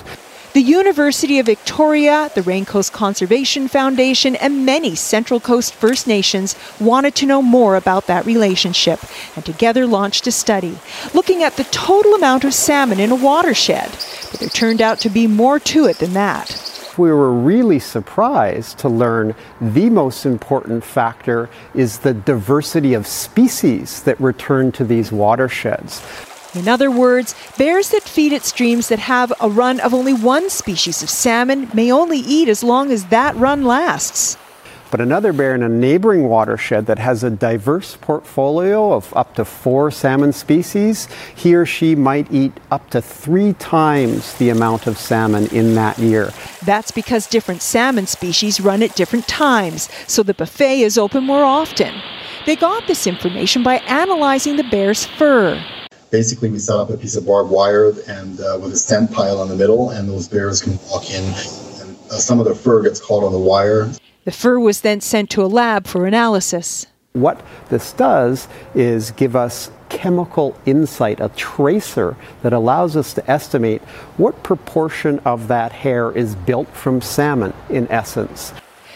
The 0.54 0.62
University 0.62 1.40
of 1.40 1.48
Victoria, 1.48 2.30
the 2.36 2.42
Raincoast 2.42 2.92
Conservation 2.92 3.68
Foundation, 3.68 4.36
and 4.36 4.64
many 4.64 4.94
Central 4.94 5.40
Coast 5.40 5.74
First 5.74 6.06
Nations 6.06 6.56
wanted 6.80 7.16
to 7.16 7.26
know 7.26 7.42
more 7.42 7.76
about 7.76 8.06
that 8.06 8.28
relationship 8.28 9.00
and 9.36 9.44
together 9.44 9.88
launched 9.88 10.28
a 10.28 10.32
study 10.32 10.78
looking 11.16 11.42
at 11.42 11.58
the 11.58 11.64
total 11.66 12.14
amount 12.14 12.44
of 12.44 12.54
salmon 12.54 13.00
in 13.00 13.10
a 13.10 13.16
watershed. 13.16 13.90
But 14.30 14.40
there 14.40 14.50
turned 14.50 14.84
out 14.84 15.00
to 15.00 15.10
be 15.10 15.26
more 15.26 15.60
to 15.62 15.86
it 15.86 15.98
than 15.98 16.14
that 16.14 16.69
we 17.00 17.12
were 17.12 17.34
really 17.34 17.80
surprised 17.80 18.78
to 18.80 18.90
learn 18.90 19.34
the 19.60 19.90
most 19.90 20.26
important 20.26 20.84
factor 20.84 21.50
is 21.74 22.00
the 22.00 22.14
diversity 22.14 22.94
of 22.94 23.08
species 23.08 24.04
that 24.04 24.20
return 24.20 24.72
to 24.74 24.84
these 24.84 25.12
watersheds. 25.12 26.04
In 26.54 26.68
other 26.68 26.92
words, 26.92 27.36
bears 27.58 27.90
that 27.90 28.04
feed 28.04 28.34
at 28.34 28.44
streams 28.44 28.90
that 28.90 29.00
have 29.00 29.32
a 29.40 29.50
run 29.50 29.80
of 29.80 29.94
only 29.94 30.14
one 30.14 30.50
species 30.50 31.02
of 31.02 31.10
salmon 31.10 31.70
may 31.74 31.92
only 31.92 32.20
eat 32.20 32.50
as 32.50 32.64
long 32.64 32.92
as 32.92 33.06
that 33.06 33.36
run 33.36 33.64
lasts. 33.64 34.36
But 34.92 35.02
another 35.02 35.34
bear 35.34 35.54
in 35.54 35.62
a 35.62 35.70
neighboring 35.70 36.30
watershed 36.30 36.88
that 36.88 36.98
has 36.98 37.24
a 37.24 37.30
diverse 37.30 37.96
portfolio 38.02 38.94
of 38.94 39.16
up 39.16 39.36
to 39.36 39.46
four 39.46 39.92
salmon 39.92 40.34
species, 40.34 41.08
he 41.36 41.54
or 41.56 41.66
she 41.66 41.94
might 41.94 42.32
eat 42.32 42.54
up 42.72 42.90
to 42.90 43.02
three 43.02 43.54
times 43.54 44.34
the 44.36 44.50
amount 44.50 44.88
of 44.88 44.98
salmon 44.98 45.46
in 45.48 45.76
that 45.76 46.00
year. 46.00 46.32
That's 46.66 46.90
because 46.90 47.28
different 47.28 47.62
salmon 47.62 48.08
species 48.08 48.60
run 48.60 48.82
at 48.82 48.96
different 48.96 49.28
times, 49.28 49.90
so 50.08 50.24
the 50.24 50.34
buffet 50.34 50.82
is 50.82 50.98
open 50.98 51.24
more 51.24 51.44
often. 51.44 51.94
They 52.48 52.56
got 52.56 52.88
this 52.88 53.06
information 53.06 53.62
by 53.62 53.78
analyzing 53.86 54.56
the 54.56 54.64
bear's 54.64 55.06
fur. 55.06 55.64
Basically, 56.10 56.50
we 56.50 56.58
set 56.58 56.78
up 56.78 56.90
a 56.90 56.98
piece 56.98 57.16
of 57.16 57.28
barbed 57.28 57.52
wire 57.52 57.94
and 58.08 58.40
uh, 58.40 58.58
with 58.60 58.74
a 58.74 58.78
scent 58.78 59.12
pile 59.12 59.44
in 59.44 59.50
the 59.50 59.56
middle, 59.56 59.92
and 59.92 60.10
those 60.10 60.28
bears 60.28 60.64
can 60.64 60.80
walk 60.90 61.12
in. 61.12 61.24
And 61.24 61.96
uh, 62.10 62.18
some 62.18 62.40
of 62.40 62.46
the 62.46 62.56
fur 62.56 62.82
gets 62.82 63.00
caught 63.00 63.24
on 63.24 63.32
the 63.32 63.38
wire. 63.38 63.92
The 64.30 64.36
fur 64.36 64.60
was 64.60 64.82
then 64.82 65.02
sent 65.02 65.32
to 65.32 65.44
a 65.44 65.50
lab 65.50 65.88
for 65.88 66.06
analysis. 66.06 66.86
What 67.14 67.44
this 67.70 67.94
does 67.94 68.48
is 68.76 69.10
give 69.10 69.36
us 69.36 69.72
chemical 69.90 70.56
insight, 70.68 71.20
a 71.20 71.30
tracer 71.30 72.16
that 72.44 72.54
allows 72.54 72.96
us 72.96 73.12
to 73.16 73.28
estimate 73.28 73.82
what 74.18 74.44
proportion 74.44 75.18
of 75.26 75.48
that 75.48 75.72
hair 75.72 76.12
is 76.12 76.36
built 76.36 76.68
from 76.76 77.02
salmon 77.02 77.56
in 77.72 77.88
essence. 77.90 78.54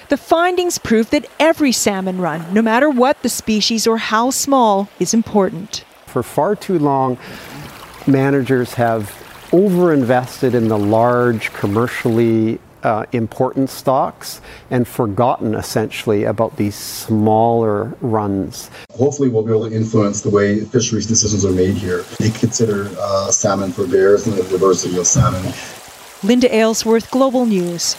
The 0.10 0.18
findings 0.18 0.78
prove 0.78 1.10
that 1.10 1.26
every 1.40 1.72
salmon 1.72 2.22
run, 2.22 2.54
no 2.54 2.62
matter 2.62 2.88
what 2.88 3.20
the 3.24 3.30
species 3.30 3.88
or 3.88 3.98
how 3.98 4.30
small, 4.30 4.88
is 5.00 5.16
important. 5.16 5.84
For 6.06 6.22
far 6.22 6.56
too 6.56 6.78
long, 6.78 7.18
managers 8.06 8.76
have 8.76 9.10
overinvested 9.50 10.54
in 10.54 10.68
the 10.68 10.78
large, 10.78 11.52
commercially 11.54 12.60
uh, 12.84 13.06
important 13.12 13.70
stocks 13.70 14.42
and 14.70 14.88
forgotten 14.88 15.56
essentially 15.56 16.26
about 16.26 16.58
these 16.58 16.76
smaller 16.76 17.96
runs. 18.02 18.70
Hopefully, 18.92 19.30
we'll 19.30 19.44
be 19.44 19.52
able 19.52 19.70
to 19.70 19.76
influence 19.76 20.22
the 20.22 20.30
way 20.30 20.60
fisheries 20.66 21.08
decisions 21.08 21.46
are 21.46 21.52
made 21.52 21.76
here. 21.76 22.04
They 22.20 22.30
consider 22.30 22.90
uh, 23.00 23.32
salmon 23.32 23.72
for 23.72 23.88
bears 23.88 24.28
and 24.28 24.36
the 24.36 24.44
diversity 24.44 24.98
of 24.98 25.08
salmon. 25.08 25.54
Linda 26.24 26.54
Aylesworth, 26.54 27.10
Global 27.12 27.46
News. 27.46 27.96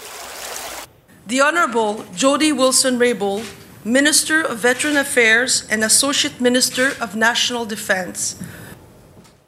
The 1.26 1.40
Honorable 1.40 2.04
Jody 2.14 2.52
Wilson 2.52 2.98
Raybould, 2.98 3.44
Minister 3.84 4.42
of 4.42 4.58
Veteran 4.58 4.96
Affairs 4.96 5.66
and 5.70 5.84
Associate 5.84 6.40
Minister 6.40 6.92
of 7.00 7.16
National 7.16 7.64
Defense. 7.66 8.36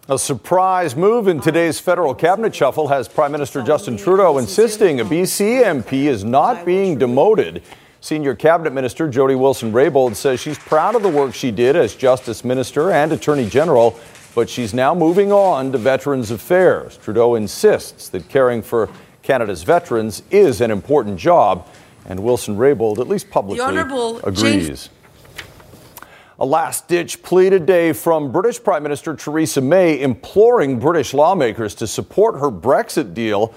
A 0.09 0.17
surprise 0.17 0.95
move 0.95 1.27
in 1.27 1.41
today's 1.41 1.81
federal 1.81 2.15
cabinet 2.15 2.55
shuffle 2.55 2.87
has 2.87 3.09
Prime 3.09 3.33
Minister 3.33 3.61
Justin 3.61 3.97
Trudeau 3.97 4.39
insisting 4.39 5.01
a 5.01 5.05
BC 5.05 5.65
MP 5.65 6.05
is 6.05 6.23
not 6.23 6.65
being 6.65 6.97
demoted. 6.97 7.61
Senior 8.01 8.37
Cabinet 8.37 8.73
Minister 8.73 9.09
Jody 9.09 9.35
Wilson 9.35 9.73
Raybould 9.73 10.15
says 10.15 10.39
she's 10.39 10.59
proud 10.59 10.95
of 10.95 11.03
the 11.03 11.09
work 11.09 11.35
she 11.35 11.51
did 11.51 11.75
as 11.75 11.97
Justice 11.97 12.45
Minister 12.45 12.93
and 12.93 13.11
Attorney 13.11 13.49
General, 13.49 13.99
but 14.37 14.49
she's 14.49 14.73
now 14.73 14.95
moving 14.95 15.33
on 15.33 15.73
to 15.73 15.79
Veterans 15.79 16.31
Affairs. 16.31 16.97
Trudeau 16.99 17.35
insists 17.35 18.09
that 18.11 18.29
caring 18.29 18.63
for 18.63 18.89
Canada's 19.25 19.65
veterans 19.65 20.23
is 20.31 20.61
an 20.61 20.71
important 20.71 21.19
job, 21.19 21.67
and 22.09 22.23
Wilson 22.23 22.57
Raybould, 22.57 23.01
at 23.01 23.09
least 23.09 23.29
publicly, 23.29 23.59
agrees. 24.23 24.43
James- 24.69 24.89
a 26.39 26.45
last 26.45 26.87
ditch 26.87 27.23
plea 27.23 27.49
today 27.49 27.95
from 27.95 28.31
British 28.31 28.63
Prime 28.63 28.83
Minister 28.83 29.17
Theresa 29.17 29.63
May 29.63 30.01
imploring 30.01 30.79
British 30.79 31.15
lawmakers 31.15 31.75
to 31.77 31.87
support 31.87 32.41
her 32.41 32.51
Brexit 32.51 33.15
deal. 33.15 33.55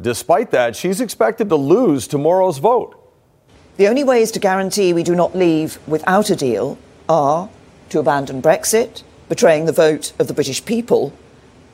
Despite 0.00 0.50
that, 0.52 0.74
she's 0.74 1.02
expected 1.02 1.50
to 1.50 1.56
lose 1.56 2.06
tomorrow's 2.06 2.56
vote. 2.56 2.98
The 3.76 3.86
only 3.86 4.02
ways 4.02 4.30
to 4.32 4.40
guarantee 4.40 4.94
we 4.94 5.02
do 5.02 5.14
not 5.14 5.36
leave 5.36 5.78
without 5.86 6.30
a 6.30 6.36
deal 6.36 6.78
are 7.06 7.50
to 7.90 7.98
abandon 7.98 8.40
Brexit, 8.40 9.02
betraying 9.28 9.66
the 9.66 9.72
vote 9.72 10.14
of 10.18 10.26
the 10.26 10.34
British 10.34 10.64
people, 10.64 11.12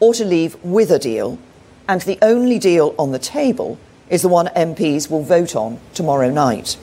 or 0.01 0.13
to 0.15 0.25
leave 0.25 0.57
with 0.65 0.91
a 0.91 0.99
deal. 0.99 1.39
And 1.87 2.01
the 2.01 2.19
only 2.21 2.59
deal 2.59 2.97
on 2.99 3.13
the 3.13 3.19
table 3.21 3.79
is 4.11 4.23
the 4.23 4.29
one 4.29 4.47
MPs 4.49 5.09
will 5.09 5.23
vote 5.23 5.55
on 5.55 5.79
tomorrow 5.95 6.31
night. 6.31 6.77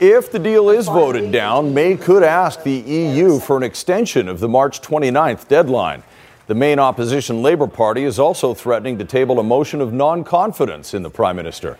If 0.00 0.30
the 0.30 0.38
deal 0.38 0.70
is 0.70 0.86
voted 0.86 1.32
down, 1.32 1.74
May 1.74 1.96
could 1.96 2.22
ask 2.22 2.62
the 2.62 2.70
EU 2.70 3.40
for 3.40 3.56
an 3.56 3.64
extension 3.64 4.28
of 4.28 4.38
the 4.38 4.48
March 4.48 4.80
29th 4.80 5.48
deadline. 5.48 6.04
The 6.46 6.54
main 6.54 6.78
opposition 6.78 7.42
Labour 7.42 7.66
Party 7.66 8.04
is 8.04 8.16
also 8.16 8.54
threatening 8.54 8.96
to 8.98 9.04
table 9.04 9.40
a 9.40 9.42
motion 9.42 9.80
of 9.80 9.92
non 9.92 10.22
confidence 10.22 10.94
in 10.94 11.02
the 11.02 11.10
Prime 11.10 11.34
Minister. 11.34 11.78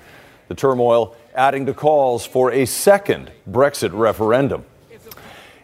The 0.49 0.57
turmoil 0.57 1.15
adding 1.33 1.65
to 1.67 1.75
calls 1.75 2.27
for 2.27 2.51
a 2.51 2.65
second 2.67 3.31
Brexit 3.49 3.91
referendum. 3.93 4.65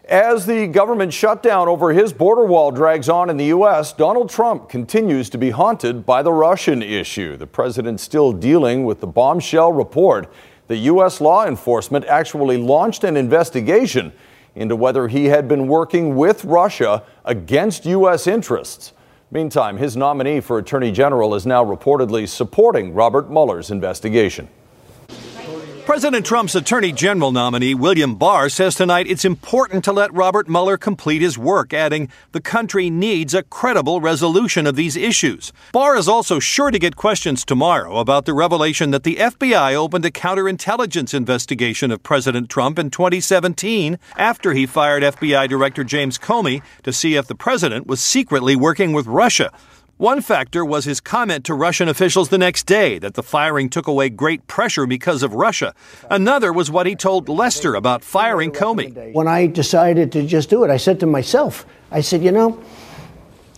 As 0.04 0.46
the 0.46 0.68
government 0.68 1.12
shutdown 1.12 1.66
over 1.66 1.92
his 1.92 2.12
border 2.12 2.44
wall 2.44 2.70
drags 2.70 3.08
on 3.08 3.30
in 3.30 3.36
the 3.36 3.46
U.S., 3.46 3.92
Donald 3.92 4.30
Trump 4.30 4.68
continues 4.68 5.28
to 5.30 5.38
be 5.38 5.50
haunted 5.50 6.06
by 6.06 6.22
the 6.22 6.32
Russian 6.32 6.84
issue. 6.84 7.36
The 7.36 7.48
president 7.48 7.98
still 7.98 8.32
dealing 8.32 8.84
with 8.84 9.00
the 9.00 9.08
bombshell 9.08 9.72
report 9.72 10.30
that 10.68 10.76
U.S. 10.76 11.20
law 11.20 11.46
enforcement 11.46 12.04
actually 12.06 12.56
launched 12.56 13.04
an 13.04 13.16
investigation 13.16 14.12
into 14.54 14.76
whether 14.76 15.08
he 15.08 15.26
had 15.26 15.48
been 15.48 15.66
working 15.66 16.16
with 16.16 16.44
Russia 16.44 17.02
against 17.24 17.86
U.S. 17.86 18.26
interests. 18.26 18.92
Meantime, 19.30 19.76
his 19.76 19.96
nominee 19.96 20.40
for 20.40 20.58
Attorney 20.58 20.92
General 20.92 21.34
is 21.34 21.44
now 21.44 21.64
reportedly 21.64 22.28
supporting 22.28 22.94
Robert 22.94 23.30
Mueller's 23.30 23.70
investigation. 23.70 24.48
President 25.86 26.24
Trump's 26.24 26.54
Attorney 26.54 26.92
General 26.92 27.30
nominee, 27.30 27.74
William 27.74 28.14
Barr, 28.14 28.48
says 28.48 28.74
tonight 28.74 29.06
it's 29.06 29.24
important 29.24 29.84
to 29.84 29.92
let 29.92 30.14
Robert 30.14 30.48
Mueller 30.48 30.78
complete 30.78 31.20
his 31.20 31.36
work, 31.36 31.74
adding, 31.74 32.08
the 32.32 32.40
country 32.40 32.88
needs 32.88 33.34
a 33.34 33.42
credible 33.42 34.00
resolution 34.00 34.66
of 34.66 34.76
these 34.76 34.96
issues. 34.96 35.52
Barr 35.72 35.94
is 35.94 36.08
also 36.08 36.38
sure 36.38 36.70
to 36.70 36.78
get 36.78 36.96
questions 36.96 37.44
tomorrow 37.44 37.98
about 37.98 38.24
the 38.24 38.32
revelation 38.32 38.92
that 38.92 39.02
the 39.02 39.16
FBI 39.16 39.74
opened 39.74 40.06
a 40.06 40.10
counterintelligence 40.10 41.12
investigation 41.12 41.90
of 41.90 42.02
President 42.02 42.48
Trump 42.48 42.78
in 42.78 42.88
2017 42.88 43.98
after 44.16 44.54
he 44.54 44.64
fired 44.64 45.02
FBI 45.02 45.46
Director 45.50 45.84
James 45.84 46.16
Comey 46.16 46.62
to 46.82 46.94
see 46.94 47.16
if 47.16 47.26
the 47.26 47.34
president 47.34 47.86
was 47.86 48.00
secretly 48.00 48.56
working 48.56 48.94
with 48.94 49.06
Russia. 49.06 49.52
One 49.96 50.22
factor 50.22 50.64
was 50.64 50.86
his 50.86 51.00
comment 51.00 51.44
to 51.44 51.54
Russian 51.54 51.88
officials 51.88 52.28
the 52.28 52.36
next 52.36 52.66
day 52.66 52.98
that 52.98 53.14
the 53.14 53.22
firing 53.22 53.70
took 53.70 53.86
away 53.86 54.08
great 54.08 54.44
pressure 54.48 54.86
because 54.86 55.22
of 55.22 55.34
Russia. 55.34 55.72
Another 56.10 56.52
was 56.52 56.68
what 56.68 56.86
he 56.86 56.96
told 56.96 57.28
Lester 57.28 57.76
about 57.76 58.02
firing 58.02 58.50
Comey. 58.50 59.12
When 59.12 59.28
I 59.28 59.46
decided 59.46 60.10
to 60.12 60.26
just 60.26 60.50
do 60.50 60.64
it, 60.64 60.70
I 60.70 60.78
said 60.78 60.98
to 61.00 61.06
myself, 61.06 61.64
I 61.92 62.00
said, 62.00 62.24
you 62.24 62.32
know, 62.32 62.60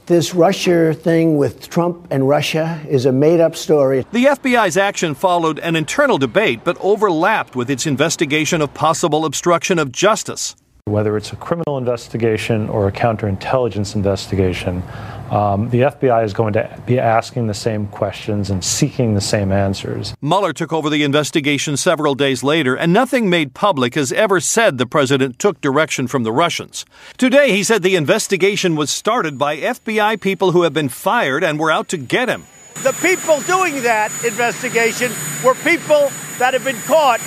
this 0.05 0.35
Russia 0.35 0.93
thing 0.93 1.39
with 1.39 1.71
Trump 1.71 2.07
and 2.11 2.29
Russia 2.29 2.83
is 2.87 3.07
a 3.07 3.13
made 3.13 3.41
up 3.41 3.57
story. 3.57 4.05
The 4.13 4.27
FBI's 4.27 4.77
action 4.77 5.15
followed 5.15 5.59
an 5.61 5.75
internal 5.75 6.19
debate 6.19 6.61
but 6.65 6.77
overlapped 6.83 7.57
with 7.57 7.71
its 7.71 7.87
investigation 7.87 8.61
of 8.61 8.75
possible 8.75 9.25
obstruction 9.25 9.79
of 9.79 9.91
justice. 9.91 10.55
Whether 10.89 11.17
it's 11.17 11.33
a 11.33 11.37
criminal 11.37 11.79
investigation 11.79 12.69
or 12.69 12.87
a 12.87 12.93
counterintelligence 12.93 13.97
investigation, 13.97 14.85
um, 15.33 15.69
the 15.71 15.81
FBI 15.81 16.25
is 16.25 16.33
going 16.33 16.53
to 16.53 16.81
be 16.87 17.01
asking 17.01 17.49
the 17.49 17.55
same 17.55 17.89
questions 17.89 18.51
and 18.51 18.63
seeking 18.63 19.15
the 19.15 19.21
same 19.21 19.51
answers. 19.51 20.15
Mueller 20.23 20.53
took 20.53 20.73
over 20.73 20.89
the 20.89 21.03
investigation 21.03 21.77
several 21.77 22.15
days 22.15 22.45
later, 22.45 22.77
and 22.77 22.93
nothing 22.93 23.29
made 23.29 23.53
public 23.53 23.97
has 23.97 24.13
ever 24.13 24.39
said 24.39 24.79
the 24.79 24.87
president 24.87 25.41
took 25.41 25.61
direction 25.61 26.07
from 26.07 26.23
the 26.23 26.31
Russians. 26.31 26.85
Today, 27.17 27.51
he 27.51 27.65
said 27.65 27.83
the 27.83 27.97
investigation 27.97 28.77
was 28.77 28.89
started 28.89 29.37
by 29.37 29.57
FBI 29.57 30.21
people 30.21 30.53
who 30.53 30.63
have 30.63 30.73
been 30.73 30.89
fired 30.89 31.43
and 31.43 31.59
were 31.59 31.73
out 31.73 31.89
to 31.89 31.97
get 31.97 32.29
him. 32.29 32.45
The 32.85 32.97
people 33.03 33.41
doing 33.41 33.83
that 33.83 34.13
investigation 34.25 35.11
were 35.45 35.57
people 35.57 36.13
that 36.39 36.55
have 36.55 36.63
been 36.63 36.81
caught 36.83 37.21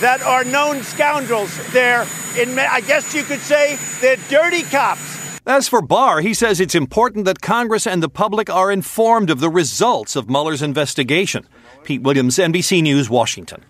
that 0.00 0.22
are 0.22 0.44
known 0.44 0.82
scoundrels. 0.82 1.56
They're, 1.72 2.06
in, 2.38 2.58
I 2.58 2.80
guess 2.80 3.14
you 3.14 3.22
could 3.22 3.40
say, 3.40 3.78
they're 4.00 4.16
dirty 4.28 4.62
cops. 4.62 5.40
As 5.46 5.68
for 5.68 5.82
Barr, 5.82 6.20
he 6.22 6.32
says 6.32 6.58
it's 6.58 6.74
important 6.74 7.26
that 7.26 7.42
Congress 7.42 7.86
and 7.86 8.02
the 8.02 8.08
public 8.08 8.48
are 8.48 8.72
informed 8.72 9.28
of 9.28 9.40
the 9.40 9.50
results 9.50 10.16
of 10.16 10.28
Mueller's 10.28 10.62
investigation. 10.62 11.46
Pete 11.82 12.02
Williams, 12.02 12.38
NBC 12.38 12.82
News, 12.82 13.10
Washington. 13.10 13.62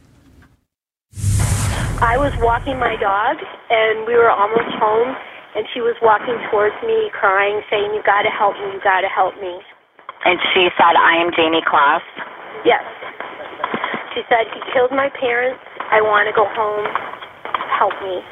I 1.98 2.16
was 2.16 2.32
walking 2.38 2.78
my 2.78 2.94
dog, 2.94 3.38
and 3.70 4.06
we 4.06 4.14
were 4.14 4.30
almost 4.30 4.70
home, 4.78 5.16
and 5.56 5.66
she 5.74 5.80
was 5.80 5.96
walking 6.02 6.38
towards 6.50 6.74
me, 6.86 7.10
crying, 7.10 7.62
saying, 7.70 7.90
You 7.94 8.02
gotta 8.06 8.30
help 8.30 8.54
me, 8.54 8.70
you 8.74 8.80
gotta 8.82 9.08
help 9.08 9.34
me. 9.40 9.58
And 10.24 10.38
she 10.54 10.68
said, 10.78 10.94
I 10.94 11.18
am 11.18 11.32
Jayme 11.32 11.64
Closs? 11.64 12.02
Yes. 12.64 12.82
She 14.14 14.22
said, 14.28 14.46
He 14.54 14.60
killed 14.72 14.92
my 14.92 15.08
parents. 15.08 15.60
I 15.90 16.00
wanna 16.00 16.32
go 16.32 16.46
home. 16.46 16.86
Help 17.76 17.92
me. 18.00 18.22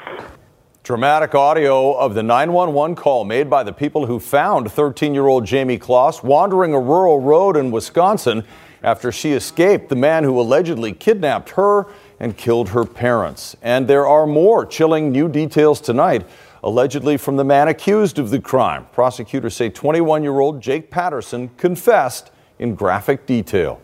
Dramatic 0.85 1.35
audio 1.35 1.93
of 1.95 2.15
the 2.15 2.23
911 2.23 2.95
call 2.95 3.25
made 3.25 3.51
by 3.51 3.65
the 3.65 3.73
people 3.73 4.07
who 4.07 4.21
found 4.21 4.71
13 4.71 5.13
year 5.13 5.27
old 5.27 5.45
Jayme 5.45 5.81
Closs 5.81 6.23
wandering 6.23 6.73
a 6.73 6.79
rural 6.79 7.21
road 7.21 7.57
in 7.57 7.73
Wisconsin 7.73 8.45
after 8.85 9.11
she 9.11 9.33
escaped 9.33 9.89
the 9.89 9.97
man 9.97 10.23
who 10.23 10.41
allegedly 10.41 10.93
kidnapped 10.93 11.51
her 11.51 11.87
and 12.21 12.37
killed 12.37 12.69
her 12.69 12.85
parents. 12.85 13.57
And 13.61 13.89
there 13.89 14.07
are 14.07 14.27
more 14.27 14.65
chilling 14.65 15.11
new 15.11 15.29
details 15.29 15.81
tonight, 15.81 16.25
allegedly 16.63 17.17
from 17.17 17.37
the 17.37 17.45
man 17.45 17.67
accused 17.67 18.21
of 18.21 18.31
the 18.31 18.41
crime. 18.41 18.87
Prosecutors 18.93 19.57
say 19.57 19.69
21 19.69 20.23
year 20.23 20.39
old 20.39 20.61
Jake 20.61 20.93
Patterson 20.93 21.51
confessed 21.57 22.31
in 22.61 22.77
graphic 22.77 23.27
detail. 23.27 23.81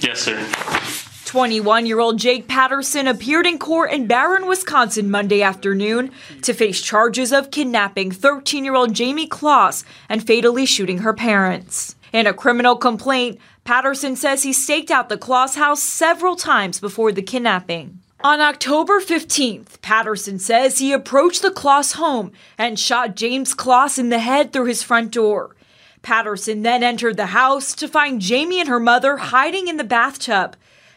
Yes, 0.00 0.20
sir. 0.20 0.63
21 1.34 1.84
year 1.84 1.98
old 1.98 2.16
Jake 2.16 2.46
Patterson 2.46 3.08
appeared 3.08 3.44
in 3.44 3.58
court 3.58 3.90
in 3.90 4.06
Barron, 4.06 4.46
Wisconsin 4.46 5.10
Monday 5.10 5.42
afternoon 5.42 6.12
to 6.42 6.54
face 6.54 6.80
charges 6.80 7.32
of 7.32 7.50
kidnapping 7.50 8.12
13 8.12 8.64
year 8.64 8.76
old 8.76 8.92
Jayme 8.92 9.28
Closs 9.28 9.82
and 10.08 10.24
fatally 10.24 10.64
shooting 10.64 10.98
her 10.98 11.12
parents. 11.12 11.96
In 12.12 12.28
a 12.28 12.32
criminal 12.32 12.76
complaint, 12.76 13.40
Patterson 13.64 14.14
says 14.14 14.44
he 14.44 14.52
staked 14.52 14.92
out 14.92 15.08
the 15.08 15.18
Closs 15.18 15.56
house 15.56 15.82
several 15.82 16.36
times 16.36 16.78
before 16.78 17.10
the 17.10 17.20
kidnapping. 17.20 17.98
On 18.20 18.40
October 18.40 19.00
15th, 19.00 19.82
Patterson 19.82 20.38
says 20.38 20.78
he 20.78 20.92
approached 20.92 21.42
the 21.42 21.50
Closs 21.50 21.94
home 21.94 22.30
and 22.56 22.78
shot 22.78 23.16
James 23.16 23.54
Closs 23.54 23.98
in 23.98 24.10
the 24.10 24.20
head 24.20 24.52
through 24.52 24.66
his 24.66 24.84
front 24.84 25.10
door. 25.10 25.56
Patterson 26.00 26.62
then 26.62 26.84
entered 26.84 27.16
the 27.16 27.34
house 27.34 27.74
to 27.74 27.88
find 27.88 28.20
Jayme 28.22 28.60
and 28.60 28.68
her 28.68 28.78
mother 28.78 29.16
hiding 29.16 29.66
in 29.66 29.78
the 29.78 29.82
bathtub. 29.82 30.54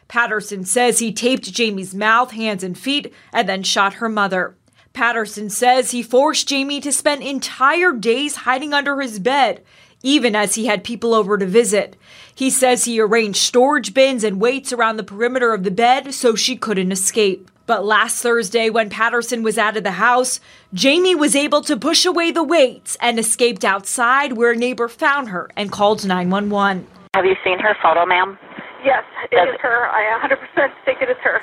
Patterson 0.08 0.64
says 0.64 1.00
he 1.00 1.12
taped 1.12 1.52
Jayme's 1.52 1.94
mouth, 1.94 2.32
hands, 2.32 2.64
and 2.64 2.78
feet 2.78 3.14
and 3.34 3.48
then 3.48 3.64
shot 3.64 3.96
her 3.96 4.10
mother. 4.10 4.56
Patterson 4.94 5.50
says 5.50 5.92
he 5.92 6.02
forced 6.02 6.50
Jayme 6.50 6.82
to 6.82 6.92
spend 6.92 7.22
entire 7.22 7.92
days 7.92 8.38
hiding 8.38 8.74
under 8.74 9.00
his 9.00 9.20
bed, 9.20 9.64
even 10.02 10.36
as 10.36 10.56
he 10.56 10.66
had 10.66 10.84
people 10.84 11.14
over 11.14 11.38
to 11.38 11.46
visit. 11.46 11.96
He 12.34 12.50
says 12.50 12.86
he 12.86 13.00
arranged 13.00 13.38
storage 13.38 13.94
bins 13.94 14.24
and 14.24 14.42
weights 14.42 14.74
around 14.74 14.98
the 14.98 15.04
perimeter 15.04 15.54
of 15.54 15.64
the 15.64 15.72
bed 15.72 16.14
so 16.14 16.36
she 16.36 16.56
couldn't 16.56 16.92
escape. 16.92 17.52
But 17.68 17.86
last 17.86 18.24
Thursday, 18.24 18.70
when 18.70 18.90
Patterson 18.90 19.44
was 19.44 19.58
out 19.58 19.76
of 19.76 19.84
the 19.84 19.92
house, 19.92 20.40
Jayme 20.74 21.20
was 21.20 21.36
able 21.36 21.62
to 21.64 21.76
push 21.76 22.06
away 22.06 22.32
the 22.32 22.44
weights 22.44 22.96
and 23.02 23.20
escaped 23.20 23.66
outside 23.66 24.34
where 24.34 24.52
a 24.52 24.56
neighbor 24.56 24.88
found 24.88 25.30
her 25.30 25.50
and 25.58 25.72
called 25.72 26.06
911. 26.06 26.88
Have 27.14 27.26
you 27.26 27.36
seen 27.44 27.60
her 27.60 27.76
photo, 27.84 28.06
ma'am? 28.06 28.40
Yes, 28.88 29.04
it 29.34 29.36
is 29.36 29.60
her. 29.60 29.90
I 29.90 30.18
100% 30.18 30.72
think 30.86 31.02
it 31.02 31.10
is 31.10 31.18
her. 31.18 31.42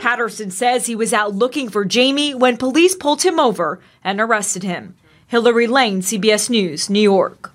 Patterson 0.00 0.50
says 0.50 0.86
he 0.86 0.96
was 0.96 1.12
out 1.12 1.34
looking 1.34 1.68
for 1.68 1.84
Jayme 1.84 2.36
when 2.36 2.56
police 2.56 2.96
pulled 2.96 3.20
him 3.20 3.38
over 3.38 3.80
and 4.02 4.18
arrested 4.18 4.62
him. 4.62 4.94
Hillary 5.26 5.66
Lane, 5.66 6.00
CBS 6.00 6.48
News, 6.48 6.88
New 6.88 7.02
York. 7.02 7.52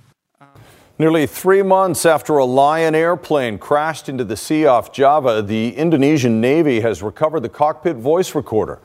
Nearly 0.99 1.25
three 1.25 1.63
months 1.63 2.05
after 2.05 2.37
a 2.37 2.45
Lion 2.45 2.93
Air 2.93 3.15
plane 3.17 3.57
crashed 3.57 4.07
into 4.07 4.23
the 4.23 4.37
sea 4.37 4.67
off 4.67 4.93
Java, 4.93 5.41
the 5.41 5.75
Indonesian 5.75 6.39
Navy 6.39 6.81
has 6.81 7.01
recovered 7.01 7.39
the 7.39 7.49
cockpit 7.49 7.95
voice 7.95 8.35
recorder. 8.35 8.77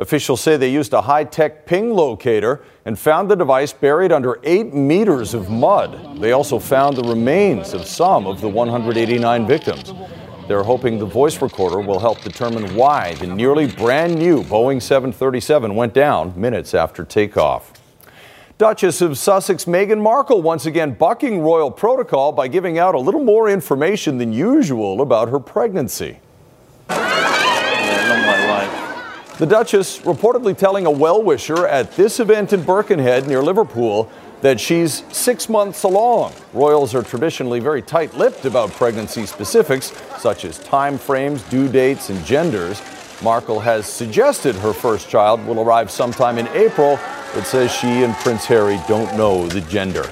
Officials 0.00 0.40
say 0.40 0.56
they 0.56 0.72
used 0.72 0.94
a 0.94 1.02
high 1.02 1.24
tech 1.24 1.66
ping 1.66 1.92
locator 1.92 2.62
and 2.86 2.98
found 2.98 3.30
the 3.30 3.36
device 3.36 3.70
buried 3.70 4.12
under 4.12 4.40
eight 4.44 4.72
meters 4.72 5.34
of 5.34 5.50
mud. 5.50 6.18
They 6.18 6.32
also 6.32 6.58
found 6.58 6.96
the 6.96 7.02
remains 7.02 7.74
of 7.74 7.84
some 7.84 8.26
of 8.26 8.40
the 8.40 8.48
189 8.48 9.46
victims. 9.46 9.92
They're 10.48 10.62
hoping 10.62 10.98
the 10.98 11.04
voice 11.04 11.42
recorder 11.42 11.80
will 11.80 12.00
help 12.00 12.22
determine 12.22 12.74
why 12.74 13.12
the 13.16 13.26
nearly 13.26 13.66
brand 13.66 14.18
new 14.18 14.42
Boeing 14.42 14.80
737 14.80 15.74
went 15.74 15.92
down 15.92 16.32
minutes 16.34 16.72
after 16.72 17.04
takeoff. 17.04 17.74
Duchess 18.56 19.02
of 19.02 19.18
Sussex 19.18 19.66
Meghan 19.66 20.00
Markle 20.00 20.40
once 20.40 20.64
again 20.64 20.94
bucking 20.94 21.42
royal 21.42 21.70
protocol 21.70 22.32
by 22.32 22.48
giving 22.48 22.78
out 22.78 22.94
a 22.94 22.98
little 22.98 23.22
more 23.22 23.50
information 23.50 24.16
than 24.16 24.32
usual 24.32 25.02
about 25.02 25.28
her 25.28 25.38
pregnancy. 25.38 26.20
The 29.40 29.46
Duchess 29.46 30.00
reportedly 30.00 30.54
telling 30.54 30.84
a 30.84 30.90
well 30.90 31.22
wisher 31.22 31.66
at 31.66 31.92
this 31.92 32.20
event 32.20 32.52
in 32.52 32.62
Birkenhead 32.62 33.26
near 33.26 33.42
Liverpool 33.42 34.06
that 34.42 34.60
she's 34.60 35.02
six 35.16 35.48
months 35.48 35.82
along. 35.82 36.34
Royals 36.52 36.94
are 36.94 37.02
traditionally 37.02 37.58
very 37.58 37.80
tight 37.80 38.12
lipped 38.12 38.44
about 38.44 38.70
pregnancy 38.72 39.24
specifics, 39.24 39.94
such 40.18 40.44
as 40.44 40.58
time 40.58 40.98
frames, 40.98 41.42
due 41.44 41.68
dates, 41.68 42.10
and 42.10 42.22
genders. 42.26 42.82
Markle 43.22 43.60
has 43.60 43.86
suggested 43.86 44.56
her 44.56 44.74
first 44.74 45.08
child 45.08 45.42
will 45.46 45.60
arrive 45.60 45.90
sometime 45.90 46.36
in 46.36 46.46
April, 46.48 46.98
but 47.34 47.46
says 47.46 47.72
she 47.72 48.04
and 48.04 48.14
Prince 48.16 48.44
Harry 48.44 48.78
don't 48.86 49.16
know 49.16 49.46
the 49.46 49.62
gender. 49.62 50.06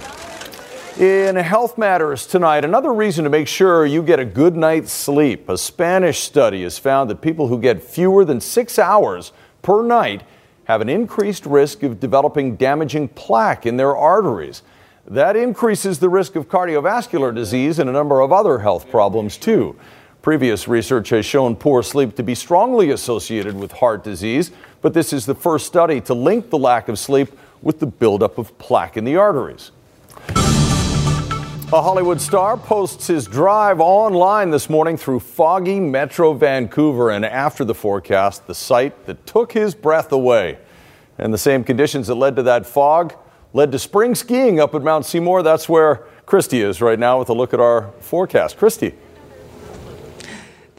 In 0.99 1.37
Health 1.37 1.79
Matters 1.79 2.27
tonight, 2.27 2.65
another 2.65 2.93
reason 2.93 3.23
to 3.23 3.31
make 3.31 3.47
sure 3.47 3.87
you 3.87 4.03
get 4.03 4.19
a 4.19 4.25
good 4.25 4.57
night's 4.57 4.91
sleep. 4.91 5.49
A 5.49 5.57
Spanish 5.57 6.19
study 6.19 6.65
has 6.65 6.77
found 6.77 7.09
that 7.09 7.21
people 7.21 7.47
who 7.47 7.61
get 7.61 7.85
fewer 7.85 8.25
than 8.25 8.41
six 8.41 8.81
hours 8.81 9.31
per 9.63 9.85
night 9.85 10.25
have 10.65 10.81
an 10.81 10.89
increased 10.89 11.47
risk 11.47 11.85
of 11.85 12.01
developing 12.01 12.57
damaging 12.57 13.07
plaque 13.11 13.65
in 13.65 13.77
their 13.77 13.97
arteries. 13.97 14.63
That 15.07 15.37
increases 15.37 16.01
the 16.01 16.09
risk 16.09 16.35
of 16.35 16.49
cardiovascular 16.49 17.33
disease 17.33 17.79
and 17.79 17.89
a 17.89 17.93
number 17.93 18.21
of 18.21 18.33
other 18.33 18.59
health 18.59 18.91
problems, 18.91 19.37
too. 19.37 19.79
Previous 20.21 20.67
research 20.67 21.11
has 21.11 21.25
shown 21.25 21.55
poor 21.55 21.85
sleep 21.85 22.17
to 22.17 22.25
be 22.25 22.35
strongly 22.35 22.91
associated 22.91 23.55
with 23.55 23.71
heart 23.71 24.03
disease, 24.03 24.51
but 24.83 24.95
this 24.95 25.13
is 25.13 25.27
the 25.27 25.37
first 25.37 25.65
study 25.65 26.01
to 26.01 26.13
link 26.13 26.51
the 26.51 26.59
lack 26.59 26.89
of 26.89 26.99
sleep 26.99 27.29
with 27.63 27.79
the 27.79 27.87
buildup 27.87 28.37
of 28.37 28.59
plaque 28.59 28.97
in 28.97 29.05
the 29.05 29.15
arteries. 29.15 29.71
A 31.71 31.83
Hollywood 31.83 32.19
star 32.19 32.57
posts 32.57 33.09
his 33.09 33.27
drive 33.27 33.79
online 33.79 34.49
this 34.49 34.71
morning 34.71 34.97
through 34.97 35.21
foggy 35.21 35.79
Metro 35.79 36.33
Vancouver, 36.33 37.11
and 37.11 37.27
after 37.27 37.63
the 37.63 37.75
forecast, 37.75 38.47
the 38.47 38.55
sight 38.55 39.05
that 39.05 39.27
took 39.27 39.53
his 39.53 39.75
breath 39.75 40.11
away. 40.11 40.57
And 41.19 41.31
the 41.33 41.37
same 41.37 41.65
conditions 41.65 42.07
that 42.07 42.15
led 42.15 42.37
to 42.37 42.43
that 42.45 42.65
fog 42.65 43.15
led 43.53 43.71
to 43.73 43.79
spring 43.79 44.15
skiing 44.15 44.59
up 44.59 44.75
at 44.75 44.81
Mount 44.81 45.05
Seymour. 45.05 45.43
That's 45.43 45.69
where 45.69 46.07
Kristi 46.27 46.65
is 46.65 46.81
right 46.81 46.99
now 46.99 47.19
with 47.19 47.29
a 47.29 47.35
look 47.35 47.53
at 47.53 47.61
our 47.61 47.93
forecast. 48.01 48.57
Kristi. 48.57 48.95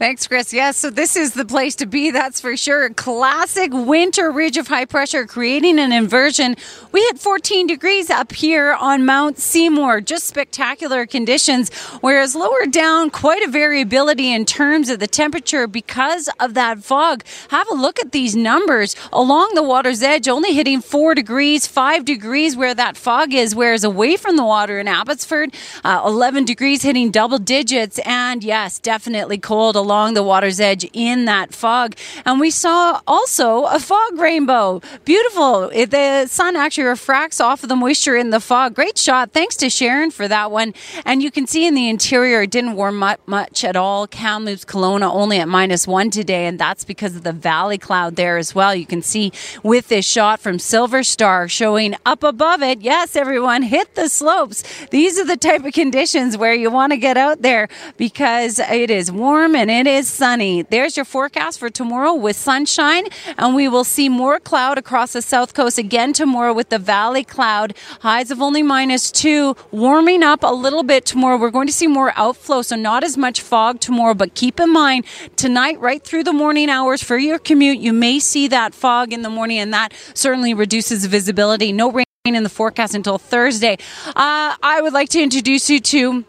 Thanks, 0.00 0.26
Chris. 0.26 0.54
Yes, 0.54 0.78
so 0.78 0.88
this 0.88 1.14
is 1.14 1.34
the 1.34 1.44
place 1.44 1.74
to 1.74 1.84
be, 1.84 2.10
that's 2.10 2.40
for 2.40 2.56
sure. 2.56 2.88
Classic 2.88 3.70
winter 3.70 4.30
ridge 4.30 4.56
of 4.56 4.66
high 4.66 4.86
pressure 4.86 5.26
creating 5.26 5.78
an 5.78 5.92
inversion. 5.92 6.56
We 6.90 7.02
hit 7.02 7.18
14 7.18 7.66
degrees 7.66 8.08
up 8.08 8.32
here 8.32 8.72
on 8.72 9.04
Mount 9.04 9.38
Seymour. 9.38 10.00
Just 10.00 10.26
spectacular 10.26 11.04
conditions. 11.04 11.70
Whereas 12.00 12.34
lower 12.34 12.64
down, 12.64 13.10
quite 13.10 13.42
a 13.42 13.50
variability 13.50 14.32
in 14.32 14.46
terms 14.46 14.88
of 14.88 15.00
the 15.00 15.06
temperature 15.06 15.66
because 15.66 16.30
of 16.40 16.54
that 16.54 16.82
fog. 16.82 17.22
Have 17.50 17.68
a 17.70 17.74
look 17.74 18.00
at 18.00 18.12
these 18.12 18.34
numbers. 18.34 18.96
Along 19.12 19.50
the 19.54 19.62
water's 19.62 20.02
edge, 20.02 20.28
only 20.28 20.54
hitting 20.54 20.80
4 20.80 21.14
degrees, 21.14 21.66
5 21.66 22.06
degrees 22.06 22.56
where 22.56 22.74
that 22.74 22.96
fog 22.96 23.34
is, 23.34 23.54
whereas 23.54 23.84
away 23.84 24.16
from 24.16 24.36
the 24.36 24.44
water 24.44 24.78
in 24.78 24.88
Abbotsford, 24.88 25.54
uh, 25.84 26.02
11 26.06 26.46
degrees 26.46 26.80
hitting 26.80 27.10
double 27.10 27.38
digits. 27.38 27.98
And 28.06 28.42
yes, 28.42 28.78
definitely 28.78 29.36
cold 29.36 29.76
along 29.90 30.14
the 30.14 30.22
water's 30.22 30.60
edge 30.60 30.88
in 30.92 31.24
that 31.24 31.52
fog. 31.52 31.96
And 32.24 32.38
we 32.38 32.50
saw 32.52 33.00
also 33.08 33.64
a 33.64 33.80
fog 33.80 34.18
rainbow. 34.18 34.80
Beautiful. 35.04 35.68
The 35.68 36.26
sun 36.28 36.54
actually 36.54 36.84
refracts 36.84 37.40
off 37.40 37.64
of 37.64 37.68
the 37.68 37.74
moisture 37.74 38.16
in 38.16 38.30
the 38.30 38.38
fog. 38.38 38.76
Great 38.76 38.96
shot. 38.96 39.32
Thanks 39.32 39.56
to 39.56 39.68
Sharon 39.68 40.12
for 40.12 40.28
that 40.28 40.52
one. 40.52 40.74
And 41.04 41.24
you 41.24 41.32
can 41.32 41.48
see 41.48 41.66
in 41.66 41.74
the 41.74 41.88
interior, 41.88 42.42
it 42.42 42.52
didn't 42.52 42.76
warm 42.76 42.98
much, 42.98 43.18
much 43.26 43.64
at 43.64 43.74
all. 43.74 44.06
Kamloops, 44.06 44.64
Kelowna 44.64 45.12
only 45.12 45.38
at 45.40 45.48
minus 45.48 45.88
one 45.88 46.10
today. 46.10 46.46
And 46.46 46.56
that's 46.56 46.84
because 46.84 47.16
of 47.16 47.24
the 47.24 47.32
valley 47.32 47.76
cloud 47.76 48.14
there 48.14 48.36
as 48.36 48.54
well. 48.54 48.72
You 48.72 48.86
can 48.86 49.02
see 49.02 49.32
with 49.64 49.88
this 49.88 50.06
shot 50.06 50.38
from 50.38 50.60
Silver 50.60 51.02
Star 51.02 51.48
showing 51.48 51.96
up 52.06 52.22
above 52.22 52.62
it. 52.62 52.80
Yes, 52.80 53.16
everyone, 53.16 53.62
hit 53.62 53.96
the 53.96 54.08
slopes. 54.08 54.62
These 54.90 55.18
are 55.18 55.24
the 55.24 55.36
type 55.36 55.64
of 55.64 55.72
conditions 55.72 56.36
where 56.36 56.54
you 56.54 56.70
want 56.70 56.92
to 56.92 56.96
get 56.96 57.16
out 57.16 57.42
there 57.42 57.66
because 57.96 58.60
it 58.60 58.90
is 58.90 59.10
warm 59.10 59.56
and 59.56 59.68
it 59.68 59.79
is 59.86 60.08
sunny. 60.08 60.62
There's 60.62 60.96
your 60.96 61.04
forecast 61.04 61.58
for 61.58 61.70
tomorrow 61.70 62.14
with 62.14 62.36
sunshine, 62.36 63.04
and 63.38 63.54
we 63.54 63.68
will 63.68 63.84
see 63.84 64.08
more 64.08 64.40
cloud 64.40 64.78
across 64.78 65.12
the 65.12 65.22
south 65.22 65.54
coast 65.54 65.78
again 65.78 66.12
tomorrow 66.12 66.52
with 66.52 66.68
the 66.68 66.78
valley 66.78 67.24
cloud. 67.24 67.74
Highs 68.00 68.30
of 68.30 68.40
only 68.40 68.62
minus 68.62 69.10
two, 69.10 69.56
warming 69.70 70.22
up 70.22 70.42
a 70.42 70.52
little 70.52 70.82
bit 70.82 71.04
tomorrow. 71.04 71.38
We're 71.38 71.50
going 71.50 71.66
to 71.66 71.72
see 71.72 71.86
more 71.86 72.12
outflow, 72.16 72.62
so 72.62 72.76
not 72.76 73.04
as 73.04 73.16
much 73.16 73.40
fog 73.40 73.80
tomorrow, 73.80 74.14
but 74.14 74.34
keep 74.34 74.60
in 74.60 74.72
mind 74.72 75.04
tonight, 75.36 75.80
right 75.80 76.02
through 76.02 76.24
the 76.24 76.32
morning 76.32 76.70
hours 76.70 77.02
for 77.02 77.16
your 77.16 77.38
commute, 77.38 77.78
you 77.78 77.92
may 77.92 78.18
see 78.18 78.48
that 78.48 78.74
fog 78.74 79.12
in 79.12 79.22
the 79.22 79.30
morning, 79.30 79.58
and 79.58 79.72
that 79.72 79.92
certainly 80.14 80.54
reduces 80.54 81.04
visibility. 81.06 81.72
No 81.72 81.90
rain 81.90 82.06
in 82.24 82.42
the 82.42 82.48
forecast 82.48 82.94
until 82.94 83.18
Thursday. 83.18 83.78
Uh, 84.08 84.54
I 84.62 84.80
would 84.82 84.92
like 84.92 85.08
to 85.10 85.22
introduce 85.22 85.70
you 85.70 85.80
to 85.80 86.24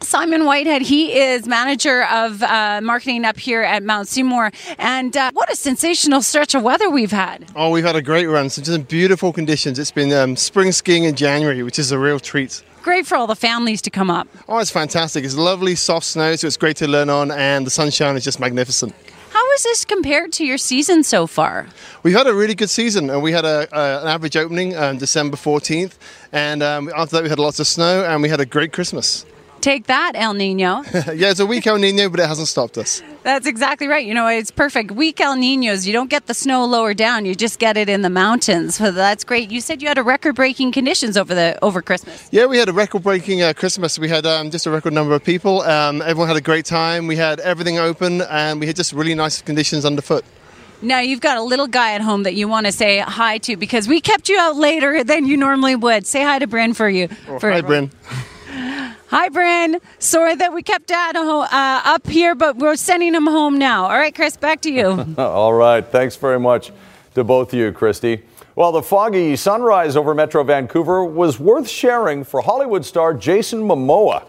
Simon 0.00 0.44
Whitehead, 0.44 0.82
he 0.82 1.18
is 1.18 1.46
manager 1.46 2.04
of 2.04 2.42
uh, 2.42 2.80
marketing 2.82 3.24
up 3.24 3.38
here 3.38 3.62
at 3.62 3.82
Mount 3.82 4.08
Seymour. 4.08 4.52
And 4.78 5.16
uh, 5.16 5.30
what 5.32 5.50
a 5.50 5.56
sensational 5.56 6.22
stretch 6.22 6.54
of 6.54 6.62
weather 6.62 6.90
we've 6.90 7.10
had. 7.10 7.46
Oh, 7.56 7.70
we've 7.70 7.84
had 7.84 7.96
a 7.96 8.02
great 8.02 8.26
run. 8.26 8.50
So 8.50 8.62
just 8.62 8.88
beautiful 8.88 9.32
conditions. 9.32 9.78
It's 9.78 9.90
been 9.90 10.12
um, 10.12 10.36
spring 10.36 10.72
skiing 10.72 11.04
in 11.04 11.14
January, 11.16 11.62
which 11.62 11.78
is 11.78 11.92
a 11.92 11.98
real 11.98 12.20
treat. 12.20 12.62
Great 12.82 13.06
for 13.06 13.16
all 13.16 13.26
the 13.26 13.34
families 13.34 13.82
to 13.82 13.90
come 13.90 14.10
up. 14.10 14.28
Oh, 14.48 14.58
it's 14.58 14.70
fantastic. 14.70 15.24
It's 15.24 15.34
lovely, 15.34 15.74
soft 15.74 16.06
snow, 16.06 16.36
so 16.36 16.46
it's 16.46 16.56
great 16.56 16.76
to 16.76 16.86
learn 16.86 17.10
on, 17.10 17.32
and 17.32 17.66
the 17.66 17.70
sunshine 17.70 18.16
is 18.16 18.22
just 18.22 18.38
magnificent. 18.38 18.94
How 19.30 19.52
is 19.52 19.64
this 19.64 19.84
compared 19.84 20.32
to 20.34 20.44
your 20.46 20.56
season 20.56 21.02
so 21.02 21.26
far? 21.26 21.66
We've 22.04 22.14
had 22.14 22.28
a 22.28 22.34
really 22.34 22.54
good 22.54 22.70
season, 22.70 23.10
and 23.10 23.24
we 23.24 23.32
had 23.32 23.44
a, 23.44 23.66
a, 23.76 24.02
an 24.02 24.08
average 24.08 24.36
opening 24.36 24.76
on 24.76 24.98
December 24.98 25.36
14th, 25.36 25.94
and 26.30 26.62
um, 26.62 26.88
after 26.96 27.16
that 27.16 27.24
we 27.24 27.28
had 27.28 27.40
lots 27.40 27.58
of 27.58 27.66
snow, 27.66 28.04
and 28.04 28.22
we 28.22 28.28
had 28.28 28.38
a 28.38 28.46
great 28.46 28.72
Christmas. 28.72 29.26
Take 29.66 29.88
that, 29.88 30.12
El 30.14 30.34
Nino. 30.34 30.84
yeah, 30.94 31.30
it's 31.32 31.40
a 31.40 31.44
weak 31.44 31.66
El 31.66 31.78
Nino, 31.78 32.08
but 32.08 32.20
it 32.20 32.28
hasn't 32.28 32.46
stopped 32.46 32.78
us. 32.78 33.02
That's 33.24 33.48
exactly 33.48 33.88
right. 33.88 34.06
You 34.06 34.14
know, 34.14 34.28
it's 34.28 34.52
perfect. 34.52 34.92
Weak 34.92 35.20
El 35.20 35.34
Ninos, 35.34 35.88
you 35.88 35.92
don't 35.92 36.08
get 36.08 36.26
the 36.26 36.34
snow 36.34 36.64
lower 36.64 36.94
down; 36.94 37.24
you 37.24 37.34
just 37.34 37.58
get 37.58 37.76
it 37.76 37.88
in 37.88 38.02
the 38.02 38.08
mountains. 38.08 38.76
So 38.76 38.92
that's 38.92 39.24
great. 39.24 39.50
You 39.50 39.60
said 39.60 39.82
you 39.82 39.88
had 39.88 39.98
a 39.98 40.04
record-breaking 40.04 40.70
conditions 40.70 41.16
over 41.16 41.34
the 41.34 41.58
over 41.62 41.82
Christmas. 41.82 42.28
Yeah, 42.30 42.46
we 42.46 42.58
had 42.58 42.68
a 42.68 42.72
record-breaking 42.72 43.42
uh, 43.42 43.54
Christmas. 43.54 43.98
We 43.98 44.08
had 44.08 44.24
um, 44.24 44.52
just 44.52 44.66
a 44.66 44.70
record 44.70 44.92
number 44.92 45.16
of 45.16 45.24
people. 45.24 45.62
Um, 45.62 46.00
everyone 46.00 46.28
had 46.28 46.36
a 46.36 46.40
great 46.40 46.64
time. 46.64 47.08
We 47.08 47.16
had 47.16 47.40
everything 47.40 47.76
open, 47.76 48.20
and 48.20 48.60
we 48.60 48.68
had 48.68 48.76
just 48.76 48.92
really 48.92 49.16
nice 49.16 49.42
conditions 49.42 49.84
underfoot. 49.84 50.24
Now 50.80 51.00
you've 51.00 51.20
got 51.20 51.38
a 51.38 51.42
little 51.42 51.66
guy 51.66 51.94
at 51.94 52.02
home 52.02 52.22
that 52.22 52.34
you 52.34 52.46
want 52.46 52.66
to 52.66 52.72
say 52.72 53.00
hi 53.00 53.38
to 53.38 53.56
because 53.56 53.88
we 53.88 54.00
kept 54.00 54.28
you 54.28 54.38
out 54.38 54.54
later 54.54 55.02
than 55.02 55.26
you 55.26 55.36
normally 55.36 55.74
would. 55.74 56.06
Say 56.06 56.22
hi 56.22 56.38
to 56.38 56.46
Bryn 56.46 56.72
for 56.72 56.88
you. 56.88 57.08
Oh, 57.26 57.40
for 57.40 57.50
hi, 57.50 57.62
Bryn. 57.62 57.90
Hi, 59.08 59.28
Bryn. 59.28 59.80
Sorry 60.00 60.34
that 60.34 60.52
we 60.52 60.62
kept 60.62 60.88
Dad 60.88 61.14
uh, 61.14 61.46
up 61.50 62.08
here, 62.08 62.34
but 62.34 62.56
we're 62.56 62.74
sending 62.74 63.14
him 63.14 63.26
home 63.26 63.56
now. 63.56 63.84
All 63.84 63.96
right, 63.96 64.12
Chris, 64.12 64.36
back 64.36 64.60
to 64.62 64.70
you. 64.70 65.14
All 65.18 65.52
right. 65.52 65.86
Thanks 65.86 66.16
very 66.16 66.40
much 66.40 66.72
to 67.14 67.22
both 67.22 67.52
of 67.52 67.58
you, 67.58 67.70
Kristi. 67.70 68.22
Well, 68.56 68.72
the 68.72 68.82
foggy 68.82 69.36
sunrise 69.36 69.96
over 69.96 70.12
Metro 70.12 70.42
Vancouver 70.42 71.04
was 71.04 71.38
worth 71.38 71.68
sharing 71.68 72.24
for 72.24 72.40
Hollywood 72.40 72.84
star 72.84 73.14
Jason 73.14 73.60
Momoa. 73.60 74.26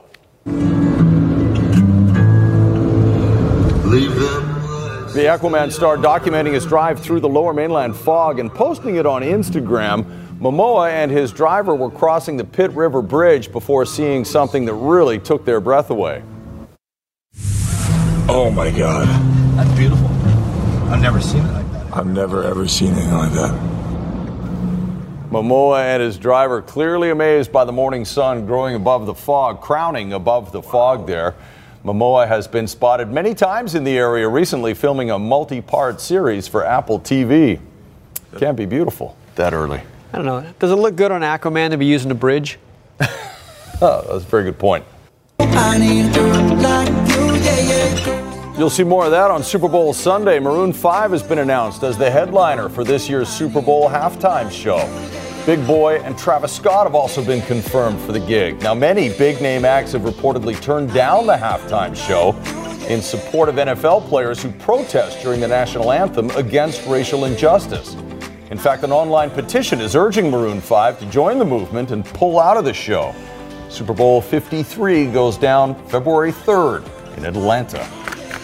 The 5.13 5.23
Aquaman 5.23 5.71
star 5.71 5.97
documenting 5.97 6.53
his 6.53 6.67
drive 6.67 6.99
through 6.99 7.21
the 7.21 7.29
lower 7.29 7.51
mainland 7.51 7.95
fog 7.95 8.37
and 8.37 8.51
posting 8.53 8.97
it 8.97 9.07
on 9.07 9.23
Instagram. 9.23 10.05
Momoa 10.39 10.91
and 10.91 11.09
his 11.09 11.31
driver 11.31 11.73
were 11.73 11.89
crossing 11.89 12.37
the 12.37 12.43
Pitt 12.43 12.69
River 12.71 13.01
Bridge 13.01 13.51
before 13.51 13.87
seeing 13.87 14.23
something 14.23 14.65
that 14.65 14.73
really 14.75 15.17
took 15.17 15.45
their 15.45 15.59
breath 15.59 15.89
away. 15.89 16.21
Oh 18.29 18.51
my 18.51 18.69
God. 18.69 19.07
That's 19.57 19.75
beautiful. 19.75 20.05
I've 20.89 21.01
never 21.01 21.19
seen 21.19 21.43
it 21.43 21.51
like 21.53 21.71
that. 21.71 21.91
I've 21.91 22.05
never 22.05 22.43
ever 22.43 22.67
seen 22.67 22.93
anything 22.93 23.13
like 23.13 23.31
that. 23.31 23.51
Momoa 25.31 25.79
and 25.79 26.03
his 26.03 26.17
driver 26.19 26.61
clearly 26.61 27.09
amazed 27.09 27.51
by 27.51 27.65
the 27.65 27.71
morning 27.71 28.05
sun 28.05 28.45
growing 28.45 28.75
above 28.75 29.07
the 29.07 29.15
fog, 29.15 29.59
crowning 29.61 30.13
above 30.13 30.51
the 30.51 30.61
fog 30.61 31.07
there. 31.07 31.33
Momoa 31.83 32.27
has 32.27 32.47
been 32.47 32.67
spotted 32.67 33.11
many 33.11 33.33
times 33.33 33.73
in 33.73 33.83
the 33.83 33.97
area 33.97 34.27
recently 34.27 34.75
filming 34.75 35.09
a 35.09 35.17
multi 35.17 35.61
part 35.61 35.99
series 35.99 36.47
for 36.47 36.63
Apple 36.63 36.99
TV. 36.99 37.59
Can't 38.37 38.55
be 38.55 38.67
beautiful 38.67 39.17
that 39.35 39.53
early. 39.53 39.81
I 40.13 40.17
don't 40.17 40.25
know. 40.25 40.53
Does 40.59 40.71
it 40.71 40.75
look 40.75 40.95
good 40.95 41.11
on 41.11 41.21
Aquaman 41.21 41.71
to 41.71 41.77
be 41.77 41.85
using 41.85 42.11
a 42.11 42.15
bridge? 42.15 42.57
oh, 42.99 44.05
that's 44.07 44.23
a 44.23 44.27
very 44.27 44.43
good 44.43 44.57
point. 44.57 44.85
You'll 48.57 48.71
see 48.71 48.83
more 48.83 49.05
of 49.05 49.11
that 49.11 49.29
on 49.29 49.43
Super 49.43 49.67
Bowl 49.67 49.93
Sunday. 49.93 50.39
Maroon 50.39 50.73
5 50.73 51.11
has 51.11 51.21
been 51.21 51.39
announced 51.39 51.83
as 51.83 51.97
the 51.97 52.09
headliner 52.09 52.69
for 52.69 52.83
this 52.83 53.07
year's 53.07 53.29
Super 53.29 53.61
Bowl 53.61 53.87
halftime 53.87 54.49
show. 54.49 54.79
Big 55.45 55.65
Boi 55.67 55.99
and 55.99 56.17
Travis 56.17 56.53
Scott 56.53 56.87
have 56.87 56.95
also 56.95 57.23
been 57.23 57.41
confirmed 57.43 57.99
for 58.01 58.11
the 58.11 58.19
gig. 58.19 58.61
Now, 58.61 58.73
many 58.73 59.15
big 59.15 59.41
name 59.41 59.63
acts 59.63 59.91
have 59.91 60.01
reportedly 60.01 60.59
turned 60.61 60.93
down 60.93 61.27
the 61.27 61.37
halftime 61.37 61.95
show 61.95 62.35
in 62.87 63.01
support 63.01 63.47
of 63.47 63.55
NFL 63.55 64.07
players 64.07 64.41
who 64.41 64.51
protest 64.53 65.21
during 65.21 65.39
the 65.39 65.47
national 65.47 65.91
anthem 65.91 66.29
against 66.31 66.85
racial 66.87 67.25
injustice. 67.25 67.95
In 68.49 68.57
fact, 68.57 68.83
an 68.83 68.93
online 68.93 69.29
petition 69.29 69.81
is 69.81 69.93
urging 69.93 70.31
Maroon 70.31 70.61
5 70.61 70.99
to 70.99 71.05
join 71.07 71.37
the 71.37 71.45
movement 71.45 71.91
and 71.91 72.05
pull 72.05 72.39
out 72.39 72.55
of 72.55 72.63
the 72.63 72.73
show. 72.73 73.13
Super 73.67 73.93
Bowl 73.93 74.21
53 74.21 75.07
goes 75.07 75.37
down 75.37 75.75
February 75.89 76.31
3rd 76.31 77.17
in 77.17 77.25
Atlanta. 77.25 77.79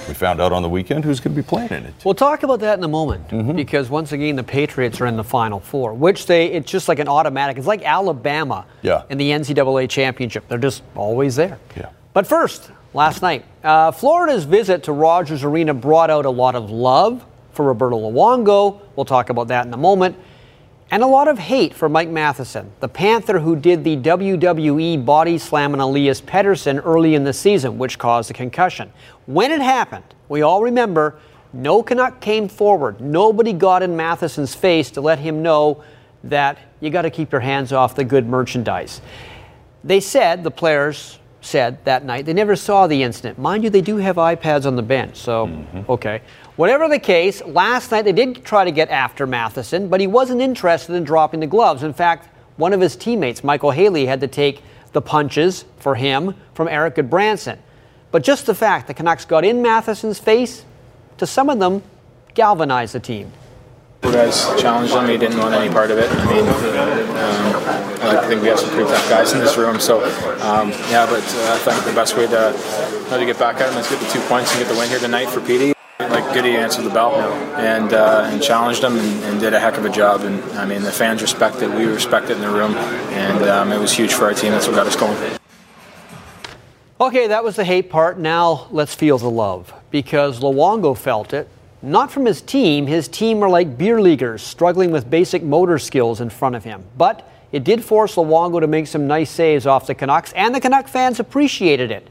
We 0.09 0.13
found 0.13 0.41
out 0.41 0.51
on 0.51 0.61
the 0.61 0.67
weekend 0.67 1.05
who's 1.05 1.21
going 1.21 1.33
to 1.33 1.41
be 1.41 1.47
playing 1.47 1.69
in 1.69 1.85
it. 1.85 1.93
We'll 2.03 2.15
talk 2.15 2.43
about 2.43 2.59
that 2.59 2.77
in 2.77 2.83
a 2.83 2.89
moment 2.89 3.29
mm-hmm. 3.29 3.55
because 3.55 3.89
once 3.89 4.11
again 4.11 4.35
the 4.35 4.43
Patriots 4.43 4.99
are 4.99 5.05
in 5.05 5.15
the 5.15 5.23
Final 5.23 5.61
Four, 5.61 5.93
which 5.93 6.25
they 6.25 6.47
it's 6.47 6.69
just 6.69 6.89
like 6.89 6.99
an 6.99 7.07
automatic. 7.07 7.57
It's 7.57 7.65
like 7.67 7.83
Alabama 7.83 8.65
yeah. 8.81 9.03
in 9.09 9.17
the 9.17 9.29
NCAA 9.29 9.89
championship. 9.89 10.49
They're 10.49 10.57
just 10.57 10.83
always 10.95 11.37
there. 11.37 11.57
Yeah. 11.77 11.91
But 12.11 12.27
first, 12.27 12.69
last 12.93 13.21
night, 13.21 13.45
uh, 13.63 13.91
Florida's 13.91 14.43
visit 14.43 14.83
to 14.83 14.91
Rogers 14.91 15.45
Arena 15.45 15.73
brought 15.73 16.09
out 16.09 16.25
a 16.25 16.29
lot 16.29 16.55
of 16.55 16.69
love 16.69 17.25
for 17.53 17.65
Roberto 17.65 17.97
Luongo. 17.97 18.81
We'll 18.95 19.05
talk 19.05 19.29
about 19.29 19.47
that 19.47 19.65
in 19.65 19.73
a 19.73 19.77
moment. 19.77 20.17
And 20.91 21.01
a 21.01 21.07
lot 21.07 21.27
of 21.27 21.39
hate 21.39 21.73
for 21.73 21.89
Mike 21.89 22.09
Matheson, 22.09 22.71
the 22.79 22.87
Panther 22.87 23.39
who 23.39 23.55
did 23.55 23.83
the 23.83 23.97
WWE 23.97 25.03
body 25.03 25.37
slam 25.37 25.73
on 25.73 25.79
Elias 25.79 26.21
Pettersson 26.21 26.81
early 26.85 27.15
in 27.15 27.23
the 27.23 27.33
season, 27.33 27.79
which 27.79 27.97
caused 27.97 28.29
a 28.29 28.33
concussion. 28.33 28.91
When 29.25 29.51
it 29.51 29.61
happened, 29.61 30.03
we 30.29 30.41
all 30.41 30.61
remember 30.61 31.17
no 31.51 31.81
Canuck 31.83 32.19
came 32.19 32.47
forward. 32.47 32.99
Nobody 32.99 33.53
got 33.53 33.83
in 33.83 33.95
Matheson's 33.95 34.55
face 34.55 34.91
to 34.91 35.01
let 35.01 35.19
him 35.19 35.41
know 35.41 35.83
that 36.23 36.57
you 36.79 36.89
got 36.89 37.03
to 37.03 37.09
keep 37.09 37.31
your 37.31 37.41
hands 37.41 37.71
off 37.71 37.95
the 37.95 38.03
good 38.03 38.27
merchandise. 38.27 39.01
They 39.83 39.99
said, 39.99 40.43
the 40.43 40.51
players 40.51 41.19
said 41.41 41.83
that 41.85 42.05
night, 42.05 42.25
they 42.25 42.33
never 42.33 42.55
saw 42.55 42.87
the 42.87 43.03
incident. 43.03 43.37
Mind 43.37 43.63
you, 43.63 43.69
they 43.69 43.81
do 43.81 43.97
have 43.97 44.15
iPads 44.15 44.65
on 44.65 44.75
the 44.75 44.81
bench, 44.81 45.17
so 45.17 45.47
mm-hmm. 45.47 45.91
okay. 45.91 46.21
Whatever 46.55 46.87
the 46.87 46.99
case, 46.99 47.43
last 47.43 47.89
night 47.91 48.03
they 48.03 48.11
did 48.11 48.45
try 48.45 48.63
to 48.63 48.71
get 48.71 48.89
after 48.89 49.25
Matheson, 49.25 49.89
but 49.89 49.99
he 49.99 50.05
wasn't 50.05 50.39
interested 50.39 50.93
in 50.93 51.03
dropping 51.03 51.39
the 51.39 51.47
gloves. 51.47 51.81
In 51.81 51.93
fact, 51.93 52.29
one 52.57 52.73
of 52.73 52.81
his 52.81 52.95
teammates, 52.95 53.41
Micheal 53.41 53.73
Haley, 53.73 54.05
had 54.05 54.21
to 54.21 54.27
take 54.27 54.61
the 54.91 55.01
punches 55.01 55.65
for 55.79 55.95
him 55.95 56.35
from 56.53 56.67
Erik 56.67 56.95
Gudbranson. 56.95 57.57
But 58.11 58.23
just 58.23 58.45
the 58.45 58.53
fact 58.53 58.85
the 58.85 58.93
Canucks 58.93 59.25
got 59.25 59.43
in 59.43 59.63
Matheson's 59.63 60.19
face, 60.19 60.63
to 61.17 61.25
some 61.25 61.49
of 61.49 61.57
them, 61.57 61.81
galvanized 62.35 62.93
the 62.93 62.99
team. 62.99 63.31
You 64.03 64.11
guys 64.11 64.45
challenged 64.61 64.93
him. 64.93 65.07
He 65.07 65.17
didn't 65.17 65.39
want 65.39 65.55
any 65.55 65.73
part 65.73 65.89
of 65.89 65.97
it. 65.97 66.11
I 66.11 66.25
mean, 66.31 66.47
um, 66.47 68.15
I 68.15 68.27
think 68.27 68.43
we 68.43 68.49
have 68.49 68.59
some 68.59 68.69
pretty 68.69 68.89
tough 68.89 69.09
guys 69.09 69.33
in 69.33 69.39
this 69.39 69.57
room. 69.57 69.79
So, 69.79 70.03
um, 70.41 70.69
yeah, 70.91 71.07
but 71.07 71.23
uh, 71.23 71.53
I 71.53 71.57
think 71.57 71.85
the 71.85 71.93
best 71.93 72.15
way 72.15 72.27
to, 72.27 72.53
to 73.09 73.25
get 73.25 73.39
back 73.39 73.55
at 73.61 73.71
him 73.71 73.79
is 73.79 73.89
get 73.89 73.99
the 73.99 74.09
two 74.09 74.21
points 74.27 74.51
and 74.51 74.59
get 74.59 74.71
the 74.71 74.77
win 74.77 74.89
here 74.89 74.99
tonight 74.99 75.29
for 75.29 75.41
Petey. 75.41 75.72
Like 75.99 76.33
Goody 76.33 76.55
answered 76.55 76.83
the 76.83 76.89
bell 76.89 77.15
and 77.55 77.93
uh, 77.93 78.27
and 78.31 78.41
challenged 78.41 78.81
them 78.81 78.97
and, 78.97 79.23
and, 79.25 79.39
did 79.39 79.53
a 79.53 79.59
heck 79.59 79.77
of 79.77 79.85
a 79.85 79.89
job. 79.89 80.21
And 80.21 80.43
I 80.53 80.65
mean, 80.65 80.81
the 80.81 80.91
fans 80.91 81.21
respect 81.21 81.61
it. 81.61 81.69
We 81.69 81.85
respect 81.85 82.29
it 82.29 82.33
in 82.33 82.41
the 82.41 82.49
room, 82.49 82.75
and 82.75 83.43
um, 83.49 83.71
it 83.71 83.79
was 83.79 83.93
huge 83.93 84.13
for 84.13 84.25
our 84.25 84.33
team. 84.33 84.51
That's 84.51 84.67
what 84.67 84.75
got 84.75 84.87
us 84.87 84.95
going. 84.95 85.37
Okay, 86.99 87.27
that 87.27 87.43
was 87.43 87.55
the 87.55 87.63
hate 87.63 87.89
part. 87.89 88.17
Now 88.17 88.67
let's 88.71 88.95
feel 88.95 89.17
the 89.17 89.29
love 89.29 89.73
because 89.91 90.39
Luongo 90.39 90.97
felt 90.97 91.33
it. 91.33 91.47
Not 91.81 92.11
from 92.11 92.25
his 92.25 92.41
team. 92.41 92.87
His 92.87 93.07
team 93.07 93.39
were 93.39 93.49
like 93.49 93.77
beer 93.77 94.01
leaguers, 94.01 94.41
struggling 94.41 94.91
with 94.91 95.09
basic 95.09 95.43
motor 95.43 95.77
skills 95.77 96.21
in 96.21 96.29
front 96.29 96.55
of 96.55 96.63
him. 96.63 96.83
But 96.97 97.29
it 97.51 97.63
did 97.63 97.83
force 97.83 98.15
Luongo 98.15 98.59
to 98.61 98.67
make 98.67 98.87
some 98.87 99.05
nice 99.05 99.29
saves 99.29 99.67
off 99.67 99.85
the 99.85 99.93
Canucks, 99.93 100.33
and 100.33 100.55
the 100.55 100.61
Canuck 100.61 100.87
fans 100.87 101.19
appreciated 101.19 101.91
it 101.91 102.07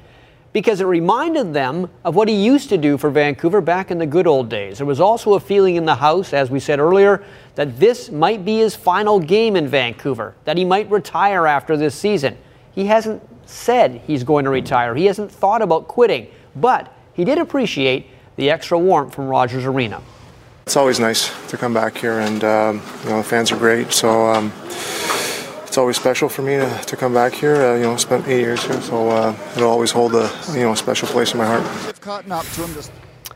because 0.53 0.81
it 0.81 0.85
reminded 0.85 1.55
them 1.55 1.89
of 2.05 2.15
what 2.15 2.29
he 2.29 2.35
used 2.35 2.69
to 2.69 2.77
do 2.77 2.99
for 2.99 3.11
Vancouver 3.11 3.61
back 3.61 3.91
in 3.91 3.99
the 3.99 4.07
good 4.07 4.27
old 4.27 4.49
days. 4.49 4.79
There 4.79 4.87
was 4.87 5.01
also 5.01 5.35
a 5.35 5.41
feeling 5.41 5.77
in 5.77 5.85
the 5.85 5.95
house, 5.95 6.33
as 6.33 6.51
we 6.51 6.61
said 6.61 6.79
earlier, 6.79 7.25
that 7.55 7.79
this 7.79 8.11
might 8.11 8.45
be 8.45 8.59
his 8.59 8.75
final 8.77 9.19
game 9.19 9.57
in 9.57 9.67
Vancouver, 9.67 10.35
that 10.45 10.57
he 10.57 10.65
might 10.65 10.91
retire 10.91 11.47
after 11.47 11.77
this 11.77 11.95
season. 11.95 12.37
He 12.75 12.87
hasn't 12.87 13.23
said 13.47 14.03
he's 14.07 14.25
going 14.25 14.45
to 14.45 14.51
retire, 14.51 14.95
he 14.95 15.07
hasn't 15.07 15.31
thought 15.31 15.63
about 15.63 15.89
quitting, 15.89 16.29
but 16.57 16.95
he 17.15 17.25
did 17.25 17.39
appreciate 17.39 18.07
the 18.37 18.51
extra 18.51 18.79
warmth 18.79 19.15
from 19.15 19.29
Rogers 19.29 19.65
Arena. 19.65 20.03
It's 20.67 20.77
always 20.77 21.01
nice 21.01 21.33
to 21.51 21.57
come 21.57 21.75
back 21.75 21.97
here, 21.99 22.21
and 22.21 22.45
um, 22.45 22.83
you 23.03 23.11
know 23.11 23.17
the 23.19 23.25
fans 23.25 23.51
are 23.51 23.57
great. 23.57 23.93
So 23.93 24.29
um, 24.29 24.53
it's 25.73 25.79
always 25.79 25.97
special 25.97 26.29
for 26.29 26.43
me 26.43 26.57
to, 26.57 26.69
to 26.85 26.97
come 26.99 27.15
back 27.15 27.33
here. 27.33 27.55
Uh, 27.55 27.77
you 27.77 27.85
know, 27.85 27.97
spent 27.97 28.29
eight 28.29 28.41
years 28.41 28.63
here, 28.63 28.79
so 28.83 29.09
uh, 29.09 29.35
it'll 29.57 29.71
always 29.71 29.91
hold 29.91 30.15
a 30.15 30.31
you 30.53 30.61
know 30.61 30.75
special 30.75 31.09
place 31.09 31.33
in 31.33 31.39
my 31.39 31.47
heart. 31.47 31.63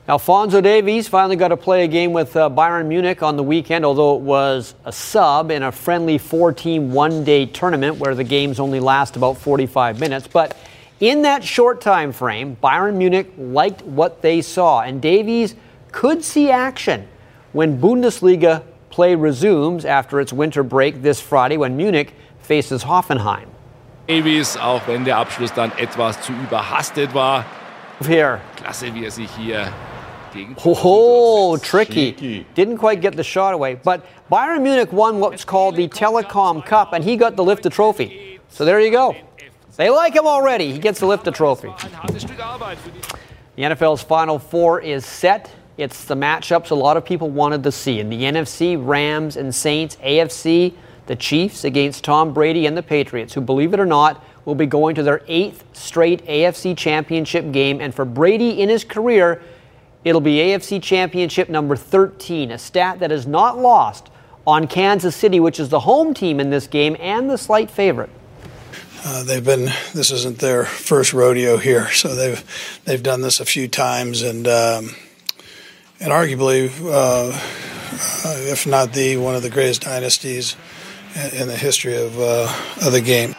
Alfonso 0.07 0.61
Davies 0.61 1.09
finally 1.09 1.37
got 1.37 1.49
to 1.49 1.57
play 1.57 1.85
a 1.85 1.89
game 1.89 2.13
with 2.13 2.37
uh, 2.37 2.51
Bayern 2.51 2.89
Munich 2.89 3.23
on 3.23 3.39
the 3.39 3.43
weekend, 3.43 3.87
although 3.87 4.17
it 4.17 4.21
was 4.21 4.75
a 4.85 4.93
sub 4.93 5.51
in 5.51 5.63
a 5.63 5.73
friendly 5.73 6.19
four-team 6.19 6.93
one-day 6.93 7.47
tournament 7.47 7.97
where 7.97 8.15
the 8.15 8.23
games 8.23 8.61
only 8.61 8.81
last 8.81 9.17
about 9.17 9.39
45 9.39 9.99
minutes. 9.99 10.29
But 10.29 10.59
in 11.01 11.23
that 11.23 11.43
short 11.43 11.81
time 11.81 12.13
frame, 12.13 12.55
Bayern 12.63 12.97
Munich 12.97 13.33
liked 13.39 13.81
what 13.81 14.21
they 14.21 14.43
saw, 14.43 14.83
and 14.83 15.01
Davies 15.01 15.55
could 15.91 16.23
see 16.23 16.51
action 16.51 17.09
when 17.53 17.81
Bundesliga 17.81 18.63
play 18.91 19.15
resumes 19.15 19.85
after 19.85 20.21
its 20.21 20.33
winter 20.33 20.63
break 20.63 21.03
this 21.03 21.21
Friday 21.21 21.57
when 21.57 21.77
Munich 21.77 22.15
faces 22.47 22.87
Hoffenheim. 22.87 23.49
Davies, 24.09 24.57
auch 24.57 24.83
wenn 24.87 25.05
der 25.05 25.17
Abschluss 25.19 25.53
dann 25.53 25.73
etwas 25.79 26.21
zu 26.23 26.33
überhastet 26.33 27.13
war. 27.13 27.45
Here. 28.07 28.41
Klasse, 28.57 28.95
wie 28.95 29.05
er 29.05 29.11
sich 29.11 29.31
hier 29.37 29.73
Oh, 30.67 31.57
tricky. 31.57 32.45
Didn't 32.55 32.79
quite 32.79 33.01
get 33.01 33.17
the 33.17 33.25
shot 33.25 33.55
away. 33.55 33.75
But 33.83 34.03
Bayern 34.31 34.63
Munich 34.63 34.93
won 34.93 35.21
what's 35.21 35.45
called 35.45 35.77
the 35.77 35.89
Telekom 35.89 36.65
Cup, 36.65 36.93
and 36.93 37.03
he 37.03 37.17
got 37.17 37.37
the 37.37 37.45
Lifter 37.45 37.71
Trophy. 37.71 38.39
So 38.49 38.65
there 38.65 38.81
you 38.81 38.91
go. 38.91 39.17
They 39.77 39.91
like 39.91 40.15
him 40.15 40.27
already. 40.27 40.73
He 40.73 40.79
gets 40.79 41.01
to 41.01 41.07
lift 41.07 41.25
the 41.25 41.31
Lifter 41.31 41.37
Trophy. 41.39 41.69
The 43.57 43.63
NFL's 43.63 44.03
Final 44.03 44.39
Four 44.39 44.81
is 44.81 45.05
set. 45.05 45.51
It's 45.79 46.05
the 46.05 46.15
matchups 46.15 46.71
a 46.71 46.75
lot 46.75 46.97
of 46.97 47.05
people 47.05 47.31
wanted 47.31 47.63
to 47.65 47.73
see. 47.73 48.01
In 48.01 48.09
the 48.09 48.23
NFC, 48.23 48.77
Rams 48.79 49.37
and 49.37 49.55
Saints, 49.55 49.97
AFC, 49.97 50.73
the 51.07 51.17
Chiefs 51.17 51.65
against 51.65 52.05
Tom 52.05 52.33
Brady 52.33 52.67
and 52.67 52.77
the 52.77 52.83
Patriots, 52.83 53.35
who, 53.35 53.41
believe 53.41 53.73
it 53.73 53.81
or 53.81 53.87
not, 53.87 54.25
will 54.45 54.55
be 54.55 54.67
going 54.67 54.95
to 54.95 55.03
their 55.03 55.23
eighth 55.29 55.65
straight 55.73 56.25
AFC 56.27 56.77
championship 56.77 57.53
game. 57.53 57.81
And 57.81 57.95
for 57.95 58.05
Brady 58.05 58.61
in 58.61 58.69
his 58.69 58.85
career, 58.85 59.43
it'll 60.05 60.21
be 60.21 60.37
AFC 60.37 60.83
championship 60.83 61.49
number 61.49 61.77
13, 61.77 62.53
a 62.53 62.59
stat 62.59 63.01
that 63.01 63.13
is 63.13 63.27
not 63.27 63.59
lost 63.59 64.09
on 64.47 64.69
Kansas 64.69 65.17
City, 65.17 65.41
which 65.41 65.59
is 65.59 65.69
the 65.69 65.81
home 65.81 66.15
team 66.15 66.39
in 66.39 66.51
this 66.51 66.67
game 66.67 66.97
and 67.01 67.29
the 67.29 67.39
slight 67.39 67.71
favorite. 67.71 68.11
Uh, 69.05 69.23
they've 69.23 69.45
been. 69.45 69.71
This 69.95 70.11
isn't 70.11 70.39
their 70.39 70.65
first 70.65 71.13
rodeo 71.13 71.59
here, 71.59 71.91
so 71.93 72.15
they've 72.17 72.81
they've 72.85 73.03
done 73.03 73.21
this 73.21 73.39
a 73.39 73.45
few 73.45 73.69
times, 73.69 74.23
and 74.23 74.49
um, 74.49 74.97
and 76.01 76.11
arguably, 76.11 76.71
uh, 76.83 77.29
uh 77.29 78.37
if 78.51 78.67
not 78.67 78.93
the 78.95 79.17
one 79.17 79.37
of 79.37 79.43
the 79.43 79.51
greatest 79.51 79.83
dynasties 79.83 80.57
in 81.33 81.49
the 81.49 81.57
history 81.57 81.97
of, 81.97 82.19
uh, 82.19 82.53
of 82.85 82.93
the 82.93 83.01
game. 83.01 83.35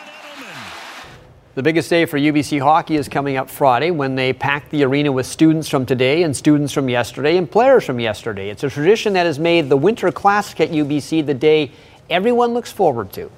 The 1.56 1.64
biggest 1.64 1.90
day 1.90 2.06
for 2.06 2.20
UBC 2.20 2.60
hockey 2.62 2.98
is 2.98 3.10
coming 3.10 3.36
up 3.36 3.50
Friday 3.50 3.90
when 3.90 4.16
they 4.16 4.32
pack 4.32 4.70
the 4.70 4.84
arena 4.84 5.12
with 5.12 5.26
students 5.26 5.68
from 5.68 5.88
today 5.88 6.22
and 6.22 6.36
students 6.36 6.72
from 6.72 6.88
yesterday 6.88 7.36
and 7.36 7.50
players 7.50 7.84
from 7.84 8.00
yesterday. 8.00 8.50
It's 8.50 8.64
a 8.64 8.70
tradition 8.70 9.14
that 9.14 9.26
has 9.26 9.40
made 9.40 9.70
the 9.70 9.78
Winter 9.78 10.12
Classic 10.12 10.62
at 10.62 10.70
UBC 10.70 11.26
the 11.26 11.34
day 11.34 11.72
everyone 12.10 12.54
looks 12.54 12.72
forward 12.72 13.12
to. 13.14 13.32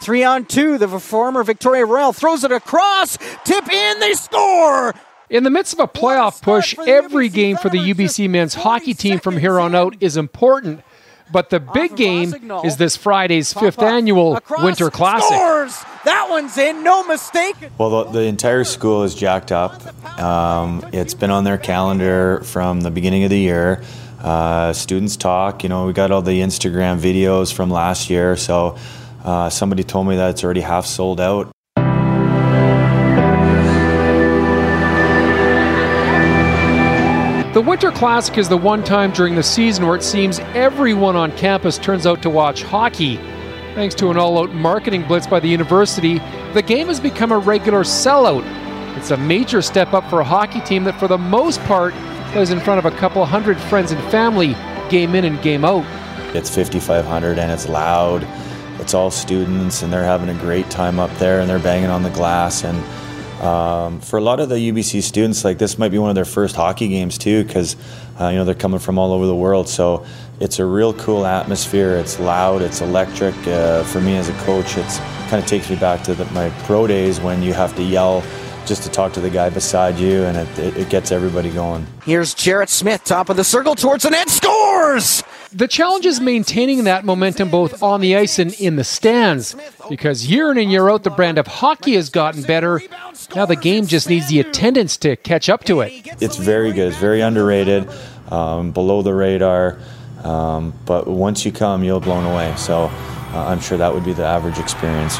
Three 0.00 0.22
on 0.22 0.46
two, 0.46 0.78
the 0.78 0.88
former 1.00 1.42
Victoria 1.42 1.84
Royal 1.84 2.12
throws 2.12 2.44
it 2.44 2.52
across, 2.52 3.18
tip 3.44 3.68
in, 3.68 4.00
they 4.00 4.14
score! 4.14 4.94
In 5.28 5.44
the 5.44 5.50
midst 5.50 5.74
of 5.74 5.80
a 5.80 5.88
playoff 5.88 6.42
push, 6.42 6.76
every 6.78 7.28
game 7.28 7.56
for 7.56 7.68
the 7.68 7.78
UBC 7.78 8.28
men's 8.30 8.54
hockey 8.54 8.94
team 8.94 9.20
from 9.20 9.36
here 9.36 9.60
on 9.60 9.74
out 9.74 9.96
is 10.00 10.16
important. 10.16 10.82
But 11.32 11.50
the 11.50 11.60
big 11.60 11.96
game 11.96 12.34
is 12.64 12.76
this 12.76 12.96
Friday's 12.96 13.52
fifth 13.52 13.80
annual 13.80 14.38
Winter 14.58 14.90
Classic. 14.90 15.28
Scores! 15.28 15.84
That 16.04 16.28
one's 16.30 16.56
in, 16.56 16.82
no 16.82 17.06
mistake. 17.06 17.56
Well, 17.78 18.04
the, 18.04 18.20
the 18.20 18.22
entire 18.22 18.64
school 18.64 19.02
is 19.02 19.14
jacked 19.14 19.52
up. 19.52 19.80
Um, 20.18 20.84
it's 20.92 21.14
been 21.14 21.30
on 21.30 21.44
their 21.44 21.58
calendar 21.58 22.40
from 22.44 22.80
the 22.80 22.90
beginning 22.90 23.24
of 23.24 23.30
the 23.30 23.38
year. 23.38 23.82
Uh, 24.20 24.72
students 24.72 25.16
talk. 25.16 25.62
You 25.62 25.68
know, 25.68 25.86
we 25.86 25.92
got 25.92 26.10
all 26.10 26.22
the 26.22 26.40
Instagram 26.40 26.98
videos 26.98 27.52
from 27.52 27.70
last 27.70 28.10
year. 28.10 28.36
So 28.36 28.76
uh, 29.24 29.50
somebody 29.50 29.84
told 29.84 30.06
me 30.08 30.16
that 30.16 30.30
it's 30.30 30.44
already 30.44 30.60
half 30.60 30.86
sold 30.86 31.20
out. 31.20 31.52
The 37.52 37.60
Winter 37.60 37.90
Classic 37.90 38.38
is 38.38 38.48
the 38.48 38.56
one 38.56 38.84
time 38.84 39.10
during 39.10 39.34
the 39.34 39.42
season 39.42 39.84
where 39.84 39.96
it 39.96 40.04
seems 40.04 40.38
everyone 40.54 41.16
on 41.16 41.36
campus 41.36 41.78
turns 41.78 42.06
out 42.06 42.22
to 42.22 42.30
watch 42.30 42.62
hockey. 42.62 43.16
Thanks 43.74 43.92
to 43.96 44.10
an 44.10 44.16
all 44.16 44.38
out 44.38 44.54
marketing 44.54 45.02
blitz 45.02 45.26
by 45.26 45.40
the 45.40 45.48
university, 45.48 46.20
the 46.54 46.62
game 46.62 46.86
has 46.86 47.00
become 47.00 47.32
a 47.32 47.38
regular 47.40 47.80
sellout. 47.80 48.44
It's 48.96 49.10
a 49.10 49.16
major 49.16 49.62
step 49.62 49.94
up 49.94 50.08
for 50.08 50.20
a 50.20 50.24
hockey 50.24 50.60
team 50.60 50.84
that, 50.84 50.96
for 51.00 51.08
the 51.08 51.18
most 51.18 51.58
part, 51.62 51.92
plays 52.30 52.50
in 52.50 52.60
front 52.60 52.78
of 52.78 52.84
a 52.84 52.96
couple 52.96 53.26
hundred 53.26 53.58
friends 53.58 53.90
and 53.90 54.00
family, 54.12 54.54
game 54.88 55.16
in 55.16 55.24
and 55.24 55.42
game 55.42 55.64
out. 55.64 55.84
It's 56.36 56.54
5,500 56.54 57.36
and 57.36 57.50
it's 57.50 57.68
loud. 57.68 58.24
It's 58.78 58.94
all 58.94 59.10
students 59.10 59.82
and 59.82 59.92
they're 59.92 60.04
having 60.04 60.28
a 60.28 60.40
great 60.40 60.70
time 60.70 61.00
up 61.00 61.10
there 61.18 61.40
and 61.40 61.50
they're 61.50 61.58
banging 61.58 61.90
on 61.90 62.04
the 62.04 62.10
glass 62.10 62.62
and 62.62 62.80
um, 63.40 64.00
for 64.00 64.18
a 64.18 64.20
lot 64.20 64.38
of 64.40 64.48
the 64.48 64.56
UBC 64.56 65.02
students, 65.02 65.44
like 65.44 65.58
this 65.58 65.78
might 65.78 65.90
be 65.90 65.98
one 65.98 66.10
of 66.10 66.14
their 66.14 66.24
first 66.24 66.56
hockey 66.56 66.88
games 66.88 67.16
too, 67.16 67.44
because 67.44 67.76
uh, 68.20 68.28
you 68.28 68.36
know 68.36 68.44
they're 68.44 68.54
coming 68.54 68.78
from 68.78 68.98
all 68.98 69.12
over 69.12 69.26
the 69.26 69.34
world. 69.34 69.68
So 69.68 70.04
it's 70.40 70.58
a 70.58 70.64
real 70.64 70.92
cool 70.94 71.24
atmosphere. 71.24 71.96
It's 71.96 72.18
loud. 72.18 72.62
It's 72.62 72.80
electric. 72.80 73.34
Uh, 73.46 73.82
for 73.84 74.00
me 74.00 74.16
as 74.16 74.28
a 74.28 74.34
coach, 74.44 74.76
it's 74.76 74.98
kind 75.28 75.42
of 75.42 75.46
takes 75.46 75.70
me 75.70 75.76
back 75.76 76.02
to 76.04 76.14
the, 76.14 76.24
my 76.26 76.50
pro 76.64 76.86
days 76.86 77.20
when 77.20 77.42
you 77.42 77.52
have 77.52 77.74
to 77.76 77.82
yell 77.82 78.22
just 78.66 78.82
to 78.82 78.90
talk 78.90 79.12
to 79.14 79.20
the 79.20 79.30
guy 79.30 79.48
beside 79.48 79.98
you, 79.98 80.24
and 80.24 80.36
it, 80.36 80.58
it, 80.58 80.76
it 80.76 80.90
gets 80.90 81.10
everybody 81.10 81.50
going. 81.50 81.86
Here's 82.04 82.34
Jarrett 82.34 82.68
Smith, 82.68 83.04
top 83.04 83.30
of 83.30 83.36
the 83.36 83.44
circle 83.44 83.74
towards 83.74 84.04
the 84.04 84.10
net, 84.10 84.28
scores! 84.28 85.22
The 85.52 85.66
challenge 85.66 86.06
is 86.06 86.20
maintaining 86.20 86.84
that 86.84 87.04
momentum 87.04 87.50
both 87.50 87.82
on 87.82 88.00
the 88.00 88.14
ice 88.14 88.38
and 88.38 88.52
in 88.60 88.76
the 88.76 88.84
stands. 88.84 89.56
Because 89.88 90.26
year 90.26 90.52
in 90.52 90.58
and 90.58 90.70
year 90.70 90.88
out, 90.88 91.02
the 91.02 91.10
brand 91.10 91.38
of 91.38 91.48
hockey 91.48 91.94
has 91.94 92.08
gotten 92.08 92.42
better. 92.42 92.80
Now 93.34 93.46
the 93.46 93.56
game 93.56 93.86
just 93.86 94.08
needs 94.08 94.28
the 94.28 94.38
attendance 94.38 94.96
to 94.98 95.16
catch 95.16 95.48
up 95.48 95.64
to 95.64 95.80
it. 95.80 96.06
It's 96.22 96.36
very 96.36 96.72
good. 96.72 96.88
It's 96.88 96.98
very 96.98 97.20
underrated, 97.20 97.88
um, 98.30 98.70
below 98.70 99.02
the 99.02 99.12
radar. 99.12 99.78
Um, 100.22 100.72
but 100.86 101.08
once 101.08 101.44
you 101.44 101.50
come, 101.50 101.82
you'll 101.82 101.98
blown 101.98 102.24
away. 102.24 102.54
So 102.56 102.84
uh, 102.84 103.46
I'm 103.48 103.60
sure 103.60 103.76
that 103.76 103.92
would 103.92 104.04
be 104.04 104.12
the 104.12 104.24
average 104.24 104.58
experience. 104.58 105.18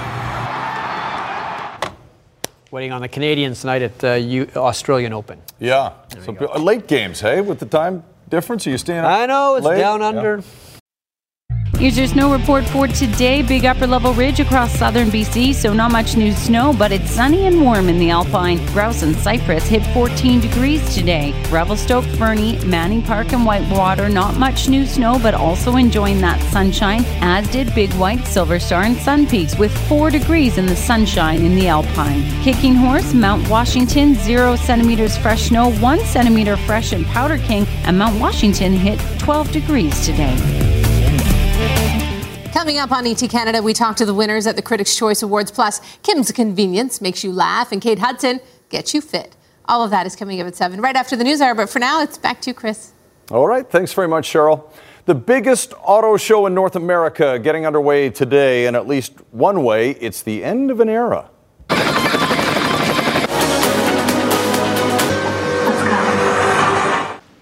Waiting 2.71 2.93
on 2.93 3.01
the 3.01 3.09
Canadians 3.09 3.63
tonight 3.63 3.83
at 3.83 4.05
uh, 4.05 4.13
U- 4.13 4.49
Australian 4.55 5.13
Open. 5.13 5.43
Yeah. 5.59 5.93
So 6.25 6.33
late 6.57 6.87
games, 6.87 7.21
hey, 7.21 7.41
with 7.41 7.59
the 7.59 7.67
time 7.67 8.05
difference? 8.31 8.67
Are 8.67 8.71
you 8.71 8.79
staying 8.79 9.05
I 9.05 9.27
know 9.27 9.57
it's 9.57 9.67
late? 9.67 9.79
down 9.79 10.03
under. 10.03 10.37
Yeah. 10.37 10.70
Your 11.81 12.07
snow 12.07 12.31
report 12.31 12.65
for 12.67 12.87
today. 12.87 13.41
Big 13.43 13.65
upper 13.65 13.87
level 13.87 14.13
ridge 14.13 14.39
across 14.39 14.71
southern 14.79 15.09
BC, 15.09 15.55
so 15.55 15.73
not 15.73 15.91
much 15.91 16.15
new 16.15 16.31
snow, 16.33 16.75
but 16.79 16.93
it's 16.93 17.11
sunny 17.11 17.47
and 17.47 17.61
warm 17.61 17.89
in 17.89 17.99
the 17.99 18.11
Alpine. 18.11 18.59
Grouse 18.67 19.03
and 19.03 19.17
Cypress 19.17 19.67
hit 19.67 19.85
14 19.95 20.41
degrees 20.41 20.95
today. 20.95 21.33
Revelstoke, 21.51 22.05
Fernie, 22.17 22.63
Manning 22.67 23.03
Park, 23.03 23.33
and 23.33 23.45
Whitewater, 23.45 24.09
not 24.09 24.37
much 24.37 24.69
new 24.69 24.87
snow, 24.87 25.19
but 25.19 25.35
also 25.35 25.77
enjoying 25.77 26.21
that 26.21 26.41
sunshine, 26.53 27.03
as 27.23 27.49
did 27.51 27.75
Big 27.75 27.93
White, 27.95 28.27
Silver 28.27 28.61
Star, 28.61 28.83
and 28.83 28.97
Sun 28.97 29.27
Peaks 29.27 29.59
with 29.59 29.77
4 29.89 30.11
degrees 30.11 30.59
in 30.59 30.67
the 30.67 30.77
sunshine 30.77 31.43
in 31.43 31.55
the 31.55 31.67
Alpine. 31.67 32.23
Kicking 32.43 32.75
Horse, 32.75 33.15
Mount 33.15 33.49
Washington, 33.49 34.15
0 34.15 34.55
centimeters 34.57 35.17
fresh 35.17 35.49
snow, 35.49 35.73
1 35.73 35.99
centimeter 36.01 36.57
fresh 36.57 36.93
in 36.93 37.05
Powder 37.07 37.39
King, 37.39 37.67
and 37.85 37.99
Mount 37.99 38.21
Washington 38.21 38.73
hit 38.73 39.01
12 39.19 39.51
degrees 39.51 40.07
today. 40.07 40.80
Coming 42.53 42.79
up 42.79 42.91
on 42.91 43.07
ET 43.07 43.21
Canada, 43.31 43.63
we 43.63 43.73
talk 43.73 43.95
to 43.97 44.05
the 44.05 44.13
winners 44.13 44.45
at 44.49 44.57
the 44.57 44.63
Critics' 44.63 44.97
Choice 44.97 45.23
Awards. 45.23 45.53
Plus, 45.53 45.81
Kim's 46.03 46.33
Convenience 46.33 47.01
makes 47.01 47.23
you 47.23 47.33
laugh, 47.33 47.71
and 47.71 47.81
Kate 47.81 48.01
Hudson 48.01 48.41
gets 48.71 48.93
you 48.93 49.01
fit. 49.01 49.37
All 49.67 49.85
of 49.85 49.93
that 49.93 50.05
is 50.05 50.17
coming 50.17 50.41
up 50.41 50.49
at 50.49 50.57
7 50.57 50.81
right 50.81 50.97
after 50.97 51.15
the 51.15 51.23
news 51.23 51.41
hour. 51.41 51.55
But 51.55 51.71
for 51.71 51.79
now, 51.79 52.03
it's 52.03 52.19
back 52.19 52.41
to 52.43 52.51
you, 52.51 52.55
Chris. 52.55 52.93
All 53.31 53.47
right. 53.47 53.71
Thanks 53.71 53.93
very 53.93 54.09
much, 54.09 54.29
Cheryl. 54.29 54.69
The 55.05 55.15
biggest 55.15 55.75
auto 55.81 56.17
show 56.17 56.47
in 56.47 56.55
North 56.55 56.75
America 56.75 57.39
getting 57.39 57.67
underway 57.67 58.11
today, 58.11 58.67
and 58.67 58.75
at 58.75 58.89
least 58.89 59.13
one 59.31 59.63
way, 59.63 59.93
it's 59.93 60.23
the 60.23 60.43
end 60.43 60.73
of 60.73 60.81
an 60.81 60.89
era. 60.89 61.31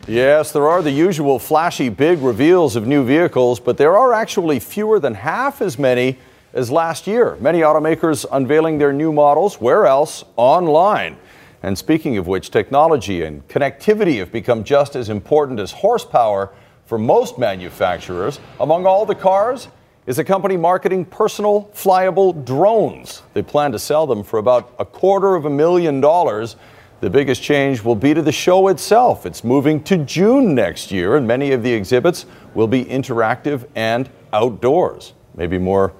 Yes, 0.08 0.52
there 0.52 0.66
are 0.66 0.80
the 0.80 0.90
usual 0.90 1.38
flashy 1.38 1.90
big 1.90 2.20
reveals 2.20 2.76
of 2.76 2.86
new 2.86 3.04
vehicles, 3.04 3.60
but 3.60 3.76
there 3.76 3.94
are 3.94 4.14
actually 4.14 4.58
fewer 4.58 4.98
than 4.98 5.12
half 5.12 5.60
as 5.60 5.78
many 5.78 6.16
as 6.54 6.70
last 6.70 7.06
year. 7.06 7.36
Many 7.40 7.60
automakers 7.60 8.24
unveiling 8.32 8.78
their 8.78 8.94
new 8.94 9.12
models, 9.12 9.60
where 9.60 9.84
else? 9.84 10.24
Online. 10.36 11.18
And 11.62 11.76
speaking 11.76 12.16
of 12.16 12.26
which, 12.26 12.50
technology 12.50 13.22
and 13.22 13.46
connectivity 13.48 14.18
have 14.20 14.32
become 14.32 14.64
just 14.64 14.96
as 14.96 15.10
important 15.10 15.60
as 15.60 15.72
horsepower 15.72 16.54
for 16.86 16.96
most 16.96 17.38
manufacturers. 17.38 18.40
Among 18.60 18.86
all 18.86 19.04
the 19.04 19.14
cars 19.14 19.68
is 20.06 20.18
a 20.18 20.24
company 20.24 20.56
marketing 20.56 21.04
personal 21.04 21.70
flyable 21.74 22.46
drones. 22.46 23.20
They 23.34 23.42
plan 23.42 23.72
to 23.72 23.78
sell 23.78 24.06
them 24.06 24.24
for 24.24 24.38
about 24.38 24.72
a 24.78 24.86
quarter 24.86 25.34
of 25.34 25.44
a 25.44 25.50
million 25.50 26.00
dollars. 26.00 26.56
The 27.00 27.10
biggest 27.10 27.42
change 27.42 27.84
will 27.84 27.94
be 27.94 28.12
to 28.12 28.22
the 28.22 28.32
show 28.32 28.68
itself. 28.68 29.24
It's 29.24 29.44
moving 29.44 29.82
to 29.84 29.98
June 29.98 30.54
next 30.54 30.90
year, 30.90 31.14
and 31.14 31.26
many 31.26 31.52
of 31.52 31.62
the 31.62 31.72
exhibits 31.72 32.26
will 32.54 32.66
be 32.66 32.84
interactive 32.84 33.68
and 33.76 34.10
outdoors. 34.32 35.12
Maybe 35.36 35.58
more 35.58 35.92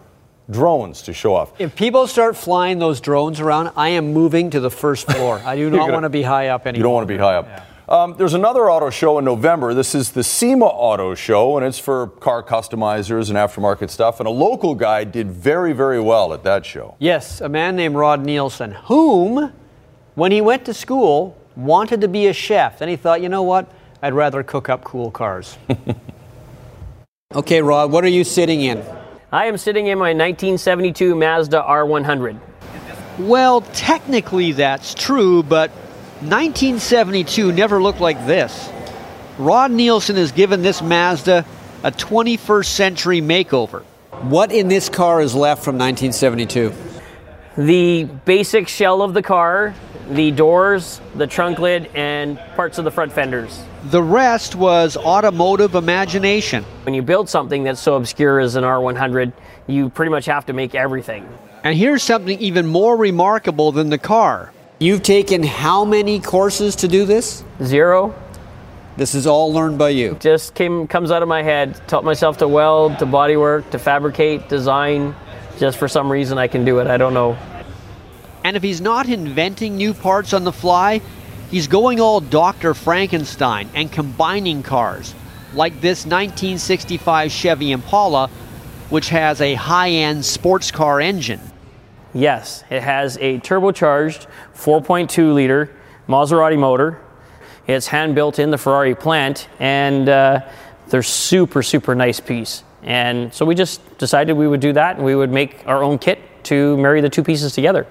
drones 0.50 1.02
to 1.02 1.12
show 1.12 1.34
off. 1.34 1.52
If 1.60 1.76
people 1.76 2.08
start 2.08 2.36
flying 2.36 2.80
those 2.80 3.00
drones 3.00 3.38
around, 3.38 3.70
I 3.76 3.90
am 3.90 4.12
moving 4.12 4.50
to 4.50 4.60
the 4.60 4.70
first 4.70 5.10
floor. 5.10 5.40
I 5.44 5.54
do 5.54 5.70
not 5.78 5.92
want 5.92 6.02
to 6.02 6.08
be 6.08 6.22
high 6.22 6.48
up 6.48 6.66
anymore. 6.66 6.78
You 6.78 6.82
don't 6.82 6.94
want 6.94 7.08
to 7.08 7.14
be 7.14 7.18
high 7.18 7.36
up. 7.36 7.64
Um, 7.88 8.16
there's 8.18 8.34
another 8.34 8.70
auto 8.70 8.90
show 8.90 9.18
in 9.18 9.24
November. 9.24 9.72
This 9.72 9.94
is 9.94 10.12
the 10.12 10.22
SEMA 10.22 10.66
Auto 10.66 11.14
Show, 11.14 11.56
and 11.56 11.64
it's 11.64 11.78
for 11.78 12.08
car 12.08 12.42
customizers 12.42 13.30
and 13.30 13.38
aftermarket 13.38 13.88
stuff. 13.88 14.20
And 14.20 14.26
a 14.26 14.30
local 14.30 14.74
guy 14.74 15.04
did 15.04 15.30
very, 15.30 15.72
very 15.72 15.98
well 15.98 16.34
at 16.34 16.42
that 16.42 16.66
show. 16.66 16.96
Yes, 16.98 17.40
a 17.40 17.48
man 17.48 17.76
named 17.76 17.94
Rod 17.94 18.22
Nielsen, 18.26 18.72
whom, 18.72 19.54
when 20.18 20.32
he 20.32 20.40
went 20.40 20.64
to 20.64 20.74
school, 20.74 21.36
wanted 21.54 22.00
to 22.00 22.08
be 22.08 22.26
a 22.26 22.32
chef. 22.32 22.80
Then 22.80 22.88
he 22.88 22.96
thought, 22.96 23.22
you 23.22 23.28
know 23.28 23.44
what? 23.44 23.70
I'd 24.02 24.14
rather 24.14 24.42
cook 24.42 24.68
up 24.68 24.82
cool 24.82 25.12
cars. 25.12 25.56
okay, 27.36 27.62
Rod, 27.62 27.92
what 27.92 28.02
are 28.02 28.08
you 28.08 28.24
sitting 28.24 28.62
in? 28.62 28.82
I 29.30 29.46
am 29.46 29.56
sitting 29.56 29.86
in 29.86 29.96
my 29.96 30.08
1972 30.08 31.14
Mazda 31.14 31.64
R100. 31.64 32.36
Well, 33.20 33.60
technically 33.60 34.50
that's 34.50 34.92
true, 34.92 35.44
but 35.44 35.70
1972 36.20 37.52
never 37.52 37.80
looked 37.80 38.00
like 38.00 38.26
this. 38.26 38.70
Rod 39.38 39.70
Nielsen 39.70 40.16
has 40.16 40.32
given 40.32 40.62
this 40.62 40.82
Mazda 40.82 41.46
a 41.84 41.92
21st 41.92 42.66
century 42.66 43.20
makeover. 43.20 43.84
What 44.22 44.50
in 44.50 44.66
this 44.66 44.88
car 44.88 45.20
is 45.20 45.36
left 45.36 45.62
from 45.62 45.78
1972? 45.78 46.74
The 47.56 48.04
basic 48.04 48.68
shell 48.68 49.02
of 49.02 49.14
the 49.14 49.22
car, 49.22 49.74
the 50.10 50.30
doors, 50.30 51.00
the 51.14 51.26
trunk 51.26 51.58
lid, 51.58 51.90
and 51.94 52.38
parts 52.56 52.78
of 52.78 52.84
the 52.84 52.90
front 52.90 53.12
fenders. 53.12 53.62
The 53.84 54.02
rest 54.02 54.54
was 54.54 54.96
automotive 54.96 55.74
imagination. 55.74 56.64
When 56.84 56.94
you 56.94 57.02
build 57.02 57.28
something 57.28 57.64
that's 57.64 57.80
so 57.80 57.96
obscure 57.96 58.40
as 58.40 58.56
an 58.56 58.64
R100, 58.64 59.32
you 59.66 59.90
pretty 59.90 60.10
much 60.10 60.26
have 60.26 60.46
to 60.46 60.52
make 60.52 60.74
everything. 60.74 61.28
And 61.64 61.76
here's 61.76 62.02
something 62.02 62.38
even 62.38 62.66
more 62.66 62.96
remarkable 62.96 63.72
than 63.72 63.90
the 63.90 63.98
car. 63.98 64.52
You've 64.78 65.02
taken 65.02 65.42
how 65.42 65.84
many 65.84 66.20
courses 66.20 66.76
to 66.76 66.88
do 66.88 67.04
this? 67.04 67.42
Zero. 67.62 68.14
This 68.96 69.14
is 69.14 69.26
all 69.26 69.52
learned 69.52 69.78
by 69.78 69.90
you. 69.90 70.16
Just 70.20 70.54
came 70.54 70.86
comes 70.88 71.10
out 71.10 71.22
of 71.22 71.28
my 71.28 71.42
head. 71.42 71.80
Taught 71.88 72.04
myself 72.04 72.38
to 72.38 72.48
weld, 72.48 72.98
to 72.98 73.06
bodywork, 73.06 73.70
to 73.70 73.78
fabricate, 73.78 74.48
design. 74.48 75.14
Just 75.58 75.78
for 75.78 75.88
some 75.88 76.10
reason 76.10 76.38
I 76.38 76.48
can 76.48 76.64
do 76.64 76.78
it. 76.78 76.86
I 76.86 76.96
don't 76.96 77.14
know. 77.14 77.36
And 78.44 78.56
if 78.56 78.62
he's 78.62 78.80
not 78.80 79.08
inventing 79.08 79.76
new 79.76 79.94
parts 79.94 80.32
on 80.32 80.44
the 80.44 80.52
fly, 80.52 81.00
he's 81.50 81.66
going 81.66 82.00
all 82.00 82.20
Dr. 82.20 82.74
Frankenstein 82.74 83.68
and 83.74 83.90
combining 83.90 84.62
cars, 84.62 85.14
like 85.54 85.80
this 85.80 86.04
1965 86.04 87.30
Chevy 87.32 87.72
Impala, 87.72 88.28
which 88.90 89.08
has 89.10 89.40
a 89.40 89.54
high 89.54 89.90
end 89.90 90.24
sports 90.24 90.70
car 90.70 91.00
engine. 91.00 91.40
Yes, 92.14 92.64
it 92.70 92.82
has 92.82 93.16
a 93.18 93.38
turbocharged 93.40 94.26
4.2 94.54 95.34
liter 95.34 95.70
Maserati 96.08 96.58
motor. 96.58 97.00
It's 97.66 97.86
hand 97.86 98.14
built 98.14 98.38
in 98.38 98.50
the 98.50 98.56
Ferrari 98.56 98.94
plant, 98.94 99.46
and 99.60 100.08
uh, 100.08 100.40
they're 100.88 101.02
super, 101.02 101.62
super 101.62 101.94
nice 101.94 102.18
piece. 102.18 102.64
And 102.82 103.34
so 103.34 103.44
we 103.44 103.54
just 103.54 103.98
decided 103.98 104.32
we 104.34 104.48
would 104.48 104.60
do 104.60 104.72
that, 104.72 104.96
and 104.96 105.04
we 105.04 105.14
would 105.14 105.30
make 105.30 105.66
our 105.66 105.82
own 105.82 105.98
kit 105.98 106.18
to 106.44 106.78
marry 106.78 107.02
the 107.02 107.10
two 107.10 107.22
pieces 107.22 107.52
together. 107.52 107.86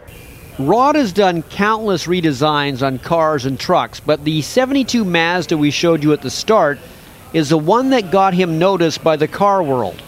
Rod 0.60 0.96
has 0.96 1.14
done 1.14 1.44
countless 1.44 2.08
redesigns 2.08 2.82
on 2.82 2.98
cars 2.98 3.46
and 3.46 3.60
trucks, 3.60 4.00
but 4.00 4.24
the 4.24 4.42
72 4.42 5.06
Mazda 5.06 5.56
we 5.56 5.70
showed 5.70 6.02
you 6.02 6.14
at 6.14 6.24
the 6.24 6.32
start 6.32 6.80
is 7.32 7.50
the 7.50 7.58
one 7.60 7.92
that 7.92 8.10
got 8.10 8.34
him 8.34 8.58
noticed 8.58 9.04
by 9.04 9.18
the 9.18 9.28
car 9.28 9.62
world. 9.62 10.02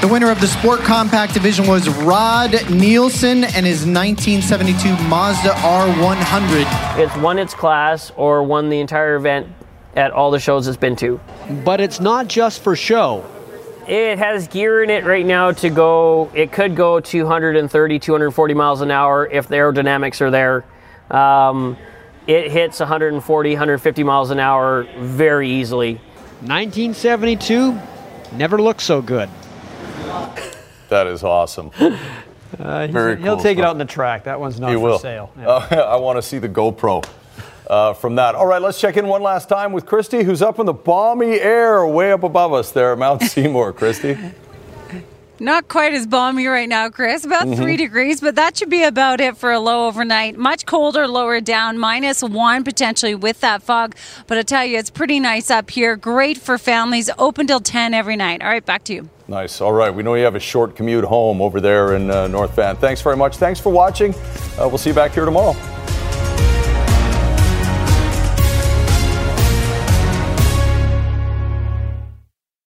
The 0.00 0.06
winner 0.08 0.30
of 0.30 0.40
the 0.40 0.46
Sport 0.46 0.80
Compact 0.80 1.34
division 1.34 1.66
was 1.66 1.88
Rod 1.88 2.70
Nielsen 2.70 3.42
and 3.42 3.66
his 3.66 3.84
1972 3.84 4.88
Mazda 5.08 5.48
R100. 5.48 7.00
It's 7.00 7.16
won 7.16 7.40
its 7.40 7.52
class 7.52 8.12
or 8.16 8.44
won 8.44 8.68
the 8.68 8.78
entire 8.78 9.16
event 9.16 9.48
at 9.96 10.12
all 10.12 10.30
the 10.30 10.38
shows 10.38 10.68
it's 10.68 10.76
been 10.76 10.94
to. 10.96 11.20
But 11.64 11.80
it's 11.80 11.98
not 11.98 12.28
just 12.28 12.62
for 12.62 12.76
show. 12.76 13.24
It 13.92 14.18
has 14.18 14.48
gear 14.48 14.82
in 14.82 14.88
it 14.88 15.04
right 15.04 15.26
now 15.26 15.52
to 15.52 15.68
go, 15.68 16.30
it 16.32 16.50
could 16.50 16.74
go 16.74 16.98
230, 16.98 17.98
240 17.98 18.54
miles 18.54 18.80
an 18.80 18.90
hour 18.90 19.26
if 19.26 19.48
the 19.48 19.56
aerodynamics 19.56 20.22
are 20.22 20.30
there. 20.30 20.64
Um, 21.10 21.76
it 22.26 22.50
hits 22.50 22.80
140, 22.80 23.50
150 23.50 24.02
miles 24.02 24.30
an 24.30 24.38
hour 24.38 24.84
very 24.98 25.50
easily. 25.50 25.96
1972 26.40 27.78
never 28.34 28.62
looked 28.62 28.80
so 28.80 29.02
good. 29.02 29.28
That 30.88 31.06
is 31.06 31.22
awesome. 31.22 31.70
Uh, 32.58 32.80
he's- 32.82 32.92
Very 32.92 33.16
he'll 33.16 33.36
cool 33.36 33.42
take 33.42 33.56
it 33.56 33.64
out 33.64 33.72
in 33.72 33.78
the 33.78 33.84
track. 33.86 34.24
That 34.24 34.38
one's 34.38 34.60
not 34.60 34.68
He 34.68 34.74
for 34.76 34.80
will. 34.80 34.98
sale. 34.98 35.32
Yeah. 35.38 35.48
Uh, 35.48 35.76
I 35.90 35.96
want 35.96 36.18
to 36.18 36.22
see 36.22 36.36
the 36.36 36.50
GoPro 36.50 37.02
uh, 37.72 37.94
from 37.94 38.16
that. 38.16 38.34
All 38.34 38.46
right, 38.46 38.60
let's 38.60 38.78
check 38.78 38.96
in 38.98 39.06
one 39.08 39.22
last 39.22 39.48
time 39.48 39.72
with 39.72 39.86
Kristi, 39.86 40.22
who's 40.24 40.42
up 40.42 40.58
in 40.58 40.66
the 40.66 40.74
balmy 40.74 41.40
air 41.40 41.86
way 41.86 42.12
up 42.12 42.22
above 42.22 42.52
us 42.52 42.70
there 42.70 42.92
at 42.92 42.98
Mount 42.98 43.22
Seymour. 43.32 43.72
Kristi? 43.72 44.32
Not 45.40 45.66
quite 45.66 45.92
as 45.92 46.06
balmy 46.06 46.46
right 46.46 46.68
now, 46.68 46.88
Chris. 46.88 47.24
About 47.24 47.46
Mhm. 47.46 47.56
three 47.56 47.76
degrees, 47.76 48.20
but 48.20 48.36
that 48.36 48.56
should 48.56 48.68
be 48.70 48.84
about 48.84 49.20
it 49.20 49.36
for 49.36 49.50
a 49.50 49.58
low 49.58 49.88
overnight. 49.88 50.36
Much 50.38 50.66
colder 50.66 51.08
lower 51.08 51.40
down, 51.40 51.78
minus 51.78 52.22
one 52.22 52.62
potentially 52.62 53.16
with 53.16 53.40
that 53.40 53.60
fog. 53.62 53.96
But 54.28 54.38
I 54.38 54.42
tell 54.42 54.64
you, 54.64 54.78
it's 54.78 54.90
pretty 54.90 55.18
nice 55.18 55.50
up 55.50 55.70
here. 55.70 55.96
Great 55.96 56.38
for 56.38 56.58
families. 56.58 57.10
Open 57.18 57.48
till 57.48 57.58
10 57.58 57.92
every 57.92 58.14
night. 58.14 58.40
All 58.42 58.48
right, 58.50 58.64
back 58.64 58.84
to 58.84 58.94
you. 58.94 59.08
Nice. 59.26 59.60
All 59.60 59.72
right. 59.72 59.92
We 59.92 60.02
know 60.04 60.14
you 60.14 60.24
have 60.24 60.36
a 60.36 60.40
short 60.40 60.76
commute 60.76 61.04
home 61.04 61.40
over 61.40 61.60
there 61.60 61.94
in 61.96 62.10
uh, 62.10 62.28
North 62.28 62.54
Van. 62.54 62.76
Thanks 62.76 63.00
very 63.00 63.16
much. 63.16 63.36
Thanks 63.38 63.58
for 63.58 63.70
watching. 63.70 64.14
Uh, 64.60 64.68
we'll 64.68 64.78
see 64.78 64.90
you 64.90 64.94
back 64.94 65.12
here 65.12 65.24
tomorrow. 65.24 65.56